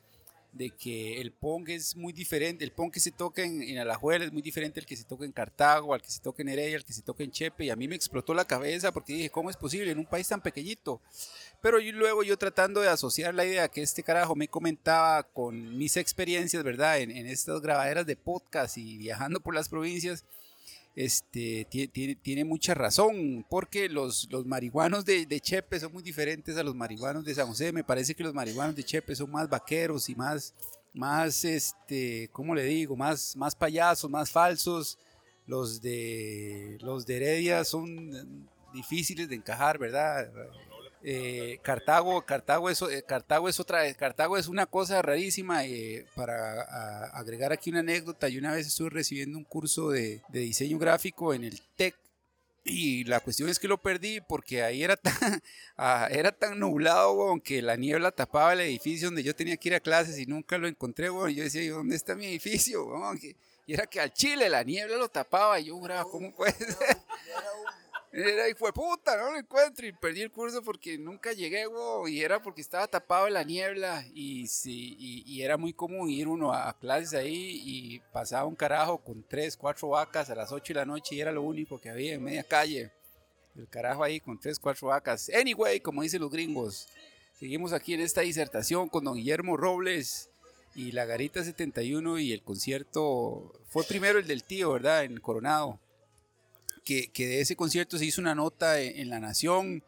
de 0.53 0.71
que 0.71 1.21
el 1.21 1.31
punk 1.31 1.69
es 1.69 1.95
muy 1.95 2.13
diferente, 2.13 2.65
el 2.65 2.73
punk 2.73 2.95
que 2.95 3.01
se 3.01 3.13
toca 3.13 3.45
en, 3.45 3.63
en 3.63 3.79
Alajuela 3.79 4.25
es 4.25 4.33
muy 4.33 4.43
diferente 4.43 4.81
al 4.81 4.87
que 4.87 4.97
se 4.97 5.05
toca 5.05 5.25
en 5.25 5.31
Cartago, 5.31 5.95
al 5.95 6.03
que 6.03 6.11
se 6.11 6.19
toca 6.19 6.43
en 6.43 6.49
Heredia, 6.49 6.77
al 6.77 6.85
que 6.85 6.93
se 6.93 7.03
toca 7.03 7.23
en 7.23 7.31
Chepe, 7.31 7.67
y 7.67 7.71
a 7.71 7.77
mí 7.77 7.87
me 7.87 7.95
explotó 7.95 8.35
la 8.35 8.45
cabeza 8.45 8.91
porque 8.91 9.13
dije, 9.13 9.31
¿cómo 9.31 9.49
es 9.49 9.57
posible 9.57 9.93
en 9.93 9.99
un 10.01 10.07
país 10.07 10.27
tan 10.27 10.41
pequeñito? 10.41 11.01
Pero 11.63 11.79
luego 11.79 12.23
yo 12.23 12.39
tratando 12.39 12.81
de 12.81 12.89
asociar 12.89 13.35
la 13.35 13.45
idea 13.45 13.69
que 13.69 13.83
este 13.83 14.03
carajo 14.03 14.35
me 14.35 14.49
comentaba 14.49 15.23
con 15.25 15.77
mis 15.77 15.97
experiencias, 15.97 16.63
¿verdad? 16.65 17.01
En, 17.01 17.11
estas 17.27 17.61
grabaderas 17.61 18.07
de 18.07 18.17
podcast 18.17 18.79
y 18.79 18.97
viajando 18.97 19.41
por 19.41 19.55
las 19.55 19.69
provincias, 19.69 20.25
este, 20.97 21.69
tie- 21.71 21.91
tiene, 21.93 22.15
tiene 22.17 22.45
mucha 22.45 22.75
razón, 22.75 23.45
porque 23.49 23.89
los, 23.89 24.29
los 24.31 24.47
marihuanos 24.47 25.05
de, 25.05 25.27
de 25.27 25.41
Chepe 25.41 25.79
son 25.79 25.93
muy 25.93 26.03
diferentes 26.03 26.57
a 26.57 26.63
los 26.63 26.75
marihuanos 26.75 27.25
de 27.25 27.35
San 27.35 27.47
José. 27.47 27.73
Me 27.73 27.85
parece 27.85 28.15
que 28.15 28.25
los 28.25 28.35
marihuanos 28.35 28.75
de 28.75 28.85
Chepe 28.85 29.15
son 29.15 29.31
más 29.31 29.49
vaqueros 29.49 30.09
y 30.09 30.15
más, 30.15 30.55
más 30.95 31.45
este, 31.45 32.29
¿cómo 32.33 32.55
le 32.55 32.65
digo? 32.65 32.97
Más, 32.97 33.37
más 33.37 33.55
payasos, 33.55 34.11
más 34.11 34.31
falsos. 34.31 34.99
Los 35.47 35.83
de, 35.83 36.79
los 36.81 37.05
de 37.07 37.17
Heredia 37.17 37.65
son 37.65 38.15
eh, 38.15 38.25
difíciles 38.73 39.29
de 39.29 39.35
encajar, 39.37 39.79
¿verdad? 39.79 40.31
Eh, 41.03 41.59
Cartago, 41.63 42.21
Cartago 42.27 42.69
es, 42.69 42.83
eh, 42.83 43.03
Cartago 43.07 43.49
es 43.49 43.59
otra, 43.59 43.93
Cartago 43.95 44.37
es 44.37 44.49
una 44.49 44.67
cosa 44.67 45.01
rarísima. 45.01 45.65
eh, 45.65 46.05
para 46.15 46.63
a- 46.63 47.05
agregar 47.19 47.53
aquí 47.53 47.71
una 47.71 47.81
anécdota, 47.81 48.29
yo 48.29 48.39
una 48.39 48.53
vez 48.53 48.67
estuve 48.67 48.91
recibiendo 48.91 49.39
un 49.39 49.45
curso 49.45 49.91
de, 49.91 50.23
de 50.29 50.41
diseño 50.41 50.79
gráfico 50.79 51.33
en 51.33 51.45
el 51.45 51.61
TEC 51.77 51.95
y 52.63 53.05
la 53.05 53.21
cuestión 53.21 53.49
es 53.49 53.59
que 53.59 53.67
lo 53.69 53.79
perdí 53.79 54.21
porque 54.21 54.63
ahí 54.63 54.83
era 54.83 54.97
tan, 54.97 55.15
ah, 55.79 56.07
era 56.11 56.31
tan 56.33 56.59
nublado, 56.59 57.13
weón, 57.15 57.41
que 57.41 57.63
la 57.63 57.77
niebla 57.77 58.11
tapaba 58.13 58.53
el 58.53 58.61
edificio 58.61 59.09
donde 59.09 59.23
yo 59.23 59.35
tenía 59.35 59.57
que 59.57 59.71
ir 59.71 59.75
a 59.77 59.81
clases 59.81 60.19
y 60.19 60.27
nunca 60.27 60.59
lo 60.59 60.69
encontré, 60.69 61.09
weón. 61.09 61.31
Y 61.31 61.37
yo 61.37 61.45
decía, 61.45 61.63
"¿Y 61.63 61.69
¿dónde 61.69 61.97
está 61.97 62.15
mi 62.15 62.27
edificio? 62.27 62.85
weón?". 62.85 63.19
Que- 63.19 63.35
Y 63.67 63.73
era 63.75 63.87
que 63.87 64.01
al 64.01 64.13
chile 64.13 64.49
la 64.51 64.63
niebla 64.65 64.97
lo 64.97 65.09
tapaba 65.09 65.59
y 65.59 65.65
yo, 65.67 65.79
"Bra, 65.81 66.05
¿cómo 66.05 66.31
puede 66.35 66.53
ser? 66.53 66.99
Era 68.13 68.49
hijo 68.49 68.67
de 68.67 68.73
puta, 68.73 69.17
no 69.17 69.31
lo 69.31 69.39
encuentro 69.39 69.87
y 69.87 69.93
perdí 69.93 70.23
el 70.23 70.33
curso 70.33 70.63
porque 70.63 70.99
nunca 70.99 71.33
llegué, 71.33 71.69
weón, 71.69 72.11
y 72.11 72.21
era 72.21 72.43
porque 72.43 72.61
estaba 72.61 72.89
tapado 72.89 73.29
en 73.29 73.35
la 73.35 73.45
niebla 73.45 74.05
y, 74.13 74.49
sí, 74.49 74.97
y 74.99 75.43
era 75.43 75.57
muy 75.57 75.73
común 75.73 76.11
ir 76.11 76.27
uno 76.27 76.53
a 76.53 76.77
clases 76.77 77.15
ahí 77.15 77.63
y 77.65 78.01
pasaba 78.13 78.47
un 78.47 78.57
carajo 78.57 78.99
con 78.99 79.23
tres, 79.23 79.57
cuatro 79.57 79.91
vacas 79.91 80.29
a 80.29 80.35
las 80.35 80.51
8 80.51 80.75
de 80.75 80.81
la 80.81 80.87
noche 80.87 81.15
y 81.15 81.21
era 81.21 81.31
lo 81.31 81.43
único 81.43 81.81
que 81.81 81.89
había 81.89 82.15
en 82.15 82.25
media 82.25 82.43
calle. 82.43 82.91
El 83.57 83.69
carajo 83.69 84.03
ahí 84.03 84.19
con 84.19 84.41
tres, 84.41 84.59
cuatro 84.59 84.89
vacas. 84.89 85.31
Anyway, 85.33 85.79
como 85.81 86.03
dicen 86.03 86.21
los 86.21 86.33
gringos, 86.33 86.89
seguimos 87.39 87.73
aquí 87.73 87.95
en 87.95 88.01
esta 88.01 88.23
disertación 88.23 88.89
con 88.89 89.05
don 89.05 89.17
Guillermo 89.17 89.57
Robles. 89.57 90.31
y 90.75 90.93
la 90.93 91.05
Garita 91.05 91.45
71 91.45 92.19
y 92.19 92.33
el 92.33 92.43
concierto 92.43 93.53
fue 93.69 93.85
primero 93.85 94.19
el 94.19 94.27
del 94.27 94.43
tío, 94.43 94.73
¿verdad? 94.73 95.05
En 95.05 95.21
Coronado. 95.21 95.79
Que, 96.85 97.09
que 97.13 97.27
de 97.27 97.41
ese 97.41 97.57
concierto 97.57 97.99
se 97.99 98.05
hizo 98.07 98.21
una 98.21 98.35
nota 98.35 98.81
en, 98.81 98.99
en 98.99 99.11
La 99.11 99.21
Nación, 99.21 99.83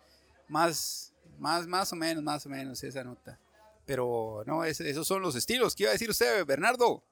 más, 0.48 1.12
más, 1.38 1.66
más 1.66 1.92
o 1.92 1.96
menos, 1.96 2.22
más 2.22 2.44
o 2.46 2.48
menos 2.48 2.82
esa 2.84 3.02
nota. 3.04 3.38
Pero 3.86 4.44
no, 4.46 4.64
es- 4.64 4.80
esos 4.80 5.06
son 5.08 5.22
los 5.22 5.34
estilos. 5.34 5.74
¿Qué 5.74 5.84
iba 5.84 5.90
a 5.90 5.94
decir 5.94 6.10
usted, 6.10 6.44
Bernardo? 6.46 7.02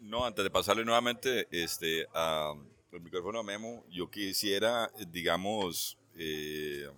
No, 0.00 0.24
antes 0.24 0.44
de 0.44 0.50
pasarle 0.50 0.84
nuevamente 0.84 1.46
este, 1.50 2.06
a, 2.14 2.52
el 2.92 3.00
micrófono 3.00 3.38
a 3.38 3.42
Memo, 3.42 3.84
yo 3.90 4.10
quisiera, 4.10 4.90
digamos, 5.08 5.96
eh, 6.16 6.88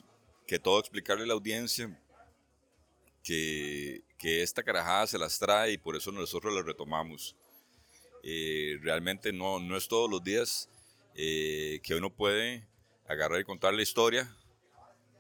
que 0.47 0.59
todo 0.59 0.81
explicarle 0.81 1.25
a 1.25 1.27
la 1.29 1.35
audiencia 1.35 1.97
que, 3.23 4.03
que 4.19 4.43
esta 4.43 4.63
carajada 4.63 5.07
se 5.07 5.19
las 5.19 5.39
trae 5.39 5.73
y 5.73 5.79
por 5.79 5.97
eso 5.97 6.11
nosotros 6.13 6.53
la 6.55 6.63
retomamos. 6.63 7.37
Eh, 8.23 8.79
realmente 8.83 9.33
no, 9.33 9.61
no 9.61 9.77
es 9.77 9.89
todos 9.89 10.11
los 10.11 10.23
días 10.23 10.69
eh, 11.15 11.81
que 11.83 11.95
uno 11.95 12.11
puede 12.11 12.67
agarrar 13.09 13.41
y 13.41 13.45
contar 13.45 13.75
la 13.75 13.83
historia, 13.83 14.35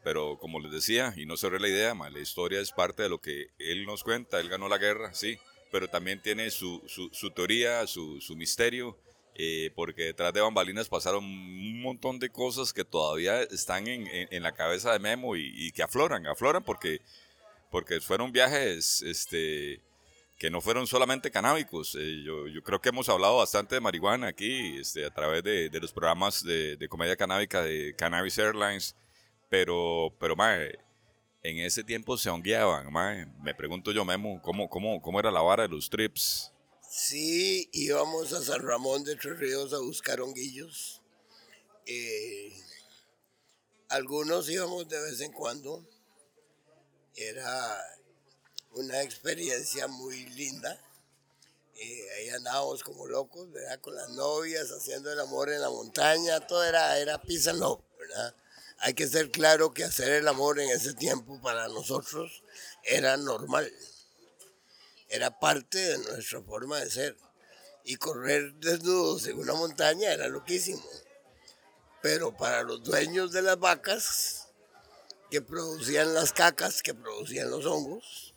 pero 0.03 0.38
como 0.38 0.61
les 0.61 0.72
decía, 0.72 1.12
y 1.16 1.26
no 1.26 1.36
se 1.36 1.51
la 1.51 1.68
idea, 1.68 1.95
ma, 1.95 2.09
la 2.11 2.20
historia 2.20 2.61
es 2.61 2.72
parte 2.72 3.03
de 3.03 3.09
lo 3.09 3.20
que 3.20 3.49
él 3.59 3.84
nos 3.84 4.03
cuenta, 4.03 4.41
él 4.41 4.49
ganó 4.49 4.68
la 4.68 4.78
guerra, 4.78 5.12
sí, 5.12 5.38
pero 5.70 5.88
también 5.88 6.20
tiene 6.22 6.51
su, 6.51 6.82
su, 6.86 7.30
teoría, 7.30 7.86
su, 7.86 8.20
su 8.20 8.34
misterio, 8.36 8.97
eh, 9.34 9.70
porque 9.74 10.05
detrás 10.05 10.32
de 10.32 10.41
bambalinas 10.41 10.88
pasaron 10.88 11.24
un 11.24 11.82
montón 11.82 12.18
de 12.18 12.30
cosas 12.30 12.72
que 12.72 12.84
todavía 12.84 13.43
están 13.43 13.86
en, 13.86 14.07
en- 14.07 14.28
en 14.30 14.43
la 14.43 14.53
cabeza 14.53 14.93
de 14.93 14.99
Memo 14.99 15.36
y, 15.36 15.53
y 15.55 15.70
que 15.72 15.82
afloran, 15.82 16.26
afloran 16.26 16.64
porque, 16.64 17.01
porque 17.70 18.01
fueron 18.01 18.32
viajes 18.32 19.03
este, 19.03 19.80
que 20.41 20.51
no 20.51 20.62
fueron 20.62 20.86
solamente 20.86 21.30
canábicos. 21.30 21.95
Eh, 22.01 22.22
yo, 22.24 22.49
yo 22.49 22.62
creo 22.62 22.80
que 22.80 22.88
hemos 22.88 23.11
hablado 23.11 23.36
bastante 23.36 23.74
de 23.74 23.80
marihuana 23.82 24.28
aquí 24.28 24.78
este, 24.78 25.05
a 25.05 25.12
través 25.12 25.45
de, 25.45 25.68
de 25.68 25.80
los 25.80 25.93
programas 25.93 26.43
de, 26.43 26.78
de 26.78 26.88
comedia 26.88 27.14
canábica 27.14 27.62
de 27.62 27.95
Cannabis 27.95 28.38
Airlines, 28.38 28.97
pero, 29.51 30.16
pero 30.18 30.36
mae, 30.36 30.78
en 31.43 31.59
ese 31.59 31.84
tiempo 31.84 32.16
se 32.16 32.30
hongueaban, 32.30 32.91
mae. 32.91 33.26
Me 33.43 33.55
pregunto 33.55 33.93
yo, 33.93 34.03
Memo, 34.07 34.41
¿cómo, 34.41 34.70
cómo, 34.70 35.03
cómo 35.03 35.20
era 35.20 35.30
la 35.30 35.43
vara 35.43 35.64
de 35.64 35.68
los 35.68 35.91
trips? 35.91 36.51
Sí, 36.88 37.68
íbamos 37.74 38.32
a 38.32 38.43
San 38.43 38.62
Ramón 38.62 39.05
de 39.05 39.16
Tres 39.16 39.38
Ríos 39.38 39.74
a 39.74 39.78
buscar 39.80 40.22
honguillos. 40.22 41.03
Eh, 41.84 42.51
algunos 43.91 44.49
íbamos 44.49 44.88
de 44.88 45.03
vez 45.03 45.20
en 45.20 45.32
cuando. 45.32 45.86
Era 47.14 47.76
una 48.73 49.03
experiencia 49.03 49.87
muy 49.89 50.27
linda. 50.31 50.79
Eh, 51.77 52.09
ahí 52.18 52.31
andábamos 52.31 52.83
como 52.83 53.07
locos, 53.07 53.51
¿verdad? 53.51 53.81
Con 53.81 53.95
las 53.95 54.11
novias, 54.11 54.71
haciendo 54.71 55.12
el 55.12 55.21
amor 55.21 55.51
en 55.51 55.61
la 55.61 55.71
montaña. 55.71 56.47
Todo 56.47 56.64
era, 56.64 56.99
era 56.99 57.21
love, 57.55 57.81
¿verdad? 57.99 58.35
Hay 58.79 58.95
que 58.95 59.07
ser 59.07 59.31
claro 59.31 59.73
que 59.73 59.85
hacer 59.85 60.11
el 60.12 60.29
amor 60.29 60.61
en 60.61 60.71
ese 60.71 60.95
tiempo 60.95 61.41
para 61.43 61.68
nosotros 61.68 62.43
era 62.85 63.16
normal 63.16 63.71
era 65.11 65.39
parte 65.39 65.79
de 65.79 65.99
nuestra 65.99 66.41
forma 66.41 66.79
de 66.79 66.91
ser. 66.91 67.16
Y 67.85 67.97
correr 67.97 68.55
desnudos 68.55 69.27
en 69.27 69.39
una 69.39 69.55
montaña 69.55 70.12
era 70.12 70.29
loquísimo. 70.29 70.83
Pero 72.01 72.35
para 72.37 72.62
los 72.62 72.83
dueños 72.85 73.33
de 73.33 73.43
las 73.43 73.59
vacas, 73.59 74.49
que 75.31 75.43
producían 75.43 76.14
las 76.14 76.33
cacas, 76.33 76.83
que 76.83 76.95
producían 76.95 77.51
los 77.51 77.66
hongos, 77.66 78.35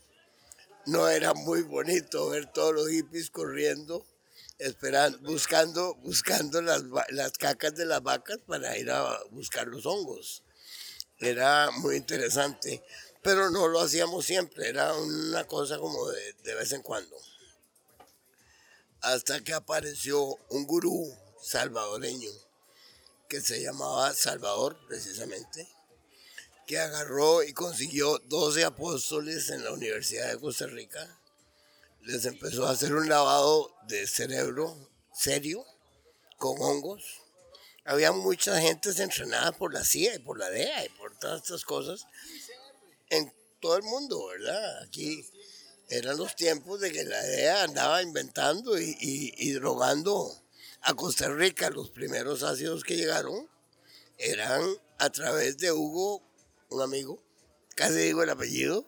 no 0.85 1.07
era 1.07 1.33
muy 1.33 1.61
bonito 1.61 2.29
ver 2.29 2.51
todos 2.51 2.73
los 2.73 2.89
hippies 2.89 3.29
corriendo, 3.29 4.05
buscando, 5.21 5.95
buscando 5.95 6.61
las, 6.61 6.83
las 7.09 7.31
cacas 7.33 7.75
de 7.75 7.85
las 7.85 8.01
vacas 8.01 8.39
para 8.45 8.77
ir 8.77 8.91
a 8.91 9.19
buscar 9.31 9.67
los 9.67 9.85
hongos. 9.85 10.43
Era 11.19 11.71
muy 11.71 11.95
interesante, 11.95 12.83
pero 13.21 13.49
no 13.49 13.67
lo 13.67 13.81
hacíamos 13.81 14.25
siempre, 14.25 14.69
era 14.69 14.93
una 14.93 15.45
cosa 15.45 15.77
como 15.77 16.09
de, 16.09 16.33
de 16.43 16.55
vez 16.55 16.71
en 16.73 16.81
cuando. 16.81 17.15
Hasta 19.01 19.41
que 19.41 19.53
apareció 19.53 20.21
un 20.49 20.65
gurú 20.65 21.13
salvadoreño 21.41 22.31
que 23.27 23.41
se 23.41 23.61
llamaba 23.61 24.13
Salvador 24.13 24.77
precisamente, 24.87 25.67
que 26.67 26.79
agarró 26.79 27.43
y 27.43 27.53
consiguió 27.53 28.19
12 28.25 28.63
apóstoles 28.63 29.49
en 29.49 29.63
la 29.63 29.71
Universidad 29.71 30.31
de 30.31 30.39
Costa 30.39 30.67
Rica. 30.67 31.19
Les 32.01 32.25
empezó 32.25 32.65
a 32.67 32.71
hacer 32.71 32.93
un 32.93 33.07
lavado 33.09 33.75
de 33.87 34.07
cerebro 34.07 34.89
serio 35.13 35.65
con 36.37 36.61
hongos 36.61 37.23
había 37.85 38.11
mucha 38.13 38.59
gente 38.61 38.89
entrenada 38.91 39.51
por 39.51 39.73
la 39.73 39.83
CIA 39.83 40.15
y 40.15 40.19
por 40.19 40.37
la 40.39 40.49
DEA 40.49 40.85
y 40.85 40.89
por 40.89 41.17
todas 41.19 41.41
estas 41.41 41.65
cosas 41.65 42.05
en 43.09 43.33
todo 43.59 43.75
el 43.77 43.83
mundo, 43.83 44.27
¿verdad? 44.27 44.83
Aquí 44.83 45.25
eran 45.89 46.17
los 46.17 46.35
tiempos 46.35 46.79
de 46.79 46.91
que 46.91 47.03
la 47.03 47.21
DEA 47.21 47.63
andaba 47.63 48.01
inventando 48.01 48.79
y, 48.79 48.95
y- 48.99 49.51
drogando 49.51 50.33
a 50.81 50.93
Costa 50.93 51.27
Rica. 51.29 51.69
Los 51.69 51.89
primeros 51.89 52.43
ácidos 52.43 52.83
que 52.83 52.95
llegaron 52.95 53.49
eran 54.17 54.61
a 54.97 55.09
través 55.09 55.57
de 55.57 55.71
Hugo, 55.71 56.23
un 56.73 56.81
amigo, 56.81 57.23
casi 57.75 57.95
digo 57.95 58.23
el 58.23 58.29
apellido, 58.29 58.87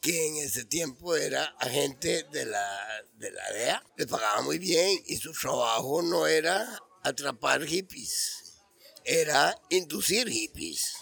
que 0.00 0.28
en 0.28 0.36
ese 0.36 0.64
tiempo 0.64 1.16
era 1.16 1.44
agente 1.58 2.24
de 2.30 2.44
la, 2.46 3.04
de 3.14 3.30
la 3.32 3.52
DEA. 3.52 3.82
Le 3.96 4.06
pagaba 4.06 4.42
muy 4.42 4.58
bien 4.58 5.02
y 5.06 5.16
su 5.16 5.32
trabajo 5.32 6.02
no 6.02 6.26
era 6.26 6.80
atrapar 7.02 7.64
hippies, 7.66 8.60
era 9.04 9.60
inducir 9.70 10.28
hippies. 10.28 10.96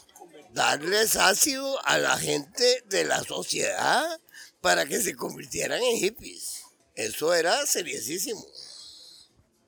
Darles 0.52 1.16
ácido 1.16 1.84
a 1.84 1.98
la 1.98 2.16
gente 2.16 2.82
de 2.86 3.04
la 3.04 3.24
sociedad 3.24 4.20
para 4.60 4.86
que 4.86 5.00
se 5.00 5.16
convirtieran 5.16 5.82
en 5.82 5.96
hippies. 5.96 6.62
Eso 6.94 7.34
era 7.34 7.66
seriosísimo. 7.66 8.46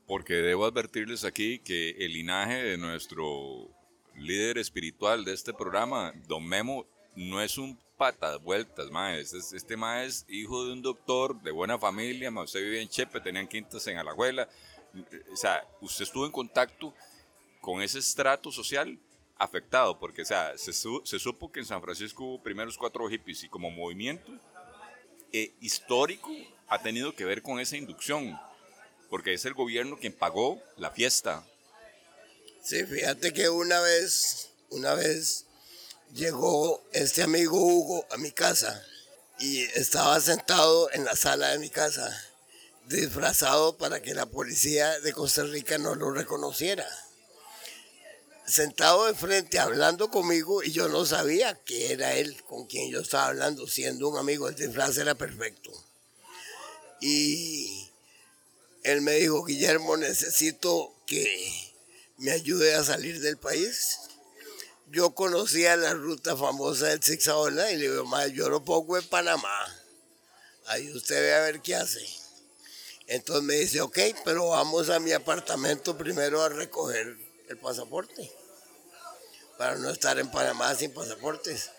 Porque 0.06 0.34
debo 0.34 0.64
advertirles 0.64 1.24
aquí 1.24 1.58
que 1.58 1.90
el 1.98 2.12
linaje 2.12 2.62
de 2.62 2.78
nuestro 2.78 3.75
líder 4.18 4.58
espiritual 4.58 5.24
de 5.24 5.32
este 5.34 5.52
programa, 5.52 6.12
Don 6.26 6.44
Memo, 6.46 6.86
no 7.14 7.40
es 7.40 7.58
un 7.58 7.78
patas 7.96 8.42
vueltas, 8.42 8.90
mae. 8.90 9.20
Este, 9.20 9.38
es- 9.38 9.52
este 9.52 9.76
mae 9.76 10.06
es 10.06 10.24
hijo 10.28 10.64
de 10.66 10.72
un 10.72 10.82
doctor 10.82 11.40
de 11.42 11.50
buena 11.50 11.78
familia, 11.78 12.30
mae. 12.30 12.44
Usted 12.44 12.60
vive 12.62 12.82
en 12.82 12.88
Chepe, 12.88 13.20
tenían 13.20 13.48
quintas 13.48 13.86
en 13.86 13.96
Alajuela. 13.98 14.48
O 15.32 15.36
sea, 15.36 15.66
usted 15.80 16.04
estuvo 16.04 16.26
en 16.26 16.32
contacto 16.32 16.94
con 17.60 17.82
ese 17.82 17.98
estrato 17.98 18.50
social 18.52 18.98
afectado, 19.38 19.98
porque 19.98 20.22
o 20.22 20.24
sea, 20.24 20.56
se, 20.56 20.72
su- 20.72 21.02
se 21.04 21.18
supo 21.18 21.50
que 21.52 21.60
en 21.60 21.66
San 21.66 21.82
Francisco 21.82 22.24
hubo 22.24 22.42
primeros 22.42 22.78
cuatro 22.78 23.06
hippies 23.08 23.44
y 23.44 23.48
como 23.48 23.70
movimiento 23.70 24.32
eh, 25.32 25.52
histórico 25.60 26.30
ha 26.68 26.80
tenido 26.80 27.14
que 27.14 27.24
ver 27.24 27.42
con 27.42 27.60
esa 27.60 27.76
inducción 27.76 28.38
porque 29.10 29.34
es 29.34 29.44
el 29.44 29.54
gobierno 29.54 29.98
quien 29.98 30.12
pagó 30.12 30.60
la 30.76 30.90
fiesta. 30.90 31.44
Sí, 32.66 32.84
fíjate 32.84 33.32
que 33.32 33.48
una 33.48 33.78
vez, 33.78 34.48
una 34.70 34.94
vez 34.94 35.44
llegó 36.12 36.82
este 36.90 37.22
amigo 37.22 37.56
Hugo 37.56 38.04
a 38.10 38.16
mi 38.16 38.32
casa 38.32 38.84
y 39.38 39.62
estaba 39.78 40.18
sentado 40.18 40.90
en 40.90 41.04
la 41.04 41.14
sala 41.14 41.50
de 41.50 41.60
mi 41.60 41.70
casa, 41.70 42.10
disfrazado 42.88 43.76
para 43.76 44.02
que 44.02 44.14
la 44.14 44.26
policía 44.26 44.98
de 44.98 45.12
Costa 45.12 45.44
Rica 45.44 45.78
no 45.78 45.94
lo 45.94 46.10
reconociera. 46.10 46.84
Sentado 48.48 49.06
de 49.06 49.14
frente 49.14 49.60
hablando 49.60 50.10
conmigo 50.10 50.64
y 50.64 50.72
yo 50.72 50.88
no 50.88 51.06
sabía 51.06 51.54
que 51.54 51.92
era 51.92 52.14
él 52.14 52.42
con 52.48 52.66
quien 52.66 52.90
yo 52.90 52.98
estaba 52.98 53.28
hablando, 53.28 53.68
siendo 53.68 54.08
un 54.08 54.18
amigo, 54.18 54.48
el 54.48 54.56
disfraz 54.56 54.98
era 54.98 55.14
perfecto. 55.14 55.70
Y 57.00 57.88
él 58.82 59.02
me 59.02 59.12
dijo, 59.12 59.44
Guillermo, 59.44 59.96
necesito 59.96 60.92
que 61.06 61.65
me 62.18 62.32
ayude 62.32 62.74
a 62.74 62.84
salir 62.84 63.20
del 63.20 63.38
país. 63.38 63.98
Yo 64.88 65.14
conocía 65.14 65.76
la 65.76 65.94
ruta 65.94 66.36
famosa 66.36 66.86
del 66.86 67.02
Zigzagola 67.02 67.70
y 67.72 67.76
le 67.76 67.90
digo, 67.90 68.04
"Ma, 68.04 68.26
yo 68.26 68.48
lo 68.48 68.64
pongo 68.64 68.96
en 68.96 69.06
Panamá. 69.08 69.82
Ahí 70.66 70.90
usted 70.92 71.20
ve 71.20 71.34
a 71.34 71.40
ver 71.40 71.60
qué 71.60 71.76
hace. 71.76 72.04
Entonces 73.06 73.44
me 73.44 73.54
dice, 73.54 73.80
ok, 73.80 73.98
pero 74.24 74.48
vamos 74.48 74.90
a 74.90 74.98
mi 74.98 75.12
apartamento 75.12 75.96
primero 75.96 76.42
a 76.42 76.48
recoger 76.48 77.16
el 77.48 77.58
pasaporte. 77.58 78.32
Para 79.56 79.76
no 79.76 79.90
estar 79.90 80.18
en 80.18 80.30
Panamá 80.30 80.74
sin 80.74 80.92
pasaportes. 80.92 81.70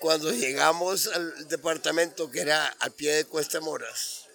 Cuando 0.00 0.30
llegamos 0.30 1.08
al 1.08 1.48
departamento 1.48 2.30
que 2.30 2.40
era 2.40 2.66
al 2.66 2.92
pie 2.92 3.14
de 3.14 3.24
Cuesta 3.24 3.60
Moras, 3.60 4.26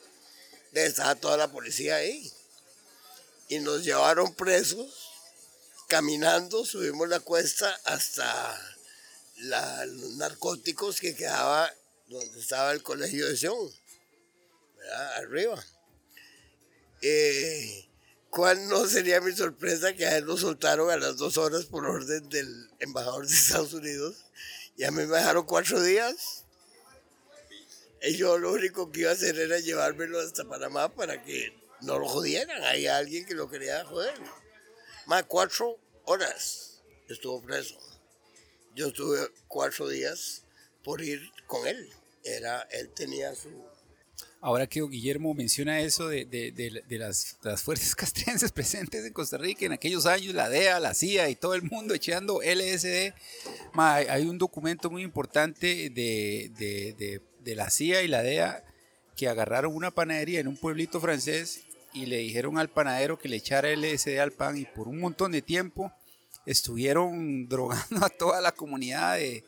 estaba 0.74 1.16
toda 1.16 1.38
la 1.38 1.51
policía 1.51 1.95
ahí. 1.95 2.32
Y 3.47 3.59
nos 3.59 3.84
llevaron 3.84 4.34
presos, 4.36 5.01
caminando, 5.92 6.64
subimos 6.64 7.10
la 7.10 7.20
cuesta 7.20 7.70
hasta 7.84 8.58
los 9.36 10.16
narcóticos 10.16 11.02
que 11.02 11.14
quedaba 11.14 11.70
donde 12.08 12.39
estaba 12.39 12.72
el 12.72 12.82
colegio 12.82 13.28
de 13.28 13.36
Sion, 13.36 13.70
arriba. 15.18 15.62
Eh, 17.02 17.89
¿Cuál 18.30 18.70
no 18.70 18.88
sería 18.88 19.20
mi 19.20 19.34
sorpresa 19.34 19.94
que 19.94 20.06
a 20.06 20.16
él 20.16 20.24
lo 20.24 20.38
soltaron 20.38 20.89
a 20.89 20.96
las 20.96 21.18
dos 21.18 21.38
horas 21.38 21.66
por 21.66 21.86
orden 21.86 22.30
del 22.30 22.70
embajador 22.80 23.28
de 23.28 23.34
Estados 23.34 23.74
Unidos? 23.74 24.16
Y 24.78 24.86
a 24.86 24.92
mí 24.92 25.06
me 25.06 25.18
dejaron 25.18 25.46
cuatro 25.46 25.82
días. 25.84 26.46
Y 28.02 28.16
yo 28.16 28.38
lo 28.38 28.54
único 28.54 28.94
que 28.94 29.02
iba 29.02 29.10
a 29.10 29.14
hacer 29.14 29.38
era 29.38 29.60
llevármelo 29.60 30.22
hasta 30.22 30.46
Panamá 30.46 30.88
para 30.96 31.22
que 31.22 31.54
no 31.82 32.00
lo 32.00 32.08
jodieran. 32.08 32.64
Hay 32.64 32.88
alguien 32.88 33.26
que 33.26 33.36
lo 33.36 33.50
quería 33.50 33.84
joder. 33.84 34.41
Más 35.06 35.24
cuatro 35.24 35.78
horas 36.06 36.82
estuvo 37.08 37.41
preso. 37.41 37.78
Yo 38.76 38.88
estuve 38.88 39.20
cuatro 39.47 39.88
días 39.88 40.43
por 40.84 41.02
ir 41.02 41.22
con 41.47 41.68
él. 41.68 41.89
Era, 42.24 42.62
él 42.72 42.91
tenía 42.93 43.34
su, 43.36 43.49
Ahora 44.43 44.66
que 44.66 44.82
Guillermo 44.82 45.36
menciona 45.36 45.82
eso 45.82 46.08
de, 46.08 46.26
de, 46.26 46.52
de, 46.52 46.84
de 46.88 46.97
las, 46.97 47.38
las, 47.43 47.62
fuerzas 47.62 47.93
castrenses 47.95 48.52
presentes 48.52 49.06
en 49.06 49.14
Costa 49.14 49.38
Rica 49.38 49.68
en 49.68 49.72
aquellos 49.72 50.08
años, 50.08 50.34
la 50.34 50.49
DEA, 50.49 50.80
la 50.80 50.95
CIA 50.95 51.30
y 51.30 51.36
todo 51.36 51.54
el 51.54 51.62
mundo 51.62 51.93
echando 51.93 52.41
LSD, 52.41 53.14
ma, 53.74 53.95
hay 53.95 54.26
un 54.26 54.39
documento 54.39 54.89
muy 54.89 55.04
importante 55.04 55.91
de, 55.91 57.22
la 57.45 57.70
CIA 57.70 58.02
y 58.02 58.08
la 58.08 58.24
DEA 58.24 58.64
que 59.16 59.28
agarraron 59.28 59.76
una 59.76 59.91
panadería 59.91 60.39
en 60.39 60.47
un 60.47 60.58
pueblito 60.58 60.99
francés 60.99 61.62
y 61.94 62.06
le 62.06 62.18
dijeron 62.18 62.58
al 62.58 62.70
panadero 62.70 63.20
que 63.20 63.30
le 63.30 63.38
echara 63.38 63.74
LSD 63.76 64.20
al 64.20 64.32
pan 64.32 64.58
y 64.58 64.66
por 64.66 64.88
un 64.88 65.00
montón 65.00 65.32
de 65.32 65.42
tiempo 65.42 65.92
estuvieron 66.46 67.48
drogando 67.50 68.06
a 68.06 68.10
toda 68.10 68.42
la 68.42 68.52
comunidad 68.52 69.18
de, 69.18 69.44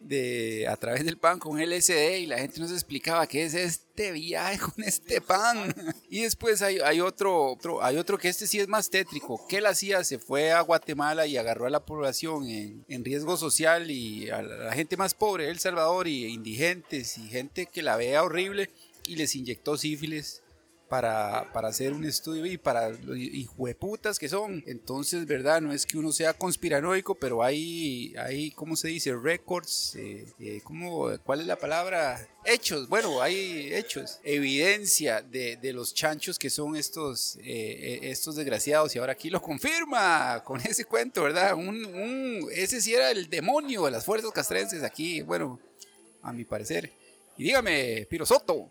de 0.00 0.66
a 0.68 0.76
través 0.76 1.04
del 1.04 1.16
pan 1.16 1.38
con 1.38 1.60
LSD 1.60 2.18
y 2.18 2.26
la 2.26 2.38
gente 2.38 2.60
nos 2.60 2.70
explicaba 2.70 3.26
qué 3.26 3.44
es 3.44 3.54
este 3.54 4.12
viaje 4.12 4.58
con 4.58 4.84
este 4.84 5.20
pan. 5.20 5.74
Y 6.08 6.22
después 6.22 6.62
hay, 6.62 6.78
hay 6.78 7.00
otro, 7.00 7.52
otro, 7.52 7.82
hay 7.82 7.96
otro 7.96 8.16
que 8.16 8.28
este 8.28 8.46
sí 8.46 8.60
es 8.60 8.68
más 8.68 8.90
tétrico. 8.90 9.44
que 9.48 9.58
él 9.58 9.66
hacía? 9.66 10.04
Se 10.04 10.18
fue 10.18 10.52
a 10.52 10.60
Guatemala 10.60 11.26
y 11.26 11.36
agarró 11.36 11.66
a 11.66 11.70
la 11.70 11.84
población 11.84 12.48
en, 12.48 12.84
en 12.88 13.04
riesgo 13.04 13.36
social 13.36 13.90
y 13.90 14.30
a 14.30 14.40
la 14.40 14.72
gente 14.72 14.96
más 14.96 15.14
pobre 15.14 15.50
El 15.50 15.58
Salvador 15.58 16.06
y 16.08 16.26
indigentes 16.26 17.18
y 17.18 17.28
gente 17.28 17.66
que 17.66 17.82
la 17.82 17.96
vea 17.96 18.22
horrible 18.22 18.70
y 19.06 19.16
les 19.16 19.34
inyectó 19.34 19.76
sífilis 19.76 20.42
para, 20.88 21.52
para 21.52 21.68
hacer 21.68 21.92
un 21.92 22.04
estudio 22.04 22.46
y 22.46 22.58
para 22.58 22.90
los 22.90 23.16
hijueputas 23.16 24.18
que 24.18 24.28
son. 24.28 24.62
Entonces, 24.66 25.26
¿verdad? 25.26 25.60
No 25.60 25.72
es 25.72 25.86
que 25.86 25.98
uno 25.98 26.12
sea 26.12 26.34
conspiranoico, 26.34 27.14
pero 27.14 27.42
hay, 27.42 28.14
hay 28.18 28.50
¿cómo 28.52 28.76
se 28.76 28.88
dice? 28.88 29.14
Records, 29.14 29.96
eh, 29.96 30.26
eh, 30.38 30.60
¿cómo, 30.62 31.10
¿cuál 31.24 31.40
es 31.40 31.46
la 31.46 31.56
palabra? 31.56 32.26
Hechos, 32.44 32.88
bueno, 32.88 33.20
hay 33.20 33.74
hechos, 33.74 34.20
evidencia 34.22 35.20
de, 35.20 35.56
de 35.56 35.72
los 35.72 35.92
chanchos 35.92 36.38
que 36.38 36.48
son 36.48 36.76
estos, 36.76 37.36
eh, 37.42 37.98
estos 38.02 38.36
desgraciados 38.36 38.94
y 38.94 39.00
ahora 39.00 39.12
aquí 39.12 39.30
lo 39.30 39.42
confirma 39.42 40.42
con 40.44 40.60
ese 40.60 40.84
cuento, 40.84 41.24
¿verdad? 41.24 41.54
Un, 41.54 41.84
un, 41.84 42.48
ese 42.52 42.80
sí 42.80 42.94
era 42.94 43.10
el 43.10 43.28
demonio 43.28 43.86
de 43.86 43.90
las 43.90 44.04
fuerzas 44.04 44.30
castrenses 44.30 44.84
aquí, 44.84 45.22
bueno, 45.22 45.58
a 46.22 46.32
mi 46.32 46.44
parecer. 46.44 46.92
Y 47.36 47.44
dígame, 47.44 48.06
Piro 48.08 48.24
Soto. 48.24 48.70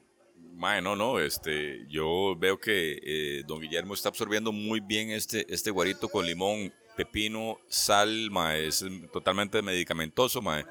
Mae, 0.56 0.82
no, 0.82 0.96
no, 0.96 1.20
este, 1.20 1.86
yo 1.90 2.34
veo 2.38 2.58
que 2.58 3.00
eh, 3.04 3.44
don 3.46 3.60
Guillermo 3.60 3.94
está 3.94 4.08
absorbiendo 4.08 4.54
muy 4.54 4.80
bien 4.80 5.12
este, 5.12 5.46
este 5.54 5.70
guarito 5.70 6.08
con 6.08 6.26
limón, 6.26 6.74
pepino, 6.96 7.60
sal, 7.68 8.32
mae, 8.32 8.68
es 8.68 8.86
totalmente 9.12 9.62
medicamentoso, 9.62 10.42
mae. 10.42 10.66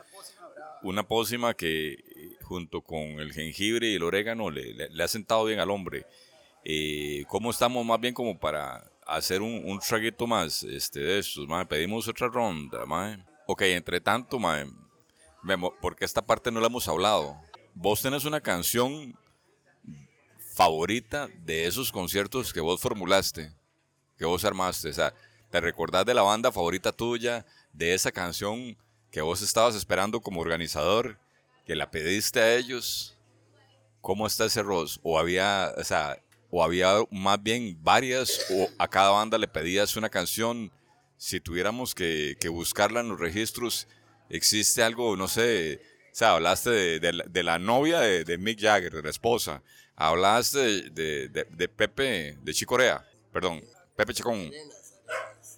Una 0.83 1.07
pócima 1.07 1.53
que 1.53 1.93
eh, 1.93 1.99
junto 2.43 2.81
con 2.81 3.03
el 3.21 3.33
jengibre 3.35 3.89
y 3.89 3.97
el 3.97 4.05
orégano 4.05 4.51
le, 4.51 4.73
le, 4.73 4.89
le 4.89 5.05
ha 5.05 5.09
sentado 5.09 5.45
bien 5.45 5.61
al 5.61 5.71
hombre. 5.71 6.07
Eh, 6.65 7.25
¿Cómo 7.29 7.51
estamos 7.51 7.85
más 7.85 8.01
bien 8.01 8.15
como 8.15 8.39
para 8.39 8.91
hacer 9.07 9.43
un, 9.43 9.63
un 9.67 9.79
traguito 9.81 10.27
más 10.27 10.63
este, 10.63 11.01
de 11.01 11.19
estos, 11.19 11.47
mae? 11.47 11.67
Pedimos 11.67 12.09
otra 12.09 12.29
ronda, 12.29 12.87
mae. 12.87 13.23
Ok, 13.47 13.63
entre 13.63 14.01
tanto, 14.01 14.39
mae, 14.39 14.67
porque 15.83 16.07
esta 16.07 16.25
parte 16.25 16.51
no 16.51 16.61
la 16.61 16.69
hemos 16.69 16.89
hablado. 16.89 17.37
Vos 17.75 18.01
tenés 18.01 18.25
una 18.25 18.41
canción 18.41 19.15
favorita 20.55 21.29
de 21.45 21.67
esos 21.67 21.91
conciertos 21.91 22.53
que 22.53 22.61
vos 22.61 22.81
formulaste, 22.81 23.53
que 24.17 24.25
vos 24.25 24.45
armaste? 24.45 24.91
O 24.91 24.93
sea, 24.93 25.13
¿te 25.51 25.61
recordás 25.61 26.07
de 26.07 26.15
la 26.15 26.23
banda 26.23 26.53
favorita 26.53 26.93
tuya, 26.93 27.45
de 27.73 27.93
esa 27.93 28.13
canción 28.13 28.77
que 29.11 29.21
vos 29.21 29.43
estabas 29.43 29.75
esperando 29.75 30.21
como 30.21 30.41
organizador, 30.41 31.19
que 31.67 31.75
la 31.75 31.91
pediste 31.91 32.41
a 32.41 32.55
ellos? 32.55 33.19
¿Cómo 34.01 34.27
está 34.27 34.45
ese 34.45 34.63
Ross? 34.63 35.01
¿O 35.03 35.19
había, 35.19 35.73
o 35.77 35.83
sea, 35.83 36.23
o 36.51 36.63
había 36.63 36.99
más 37.11 37.43
bien 37.43 37.77
varias, 37.83 38.47
o 38.51 38.69
a 38.79 38.87
cada 38.87 39.11
banda 39.11 39.39
le 39.39 39.49
pedías 39.49 39.97
una 39.97 40.09
canción? 40.09 40.71
Si 41.17 41.41
tuviéramos 41.41 41.95
que, 41.95 42.37
buscarla 42.49 43.01
en 43.01 43.09
los 43.09 43.19
registros, 43.19 43.89
¿existe 44.29 44.83
algo, 44.83 45.17
no 45.17 45.27
sé, 45.27 45.81
o 46.13 46.17
sea, 46.17 46.35
hablaste 46.35 46.71
de 47.01 47.43
la 47.43 47.59
novia 47.59 47.99
de, 48.01 48.25
de, 48.25 48.39
Mick 48.39 48.61
Jagger, 48.61 48.93
de 48.93 49.03
la 49.03 49.11
esposa. 49.11 49.63
Hablaste 49.97 50.91
de, 50.91 51.29
de 51.29 51.69
Pepe, 51.69 52.37
de 52.43 52.53
Chicorea, 52.55 53.05
perdón, 53.33 53.63
Pepe 53.97 54.13
Chacón. 54.15 54.51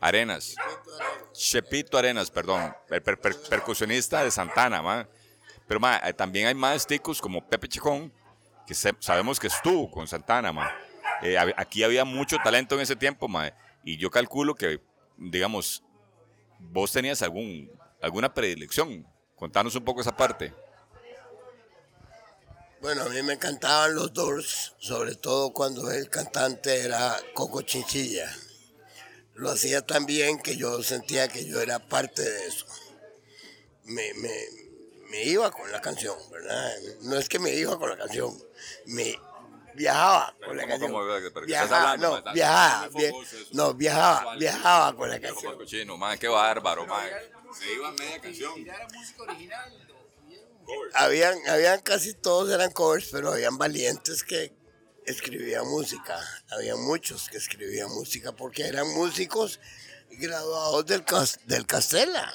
Arenas. 0.00 0.54
Chepito 1.32 1.96
Arenas, 1.96 2.30
perdón. 2.30 2.74
Per, 2.88 3.02
per, 3.02 3.18
per, 3.18 3.36
percusionista 3.48 4.22
de 4.22 4.30
Santana, 4.30 4.82
man. 4.82 5.08
Pero 5.66 5.80
ma, 5.80 6.00
también 6.12 6.46
hay 6.46 6.54
más 6.54 6.86
ticos 6.86 7.20
como 7.20 7.46
Pepe 7.46 7.68
Chacón, 7.68 8.12
que 8.66 8.74
sabemos 8.74 9.40
que 9.40 9.46
estuvo 9.46 9.90
con 9.90 10.06
Santana, 10.06 10.52
man. 10.52 10.68
Eh, 11.22 11.36
aquí 11.56 11.82
había 11.82 12.04
mucho 12.04 12.36
talento 12.44 12.74
en 12.74 12.82
ese 12.82 12.94
tiempo, 12.94 13.26
ma. 13.26 13.52
Y 13.84 13.96
yo 13.96 14.10
calculo 14.10 14.54
que, 14.54 14.80
digamos, 15.16 15.82
vos 16.58 16.92
tenías 16.92 17.22
algún, 17.22 17.70
alguna 18.02 18.32
predilección 18.32 19.06
Contanos 19.36 19.74
un 19.74 19.84
poco 19.84 20.00
esa 20.00 20.16
parte. 20.16 20.52
Bueno, 22.86 23.02
a 23.02 23.08
mí 23.08 23.20
me 23.24 23.32
encantaban 23.32 23.96
los 23.96 24.12
Doors, 24.12 24.74
sobre 24.78 25.16
todo 25.16 25.52
cuando 25.52 25.90
el 25.90 26.08
cantante 26.08 26.82
era 26.84 27.18
Coco 27.34 27.62
Chinchilla. 27.62 28.32
Lo 29.34 29.50
hacía 29.50 29.84
tan 29.84 30.06
bien 30.06 30.38
que 30.38 30.56
yo 30.56 30.80
sentía 30.84 31.26
que 31.26 31.44
yo 31.44 31.60
era 31.60 31.80
parte 31.80 32.22
de 32.22 32.46
eso. 32.46 32.64
Me, 33.86 34.14
me, 34.14 34.30
me 35.10 35.24
iba 35.24 35.50
con 35.50 35.72
la 35.72 35.80
canción, 35.80 36.16
¿verdad? 36.30 36.70
No 37.02 37.18
es 37.18 37.28
que 37.28 37.40
me 37.40 37.52
iba 37.54 37.76
con 37.76 37.90
la 37.90 37.96
canción, 37.96 38.40
me 38.84 39.18
viajaba 39.74 40.36
con 40.46 40.56
la 40.56 40.68
canción. 40.68 40.92
Viajaba, 41.44 41.96
no, 41.96 42.22
viajaba, 42.32 42.88
no, 43.50 43.74
viajaba, 43.74 44.36
viajaba 44.36 44.96
con 44.96 45.10
la 45.10 45.18
canción. 45.18 45.58
Qué 46.20 46.28
bárbaro, 46.28 46.86
man. 46.86 47.08
Se 47.52 47.72
iba 47.72 47.90
media 47.90 48.20
canción. 48.20 48.54
Habían, 50.94 51.36
habían 51.48 51.80
casi 51.80 52.14
todos 52.14 52.50
eran 52.50 52.72
covers, 52.72 53.08
pero 53.12 53.32
habían 53.32 53.58
valientes 53.58 54.22
que 54.22 54.52
escribían 55.04 55.66
música. 55.68 56.18
Había 56.50 56.76
muchos 56.76 57.28
que 57.28 57.36
escribían 57.36 57.90
música 57.90 58.32
porque 58.32 58.66
eran 58.66 58.88
músicos 58.94 59.60
graduados 60.10 60.86
del, 60.86 61.04
del 61.46 61.66
Castella, 61.66 62.32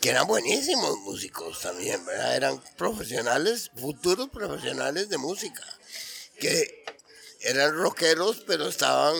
que 0.00 0.10
eran 0.10 0.26
buenísimos 0.26 0.98
músicos 0.98 1.60
también, 1.60 2.04
¿verdad? 2.04 2.36
Eran 2.36 2.62
profesionales, 2.76 3.70
futuros 3.76 4.28
profesionales 4.30 5.08
de 5.08 5.18
música, 5.18 5.64
que 6.38 6.84
eran 7.40 7.74
rockeros, 7.74 8.42
pero 8.46 8.68
estaban 8.68 9.16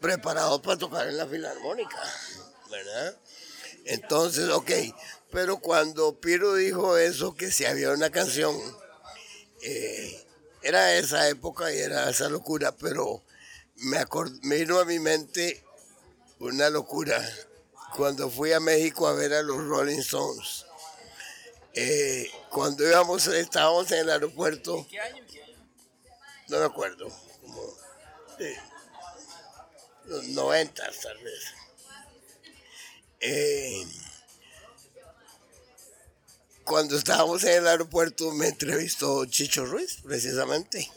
preparados 0.00 0.60
para 0.60 0.78
tocar 0.78 1.08
en 1.08 1.16
la 1.16 1.26
filarmónica, 1.26 2.02
¿verdad? 2.70 3.16
Entonces, 3.84 4.48
ok, 4.50 4.70
pero 5.36 5.58
cuando 5.58 6.18
Piro 6.18 6.54
dijo 6.54 6.96
eso, 6.96 7.34
que 7.34 7.52
si 7.52 7.66
había 7.66 7.90
una 7.90 8.08
canción, 8.08 8.58
eh, 9.60 10.26
era 10.62 10.94
esa 10.94 11.28
época 11.28 11.70
y 11.70 11.76
era 11.76 12.08
esa 12.08 12.30
locura, 12.30 12.74
pero 12.74 13.22
me, 13.74 14.02
me 14.44 14.56
vino 14.56 14.80
a 14.80 14.86
mi 14.86 14.98
mente 14.98 15.62
una 16.38 16.70
locura 16.70 17.22
cuando 17.94 18.30
fui 18.30 18.54
a 18.54 18.60
México 18.60 19.06
a 19.06 19.12
ver 19.12 19.34
a 19.34 19.42
los 19.42 19.58
Rolling 19.58 19.98
Stones. 19.98 20.64
Eh, 21.74 22.30
cuando 22.48 22.88
íbamos, 22.88 23.26
estábamos 23.26 23.92
en 23.92 23.98
el 23.98 24.10
aeropuerto. 24.12 24.86
¿Qué 24.88 24.98
año? 24.98 25.22
No 26.48 26.60
me 26.60 26.64
acuerdo, 26.64 27.10
como 27.42 27.76
los 30.06 30.24
90 30.28 30.82
tal 31.02 31.18
vez. 31.18 31.42
Eh, 33.20 33.86
cuando 36.66 36.98
estábamos 36.98 37.44
en 37.44 37.58
el 37.58 37.68
aeropuerto 37.68 38.32
me 38.32 38.48
entrevistó 38.48 39.24
Chicho 39.24 39.64
Ruiz, 39.64 39.98
precisamente. 40.02 40.90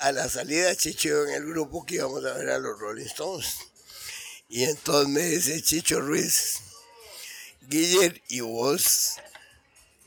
A 0.00 0.10
la 0.10 0.28
salida 0.28 0.74
Chicho 0.74 1.24
en 1.24 1.34
el 1.34 1.46
grupo 1.46 1.86
que 1.86 1.94
íbamos 1.94 2.24
a 2.24 2.34
ver 2.34 2.50
a 2.50 2.58
los 2.58 2.78
Rolling 2.80 3.06
Stones. 3.06 3.58
Y 4.48 4.64
entonces 4.64 5.08
me 5.08 5.22
dice 5.22 5.62
Chicho 5.62 6.00
Ruiz, 6.00 6.58
Guiller, 7.62 8.20
¿y 8.28 8.40
vos 8.40 9.14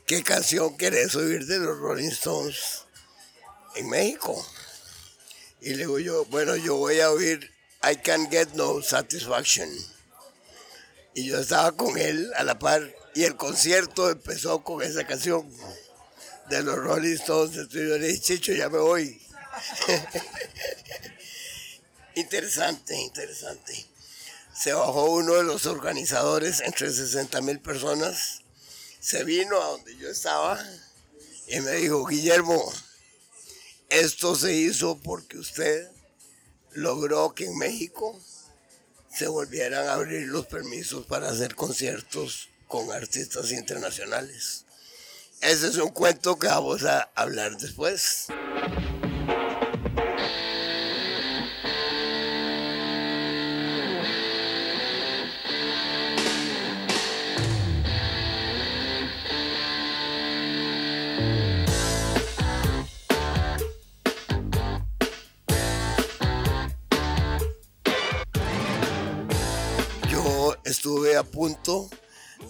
qué 0.06 0.22
canción 0.22 0.76
querés 0.76 1.14
oír 1.14 1.46
de 1.46 1.58
los 1.58 1.78
Rolling 1.78 2.10
Stones 2.10 2.84
en 3.76 3.88
México? 3.88 4.46
Y 5.62 5.70
le 5.70 5.78
digo 5.78 5.98
yo, 5.98 6.26
bueno, 6.26 6.54
yo 6.54 6.76
voy 6.76 7.00
a 7.00 7.10
oír 7.10 7.50
I 7.82 7.96
Can't 7.96 8.30
Get 8.30 8.50
No 8.52 8.82
Satisfaction. 8.82 9.70
Y 11.14 11.24
yo 11.24 11.40
estaba 11.40 11.72
con 11.72 11.96
él 11.96 12.30
a 12.36 12.44
la 12.44 12.58
par 12.58 12.97
y 13.14 13.24
el 13.24 13.36
concierto 13.36 14.10
empezó 14.10 14.62
con 14.62 14.82
esa 14.82 15.06
canción 15.06 15.48
de 16.48 16.62
los 16.62 16.76
Rolling 16.76 17.14
Stones. 17.14 17.56
Entonces 17.56 17.88
yo 17.88 17.98
le 17.98 18.20
Chicho, 18.20 18.52
ya 18.52 18.68
me 18.68 18.78
voy. 18.78 19.20
interesante, 22.14 22.96
interesante. 22.96 23.86
Se 24.54 24.72
bajó 24.72 25.12
uno 25.12 25.34
de 25.34 25.44
los 25.44 25.66
organizadores 25.66 26.60
entre 26.60 26.90
60 26.90 27.40
mil 27.42 27.60
personas. 27.60 28.42
Se 29.00 29.24
vino 29.24 29.60
a 29.60 29.66
donde 29.66 29.96
yo 29.96 30.08
estaba 30.08 30.62
y 31.46 31.60
me 31.60 31.72
dijo, 31.72 32.04
Guillermo, 32.06 32.72
esto 33.88 34.34
se 34.34 34.52
hizo 34.52 34.98
porque 34.98 35.38
usted 35.38 35.88
logró 36.72 37.34
que 37.34 37.46
en 37.46 37.56
México 37.56 38.20
se 39.10 39.28
volvieran 39.28 39.88
a 39.88 39.94
abrir 39.94 40.28
los 40.28 40.46
permisos 40.46 41.06
para 41.06 41.30
hacer 41.30 41.54
conciertos 41.54 42.50
con 42.68 42.92
artistas 42.92 43.50
internacionales. 43.50 44.64
Ese 45.40 45.68
es 45.68 45.76
un 45.78 45.88
cuento 45.88 46.38
que 46.38 46.46
vamos 46.46 46.84
a 46.84 47.10
hablar 47.14 47.56
después. 47.56 48.26
Yo 70.10 70.54
estuve 70.64 71.16
a 71.16 71.22
punto 71.22 71.88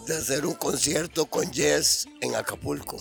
de 0.07 0.17
hacer 0.17 0.47
un 0.47 0.55
concierto 0.55 1.27
con 1.27 1.51
Yes 1.53 2.07
en 2.21 2.35
Acapulco. 2.35 2.97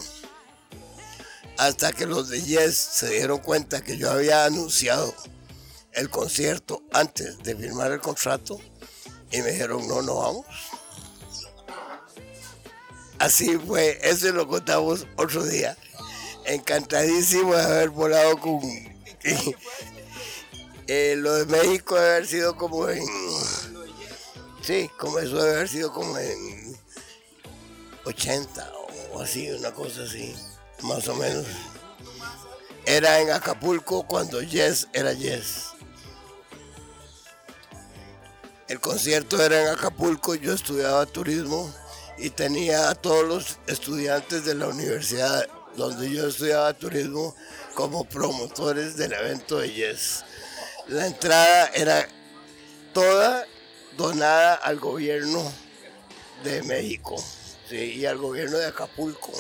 Hasta 1.57 1.91
que 1.91 2.05
los 2.05 2.29
de 2.29 2.41
Yes 2.41 2.77
se 2.77 3.09
dieron 3.09 3.39
cuenta 3.39 3.81
que 3.81 3.97
yo 3.97 4.11
había 4.11 4.45
anunciado 4.45 5.13
el 5.93 6.09
concierto 6.09 6.83
antes 6.93 7.39
de 7.39 7.55
firmar 7.55 7.91
el 7.91 7.99
contrato 7.99 8.59
y 9.31 9.41
me 9.41 9.51
dijeron, 9.51 9.87
no, 9.87 10.01
no 10.01 10.15
vamos. 10.15 10.45
Así 13.19 13.57
fue, 13.57 13.99
eso 14.03 14.31
lo 14.31 14.47
contamos 14.47 15.07
otro 15.15 15.43
día. 15.43 15.75
Encantadísimo 16.45 17.55
de 17.55 17.63
haber 17.63 17.89
volado 17.89 18.39
con... 18.39 18.61
Eh, 20.89 21.15
lo 21.17 21.33
de 21.33 21.45
México 21.47 21.95
debe 21.95 22.11
haber 22.11 22.27
sido 22.27 22.55
como 22.55 22.87
en... 22.87 23.03
Sí, 24.61 24.89
como 24.97 25.19
eso 25.19 25.35
debe 25.35 25.57
haber 25.57 25.67
sido 25.67 25.91
como 25.91 26.17
en 26.17 26.56
80 28.07 28.71
o 29.11 29.21
así, 29.21 29.51
una 29.51 29.71
cosa 29.71 30.03
así, 30.03 30.33
más 30.83 31.07
o 31.09 31.15
menos. 31.15 31.45
Era 32.85 33.19
en 33.19 33.31
Acapulco 33.31 34.07
cuando 34.07 34.41
Yes 34.41 34.87
era 34.93 35.11
Yes. 35.11 35.71
El 38.69 38.79
concierto 38.79 39.41
era 39.41 39.61
en 39.61 39.67
Acapulco, 39.69 40.35
yo 40.35 40.53
estudiaba 40.53 41.05
turismo 41.05 41.73
y 42.17 42.29
tenía 42.29 42.89
a 42.89 42.95
todos 42.95 43.25
los 43.25 43.59
estudiantes 43.67 44.45
de 44.45 44.55
la 44.55 44.67
universidad 44.67 45.47
donde 45.75 46.09
yo 46.09 46.27
estudiaba 46.27 46.73
turismo 46.73 47.35
como 47.75 48.05
promotores 48.05 48.95
del 48.95 49.13
evento 49.13 49.59
de 49.59 49.73
Yes. 49.73 50.23
La 50.87 51.07
entrada 51.07 51.67
era 51.73 52.07
toda 52.93 53.45
donada 53.97 54.53
al 54.55 54.79
gobierno 54.79 55.51
de 56.45 56.63
México 56.63 57.21
sí, 57.69 57.75
y 57.75 58.05
al 58.05 58.17
gobierno 58.17 58.57
de 58.57 58.67
Acapulco. 58.67 59.33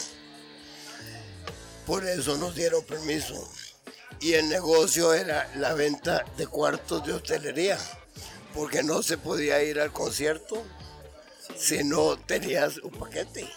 Por 1.85 2.05
eso 2.07 2.37
nos 2.37 2.55
dieron 2.55 2.83
permiso. 2.83 3.49
Y 4.19 4.33
el 4.33 4.49
negocio 4.49 5.13
era 5.13 5.49
la 5.55 5.73
venta 5.73 6.25
de 6.37 6.47
cuartos 6.47 7.05
de 7.05 7.13
hostelería, 7.13 7.77
porque 8.53 8.83
no 8.83 9.03
se 9.03 9.17
podía 9.17 9.61
ir 9.63 9.79
al 9.79 9.93
concierto 9.93 10.63
si 11.55 11.83
no 11.83 12.17
tenías 12.17 12.77
un 12.79 12.91
paquete. 12.91 13.47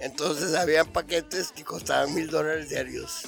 Entonces 0.00 0.54
habían 0.54 0.92
paquetes 0.92 1.52
que 1.52 1.62
costaban 1.62 2.12
mil 2.12 2.28
dólares 2.28 2.68
diarios 2.68 3.22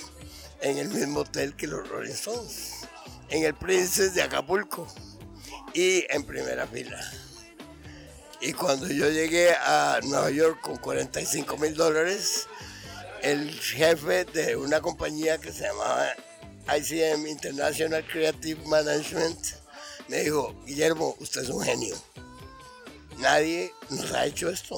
en 0.60 0.78
el 0.78 0.88
mismo 0.88 1.20
hotel 1.20 1.54
que 1.54 1.66
los 1.66 1.88
Rolling 1.88 2.12
Stones, 2.12 2.86
en 3.28 3.44
el 3.44 3.54
Princess 3.54 4.14
de 4.14 4.22
Acapulco 4.22 4.88
y 5.72 6.04
en 6.10 6.24
primera 6.24 6.66
fila. 6.66 7.00
Y 8.44 8.52
cuando 8.52 8.86
yo 8.88 9.08
llegué 9.08 9.54
a 9.54 10.00
Nueva 10.02 10.30
York 10.30 10.60
con 10.60 10.76
45 10.76 11.56
mil 11.56 11.74
dólares, 11.74 12.46
el 13.22 13.50
jefe 13.58 14.26
de 14.26 14.54
una 14.54 14.82
compañía 14.82 15.38
que 15.38 15.50
se 15.50 15.62
llamaba 15.62 16.14
ICM 16.76 17.26
International 17.26 18.06
Creative 18.06 18.60
Management 18.66 19.38
me 20.08 20.24
dijo, 20.24 20.54
Guillermo, 20.66 21.16
usted 21.20 21.40
es 21.44 21.48
un 21.48 21.64
genio. 21.64 21.96
Nadie 23.16 23.72
nos 23.88 24.12
ha 24.12 24.26
hecho 24.26 24.50
esto. 24.50 24.76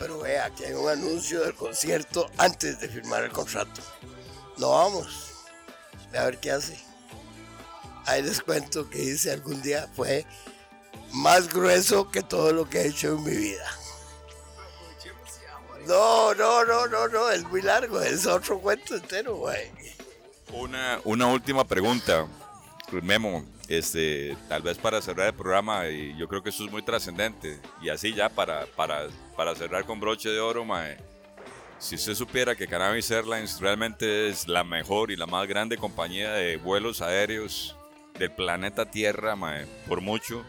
Pero 0.00 0.18
vea, 0.18 0.50
que 0.50 0.66
hay 0.66 0.72
un 0.72 0.88
anuncio 0.88 1.42
del 1.42 1.54
concierto 1.54 2.28
antes 2.36 2.80
de 2.80 2.88
firmar 2.88 3.22
el 3.22 3.30
contrato. 3.30 3.80
No 4.56 4.70
vamos. 4.70 5.34
Ve 6.10 6.18
a 6.18 6.24
ver 6.24 6.40
qué 6.40 6.50
hace. 6.50 6.76
Ahí 8.06 8.22
les 8.22 8.40
cuento 8.40 8.90
que 8.90 9.04
hice 9.04 9.30
algún 9.30 9.62
día 9.62 9.88
fue 9.94 10.26
más 11.12 11.52
grueso 11.52 12.10
que 12.10 12.22
todo 12.22 12.52
lo 12.52 12.68
que 12.68 12.82
he 12.82 12.88
hecho 12.88 13.14
en 13.14 13.24
mi 13.24 13.36
vida. 13.36 13.66
No, 15.86 16.34
no, 16.34 16.64
no, 16.64 16.86
no, 16.88 17.08
no, 17.08 17.30
es 17.30 17.44
muy 17.44 17.62
largo, 17.62 18.00
es 18.00 18.26
otro 18.26 18.58
cuento 18.58 18.96
entero, 18.96 19.36
güey. 19.36 19.70
Una, 20.52 21.00
una 21.04 21.26
última 21.28 21.64
pregunta, 21.64 22.26
Memo, 23.02 23.44
este, 23.68 24.36
tal 24.48 24.62
vez 24.62 24.78
para 24.78 25.00
cerrar 25.00 25.28
el 25.28 25.34
programa, 25.34 25.88
y 25.88 26.16
yo 26.16 26.28
creo 26.28 26.42
que 26.42 26.50
eso 26.50 26.64
es 26.64 26.72
muy 26.72 26.82
trascendente, 26.82 27.60
y 27.80 27.88
así 27.88 28.12
ya 28.14 28.28
para, 28.28 28.66
para, 28.66 29.06
para 29.36 29.54
cerrar 29.54 29.84
con 29.84 30.00
broche 30.00 30.28
de 30.28 30.40
oro, 30.40 30.64
mae, 30.64 30.96
si 31.78 31.94
usted 31.94 32.14
supiera 32.14 32.56
que 32.56 32.66
Cannabis 32.66 33.10
Airlines 33.10 33.60
realmente 33.60 34.28
es 34.28 34.48
la 34.48 34.64
mejor 34.64 35.10
y 35.10 35.16
la 35.16 35.26
más 35.26 35.46
grande 35.46 35.76
compañía 35.76 36.32
de 36.32 36.56
vuelos 36.56 37.02
aéreos 37.02 37.76
del 38.18 38.32
planeta 38.32 38.90
Tierra, 38.90 39.36
mae, 39.36 39.66
por 39.86 40.00
mucho, 40.00 40.44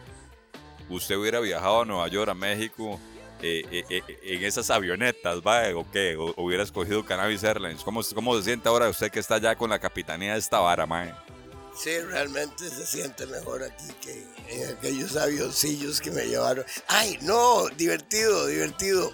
usted 0.88 1.16
hubiera 1.16 1.40
viajado 1.40 1.82
a 1.82 1.84
Nueva 1.84 2.08
York, 2.08 2.30
a 2.30 2.34
México, 2.34 2.98
eh, 3.40 3.62
eh, 3.70 3.84
eh, 3.88 4.18
en 4.22 4.44
esas 4.44 4.68
avionetas, 4.70 5.38
¿va? 5.40 5.62
¿O 5.76 5.88
qué? 5.90 6.16
¿O 6.16 6.34
hubiera 6.36 6.62
escogido 6.62 7.04
Cannabis 7.04 7.44
Airlines? 7.44 7.84
¿Cómo, 7.84 8.00
¿Cómo 8.14 8.36
se 8.36 8.42
siente 8.42 8.68
ahora 8.68 8.88
usted 8.88 9.10
que 9.10 9.20
está 9.20 9.38
ya 9.38 9.54
con 9.54 9.70
la 9.70 9.78
capitanía 9.78 10.32
de 10.32 10.38
esta 10.40 10.58
vara, 10.58 10.86
mae? 10.86 11.14
Sí, 11.78 11.96
realmente 12.00 12.68
se 12.68 12.84
siente 12.84 13.24
mejor 13.26 13.62
aquí 13.62 13.86
que 14.00 14.26
en 14.48 14.76
aquellos 14.76 15.16
avioncillos 15.16 16.00
que 16.00 16.10
me 16.10 16.24
llevaron. 16.24 16.64
Ay, 16.88 17.16
no, 17.22 17.68
divertido, 17.68 18.46
divertido. 18.46 19.12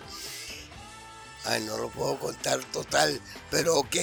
Ay, 1.45 1.63
no 1.65 1.77
lo 1.77 1.91
puedo 1.91 2.19
contar 2.19 2.65
total, 2.73 3.21
pero 3.51 3.77
ok. 3.77 3.97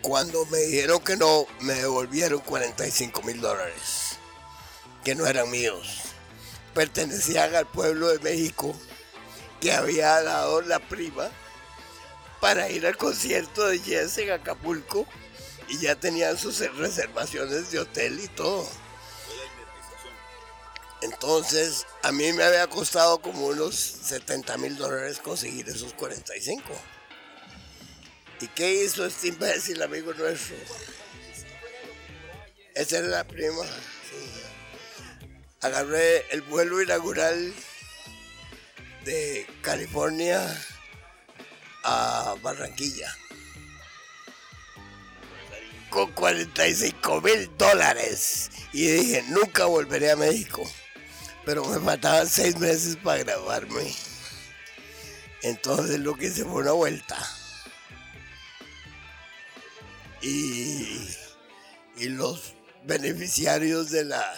Cuando 0.00 0.46
me 0.46 0.58
dijeron 0.58 1.00
que 1.00 1.16
no, 1.16 1.46
me 1.60 1.74
devolvieron 1.74 2.38
45 2.38 3.22
mil 3.22 3.40
dólares, 3.40 4.18
que 5.02 5.16
no 5.16 5.26
eran 5.26 5.50
míos. 5.50 6.05
Pertenecían 6.76 7.54
al 7.54 7.66
pueblo 7.66 8.08
de 8.08 8.18
México, 8.18 8.78
que 9.62 9.72
había 9.72 10.22
dado 10.22 10.60
la 10.60 10.78
prima 10.78 11.30
para 12.42 12.68
ir 12.68 12.86
al 12.86 12.98
concierto 12.98 13.66
de 13.66 13.80
Yes 13.80 14.18
en 14.18 14.30
Acapulco 14.30 15.06
y 15.68 15.78
ya 15.78 15.94
tenían 15.94 16.36
sus 16.36 16.58
reservaciones 16.76 17.70
de 17.70 17.78
hotel 17.78 18.20
y 18.20 18.28
todo. 18.28 18.68
Entonces, 21.00 21.86
a 22.02 22.12
mí 22.12 22.30
me 22.34 22.44
había 22.44 22.66
costado 22.66 23.22
como 23.22 23.46
unos 23.46 23.74
70 23.74 24.58
mil 24.58 24.76
dólares 24.76 25.18
conseguir 25.18 25.66
esos 25.70 25.94
45. 25.94 26.62
¿Y 28.42 28.48
qué 28.48 28.84
hizo 28.84 29.06
este 29.06 29.28
imbécil, 29.28 29.82
amigo 29.82 30.12
nuestro? 30.12 30.56
Esa 32.74 32.98
era 32.98 33.08
la 33.08 33.24
prima. 33.26 33.64
Agarré 35.66 36.24
el 36.30 36.42
vuelo 36.42 36.80
inaugural 36.80 37.52
de 39.04 39.44
California 39.62 40.40
a 41.82 42.36
Barranquilla 42.40 43.12
con 45.90 46.12
45 46.12 47.20
mil 47.20 47.50
dólares. 47.58 48.52
Y 48.72 48.86
dije, 48.86 49.24
nunca 49.28 49.64
volveré 49.64 50.12
a 50.12 50.16
México. 50.16 50.62
Pero 51.44 51.64
me 51.64 51.80
faltaban 51.80 52.28
seis 52.28 52.56
meses 52.58 52.96
para 53.02 53.24
graduarme. 53.24 53.92
Entonces 55.42 55.98
lo 55.98 56.14
que 56.14 56.26
hice 56.26 56.44
fue 56.44 56.62
una 56.62 56.72
vuelta. 56.72 57.16
Y, 60.22 61.08
y 61.96 62.08
los 62.10 62.54
beneficiarios 62.84 63.90
de 63.90 64.04
la, 64.04 64.32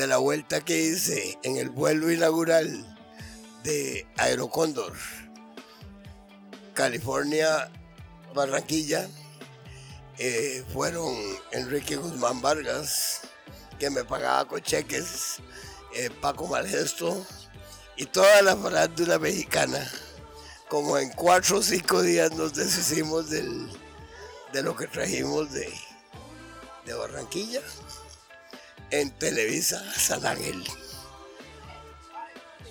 de 0.00 0.06
la 0.06 0.16
vuelta 0.16 0.62
que 0.62 0.80
hice 0.80 1.38
en 1.42 1.58
el 1.58 1.68
vuelo 1.68 2.10
inaugural 2.10 2.96
de 3.62 4.06
Aerocóndor, 4.16 4.94
California, 6.72 7.70
Barranquilla, 8.34 9.06
eh, 10.16 10.64
fueron 10.72 11.14
Enrique 11.52 11.96
Guzmán 11.96 12.40
Vargas, 12.40 13.20
que 13.78 13.90
me 13.90 14.02
pagaba 14.02 14.48
con 14.48 14.62
cheques, 14.62 15.36
eh, 15.94 16.08
Paco 16.22 16.46
Malgesto 16.46 17.22
y 17.96 18.06
toda 18.06 18.40
la 18.40 18.56
farándula 18.56 19.18
mexicana. 19.18 19.86
Como 20.70 20.96
en 20.96 21.10
cuatro 21.10 21.58
o 21.58 21.62
cinco 21.62 22.00
días 22.00 22.32
nos 22.32 22.54
deshicimos 22.54 23.28
de 23.28 24.62
lo 24.62 24.74
que 24.74 24.86
trajimos 24.86 25.52
de 25.52 25.68
Barranquilla 26.86 27.60
en 28.90 29.10
Televisa 29.10 29.82
San 29.94 30.26
Ángel. 30.26 30.64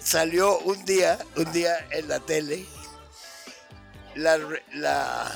Salió 0.02 0.60
un 0.60 0.84
día, 0.86 1.20
un 1.36 1.52
día 1.52 1.88
en 1.92 2.08
la 2.08 2.20
tele, 2.20 2.66
la, 4.16 4.38
la, 4.74 5.32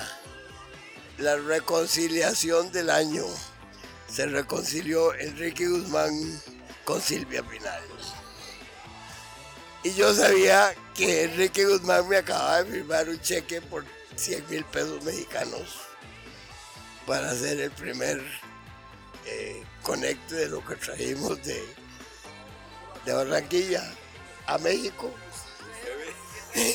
la 1.18 1.36
reconciliación 1.38 2.72
del 2.72 2.90
año. 2.90 3.26
Se 4.08 4.26
reconcilió 4.26 5.14
Enrique 5.16 5.68
Guzmán 5.68 6.12
con 6.86 7.02
Silvia 7.02 7.44
Pinal. 7.44 7.82
Y 9.84 9.94
yo 9.96 10.14
sabía 10.14 10.74
que 10.96 11.24
Enrique 11.24 11.66
Guzmán 11.66 12.08
me 12.08 12.18
acababa 12.18 12.64
de 12.64 12.72
firmar 12.72 13.10
un 13.10 13.20
cheque 13.20 13.60
por 13.62 13.84
100 14.16 14.50
mil 14.50 14.64
pesos 14.66 15.04
mexicanos 15.04 15.82
para 17.06 17.32
hacer 17.32 17.60
el 17.60 17.72
primer 17.72 18.24
eh, 19.26 19.64
conecte 19.82 20.36
de 20.36 20.50
lo 20.50 20.66
que 20.66 20.76
trajimos 20.76 21.44
de, 21.44 21.64
de 23.06 23.14
Barranquilla 23.14 23.84
a 24.48 24.58
México. 24.58 25.12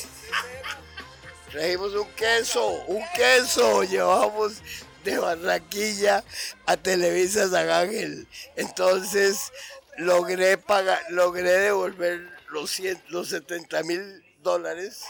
Trajimos 1.51 1.93
un 1.93 2.07
queso, 2.11 2.67
un 2.87 3.03
queso, 3.15 3.83
llevamos 3.83 4.61
de 5.03 5.17
Barranquilla 5.17 6.23
a 6.65 6.77
Televisa 6.77 7.49
San. 7.49 8.27
Entonces 8.55 9.51
logré 9.97 10.57
pagar, 10.57 11.01
logré 11.09 11.51
devolver 11.51 12.29
los, 12.49 12.71
100 12.71 13.03
los 13.09 13.29
70 13.29 13.83
mil 13.83 14.23
dólares 14.43 15.01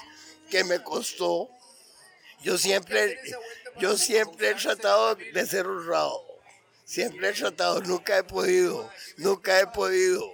que 0.50 0.64
me 0.64 0.82
costó. 0.82 1.50
Yo 2.42 2.58
siempre, 2.58 3.20
yo 3.80 3.98
siempre 3.98 4.52
he 4.52 4.56
tratado 4.56 5.16
de 5.16 5.46
ser 5.46 5.68
honrado. 5.68 6.29
Siempre 6.90 7.30
he 7.30 7.34
tratado, 7.34 7.82
nunca 7.82 8.18
he 8.18 8.24
podido, 8.24 8.92
nunca 9.18 9.60
he 9.60 9.68
podido. 9.68 10.28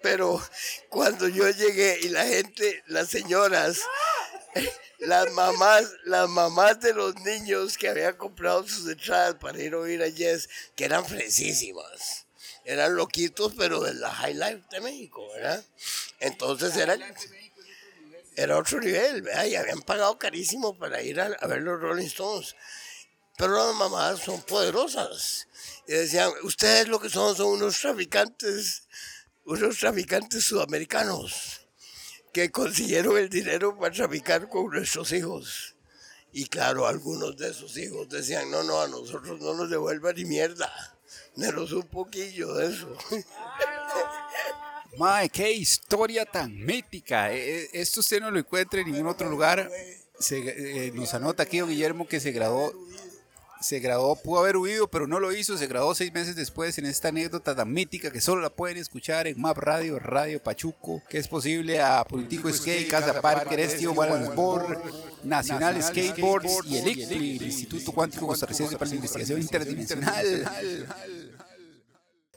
Pero 0.00 0.42
cuando 0.88 1.28
yo 1.28 1.50
llegué 1.50 1.98
y 2.00 2.08
la 2.08 2.24
gente, 2.24 2.82
las 2.86 3.10
señoras, 3.10 3.80
las 5.00 5.30
mamás, 5.32 5.84
las 6.04 6.26
mamás 6.30 6.80
de 6.80 6.94
los 6.94 7.14
niños 7.16 7.76
que 7.76 7.90
habían 7.90 8.16
comprado 8.16 8.66
sus 8.66 8.90
entradas 8.90 9.34
para 9.34 9.62
ir 9.62 9.74
a 9.74 9.80
oír 9.80 10.02
a 10.02 10.08
Yes, 10.08 10.48
que 10.74 10.86
eran 10.86 11.04
fresísimas. 11.04 12.24
Eran 12.64 12.96
loquitos, 12.96 13.52
pero 13.58 13.82
de 13.82 13.92
la 13.92 14.10
High 14.10 14.34
Life 14.34 14.62
de 14.70 14.80
México, 14.80 15.28
¿verdad? 15.34 15.62
Entonces 16.20 16.74
eran, 16.78 17.02
era 18.34 18.56
otro 18.56 18.80
nivel, 18.80 19.20
¿verdad? 19.20 19.44
Y 19.44 19.56
habían 19.56 19.82
pagado 19.82 20.18
carísimo 20.18 20.74
para 20.78 21.02
ir 21.02 21.20
a, 21.20 21.26
a 21.26 21.46
ver 21.46 21.60
los 21.60 21.78
Rolling 21.78 22.06
Stones. 22.06 22.56
Pero 23.36 23.54
las 23.54 23.74
mamás 23.74 24.20
son 24.20 24.40
poderosas. 24.40 25.47
Y 25.88 25.92
decían, 25.92 26.30
ustedes 26.42 26.86
lo 26.86 27.00
que 27.00 27.08
son 27.08 27.34
son 27.34 27.46
unos 27.46 27.80
traficantes, 27.80 28.86
unos 29.46 29.78
traficantes 29.78 30.44
sudamericanos 30.44 31.62
que 32.30 32.50
consiguieron 32.50 33.16
el 33.16 33.30
dinero 33.30 33.74
para 33.78 33.94
traficar 33.94 34.50
con 34.50 34.66
nuestros 34.66 35.10
hijos. 35.12 35.76
Y 36.30 36.44
claro, 36.44 36.86
algunos 36.86 37.38
de 37.38 37.48
esos 37.48 37.74
hijos 37.78 38.06
decían, 38.10 38.50
no, 38.50 38.62
no, 38.62 38.82
a 38.82 38.88
nosotros 38.88 39.40
no 39.40 39.54
nos 39.54 39.70
devuelvan 39.70 40.14
ni 40.14 40.26
mierda. 40.26 40.70
Menos 41.36 41.72
un 41.72 41.84
poquillo 41.84 42.52
de 42.52 42.66
eso. 42.66 42.94
Mae, 44.98 45.30
qué 45.30 45.50
historia 45.52 46.26
tan 46.26 46.54
mítica. 46.54 47.32
Eh, 47.32 47.62
eh, 47.62 47.68
Esto 47.72 48.00
usted 48.00 48.20
no 48.20 48.30
lo 48.30 48.38
encuentra 48.38 48.80
en 48.80 48.92
ningún 48.92 49.06
otro 49.06 49.30
lugar. 49.30 49.70
Se, 50.20 50.38
eh, 50.86 50.92
nos 50.92 51.14
anota 51.14 51.44
aquí 51.44 51.60
don 51.60 51.70
Guillermo 51.70 52.06
que 52.06 52.20
se 52.20 52.32
graduó. 52.32 52.74
Se 53.60 53.80
graduó, 53.80 54.14
pudo 54.14 54.40
haber 54.40 54.56
huido, 54.56 54.88
pero 54.88 55.06
no 55.06 55.18
lo 55.18 55.32
hizo. 55.32 55.58
Se 55.58 55.66
graduó 55.66 55.94
seis 55.94 56.12
meses 56.12 56.36
después 56.36 56.78
en 56.78 56.86
esta 56.86 57.08
anécdota 57.08 57.56
tan 57.56 57.72
mítica 57.72 58.12
que 58.12 58.20
solo 58.20 58.40
la 58.40 58.50
pueden 58.50 58.76
escuchar 58.76 59.26
en 59.26 59.40
Map 59.40 59.58
Radio, 59.58 59.98
Radio 59.98 60.40
Pachuco, 60.42 61.02
que 61.08 61.18
es 61.18 61.26
posible 61.26 61.80
a 61.80 62.04
Politico 62.04 62.52
Skate, 62.52 62.88
Casa 62.88 63.20
Parker, 63.20 63.58
Estio 63.58 63.94
Balance 63.94 64.32
Board, 64.34 64.78
Nacional 65.24 65.82
Skateboards 65.82 66.66
y 66.66 66.78
el 66.78 66.88
ICLI, 66.88 67.36
el 67.36 67.42
Instituto 67.42 67.92
Cuántico 67.92 68.28
Costarricense 68.28 68.76
para 68.76 68.90
la 68.90 68.94
Investigación 68.96 69.40
Interdimensional. 69.40 70.48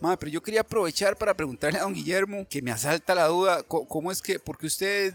Madre, 0.02 0.18
pero 0.18 0.32
yo 0.32 0.42
quería 0.42 0.62
aprovechar 0.62 1.16
para 1.16 1.36
preguntarle 1.36 1.78
a 1.78 1.84
don 1.84 1.94
Guillermo, 1.94 2.48
que 2.50 2.64
me 2.64 2.72
asalta 2.72 3.14
la 3.14 3.28
duda, 3.28 3.62
¿cómo 3.64 4.12
es 4.12 4.24
que, 4.24 4.40
porque 4.40 4.66
usted, 4.66 5.14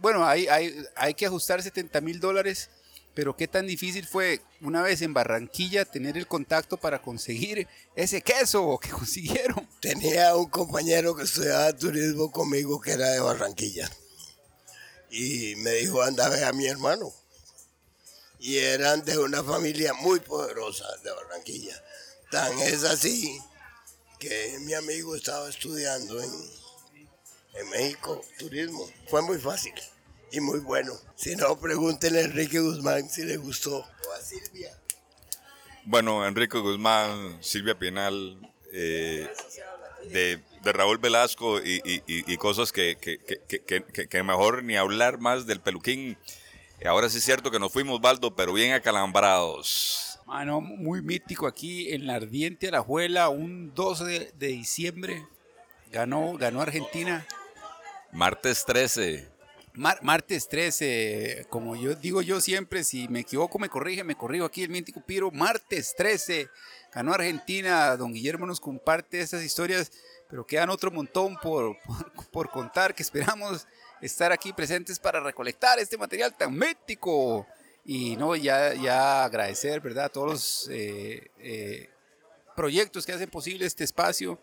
bueno, 0.00 0.24
hay, 0.24 0.46
hay, 0.46 0.84
hay 0.94 1.14
que 1.14 1.26
ajustar 1.26 1.60
70 1.60 2.00
mil 2.00 2.20
dólares, 2.20 2.70
pero 3.14 3.36
qué 3.36 3.46
tan 3.46 3.66
difícil 3.66 4.06
fue 4.06 4.40
una 4.60 4.82
vez 4.82 5.02
en 5.02 5.12
Barranquilla 5.12 5.84
tener 5.84 6.16
el 6.16 6.26
contacto 6.26 6.78
para 6.78 7.02
conseguir 7.02 7.68
ese 7.94 8.22
queso 8.22 8.78
que 8.80 8.88
consiguieron? 8.90 9.68
Tenía 9.80 10.34
un 10.36 10.48
compañero 10.48 11.14
que 11.14 11.24
estudiaba 11.24 11.72
turismo 11.76 12.30
conmigo 12.30 12.80
que 12.80 12.92
era 12.92 13.10
de 13.10 13.20
Barranquilla. 13.20 13.90
Y 15.10 15.54
me 15.56 15.72
dijo, 15.72 16.02
anda 16.02 16.26
a 16.26 16.30
ver 16.30 16.44
a 16.44 16.52
mi 16.52 16.66
hermano. 16.66 17.12
Y 18.38 18.56
eran 18.58 19.04
de 19.04 19.18
una 19.18 19.44
familia 19.44 19.92
muy 19.94 20.20
poderosa 20.20 20.86
de 21.04 21.10
Barranquilla. 21.12 21.80
Tan 22.30 22.58
es 22.60 22.82
así 22.84 23.38
que 24.18 24.58
mi 24.60 24.72
amigo 24.72 25.14
estaba 25.14 25.48
estudiando 25.50 26.20
en, 26.22 26.30
en 27.54 27.68
México 27.68 28.24
turismo. 28.38 28.90
Fue 29.08 29.20
muy 29.20 29.38
fácil 29.38 29.74
y 30.32 30.40
muy 30.40 30.60
bueno. 30.60 30.92
Si 31.14 31.36
no, 31.36 31.58
pregúntenle 31.58 32.20
a 32.20 32.24
Enrique 32.24 32.58
Guzmán 32.58 33.08
si 33.08 33.24
le 33.24 33.36
gustó. 33.36 33.78
O 33.78 34.12
a 34.16 34.20
Silvia. 34.20 34.70
Bueno, 35.84 36.26
Enrique 36.26 36.58
Guzmán, 36.58 37.38
Silvia 37.42 37.78
Pinal, 37.78 38.38
eh, 38.72 39.28
de, 40.10 40.40
de 40.62 40.72
Raúl 40.72 40.98
Velasco 40.98 41.60
y, 41.60 41.80
y- 41.84 42.02
y- 42.06 42.32
y 42.32 42.36
cosas 42.36 42.72
que, 42.72 42.96
que- 43.00 43.18
que- 43.18 43.40
que- 43.60 43.84
que- 43.84 44.08
que 44.08 44.22
mejor 44.22 44.62
ni 44.64 44.76
hablar 44.76 45.18
más 45.18 45.46
del 45.46 45.60
peluquín. 45.60 46.16
Ahora 46.84 47.08
sí 47.08 47.18
es 47.18 47.24
cierto 47.24 47.50
que 47.50 47.58
nos 47.60 47.72
fuimos, 47.72 48.00
Baldo, 48.00 48.34
pero 48.34 48.52
bien 48.52 48.72
acalambrados. 48.72 50.18
Mano, 50.26 50.60
muy 50.60 51.02
mítico 51.02 51.46
aquí 51.46 51.92
en 51.92 52.06
la 52.06 52.14
ardiente 52.14 52.68
Alajuela, 52.68 53.28
un 53.28 53.74
12 53.74 54.04
de, 54.04 54.32
de 54.36 54.46
diciembre. 54.48 55.26
Ganó, 55.90 56.36
ganó 56.38 56.62
Argentina. 56.62 57.26
Martes 58.12 58.64
13. 58.64 59.28
Mar- 59.74 60.00
martes 60.02 60.48
13, 60.48 61.46
como 61.48 61.76
yo 61.76 61.94
digo 61.94 62.20
yo 62.20 62.40
siempre, 62.42 62.84
si 62.84 63.08
me 63.08 63.20
equivoco 63.20 63.58
me 63.58 63.70
corrige, 63.70 64.04
me 64.04 64.14
corrijo 64.16 64.44
aquí 64.44 64.62
el 64.62 64.68
mítico 64.68 65.00
Piro. 65.04 65.30
Martes 65.30 65.94
13, 65.96 66.48
ganó 66.92 67.14
Argentina. 67.14 67.96
Don 67.96 68.12
Guillermo 68.12 68.46
nos 68.46 68.60
comparte 68.60 69.20
estas 69.20 69.42
historias, 69.42 69.90
pero 70.28 70.46
quedan 70.46 70.68
otro 70.68 70.90
montón 70.90 71.36
por, 71.38 71.76
por, 71.84 72.30
por 72.30 72.50
contar 72.50 72.94
que 72.94 73.02
esperamos 73.02 73.66
estar 74.02 74.30
aquí 74.30 74.52
presentes 74.52 74.98
para 74.98 75.20
recolectar 75.20 75.78
este 75.78 75.96
material 75.96 76.36
tan 76.36 76.54
mítico. 76.56 77.46
Y 77.84 78.16
no, 78.16 78.36
ya, 78.36 78.74
ya 78.74 79.24
agradecer, 79.24 79.80
¿verdad? 79.80 80.04
A 80.04 80.08
todos 80.10 80.30
los 80.30 80.68
eh, 80.70 81.30
eh, 81.38 81.88
proyectos 82.54 83.06
que 83.06 83.12
hacen 83.12 83.30
posible 83.30 83.64
este 83.66 83.84
espacio 83.84 84.38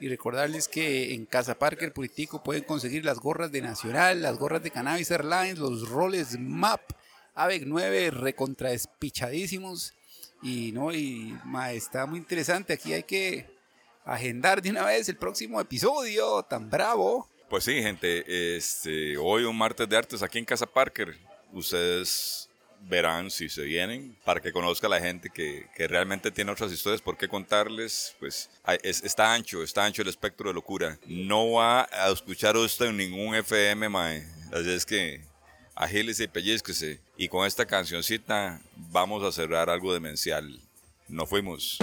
y 0.00 0.08
recordarles 0.08 0.68
que 0.68 1.14
en 1.14 1.26
Casa 1.26 1.58
Parker 1.58 1.92
Politico 1.92 2.42
pueden 2.42 2.64
conseguir 2.64 3.04
las 3.04 3.18
gorras 3.18 3.52
de 3.52 3.62
Nacional, 3.62 4.22
las 4.22 4.38
gorras 4.38 4.62
de 4.62 4.70
Cannabis 4.70 5.10
Airlines, 5.10 5.58
los 5.58 5.88
roles 5.88 6.38
MAP, 6.38 6.80
AVEC 7.34 7.64
9 7.66 8.10
recontra 8.10 8.70
despichadísimos 8.70 9.94
y 10.42 10.72
no 10.72 10.92
y 10.92 11.36
ma, 11.44 11.72
está 11.72 12.06
muy 12.06 12.18
interesante, 12.18 12.72
aquí 12.72 12.92
hay 12.92 13.02
que 13.02 13.46
agendar 14.04 14.60
de 14.60 14.70
una 14.70 14.84
vez 14.84 15.08
el 15.08 15.16
próximo 15.16 15.60
episodio 15.60 16.42
tan 16.42 16.68
bravo. 16.68 17.28
Pues 17.48 17.64
sí, 17.64 17.82
gente, 17.82 18.56
este, 18.56 19.16
hoy 19.16 19.44
un 19.44 19.56
martes 19.56 19.88
de 19.88 19.96
artes 19.96 20.22
aquí 20.22 20.38
en 20.38 20.44
Casa 20.44 20.66
Parker. 20.66 21.16
Ustedes 21.52 22.48
verán 22.88 23.30
si 23.30 23.48
se 23.48 23.62
vienen 23.62 24.16
para 24.24 24.40
que 24.40 24.52
conozca 24.52 24.88
la 24.88 25.00
gente 25.00 25.30
que, 25.30 25.66
que 25.74 25.88
realmente 25.88 26.30
tiene 26.30 26.52
otras 26.52 26.72
historias 26.72 27.00
por 27.00 27.16
qué 27.16 27.28
contarles. 27.28 28.14
Pues 28.18 28.50
está 28.82 29.34
ancho, 29.34 29.62
está 29.62 29.84
ancho 29.84 30.02
el 30.02 30.08
espectro 30.08 30.48
de 30.48 30.54
locura. 30.54 30.98
No 31.06 31.52
va 31.52 31.88
a 31.90 32.10
escuchar 32.10 32.56
usted 32.56 32.86
en 32.86 32.96
ningún 32.96 33.34
FM, 33.34 33.88
mae. 33.88 34.26
Así 34.52 34.70
es 34.70 34.84
que 34.86 35.22
agílese 35.74 36.24
y 36.24 36.28
pellizquese. 36.28 37.00
Y 37.16 37.28
con 37.28 37.46
esta 37.46 37.66
cancioncita 37.66 38.60
vamos 38.76 39.22
a 39.22 39.32
cerrar 39.32 39.70
algo 39.70 39.92
demencial. 39.92 40.60
Nos 41.08 41.28
fuimos. 41.28 41.78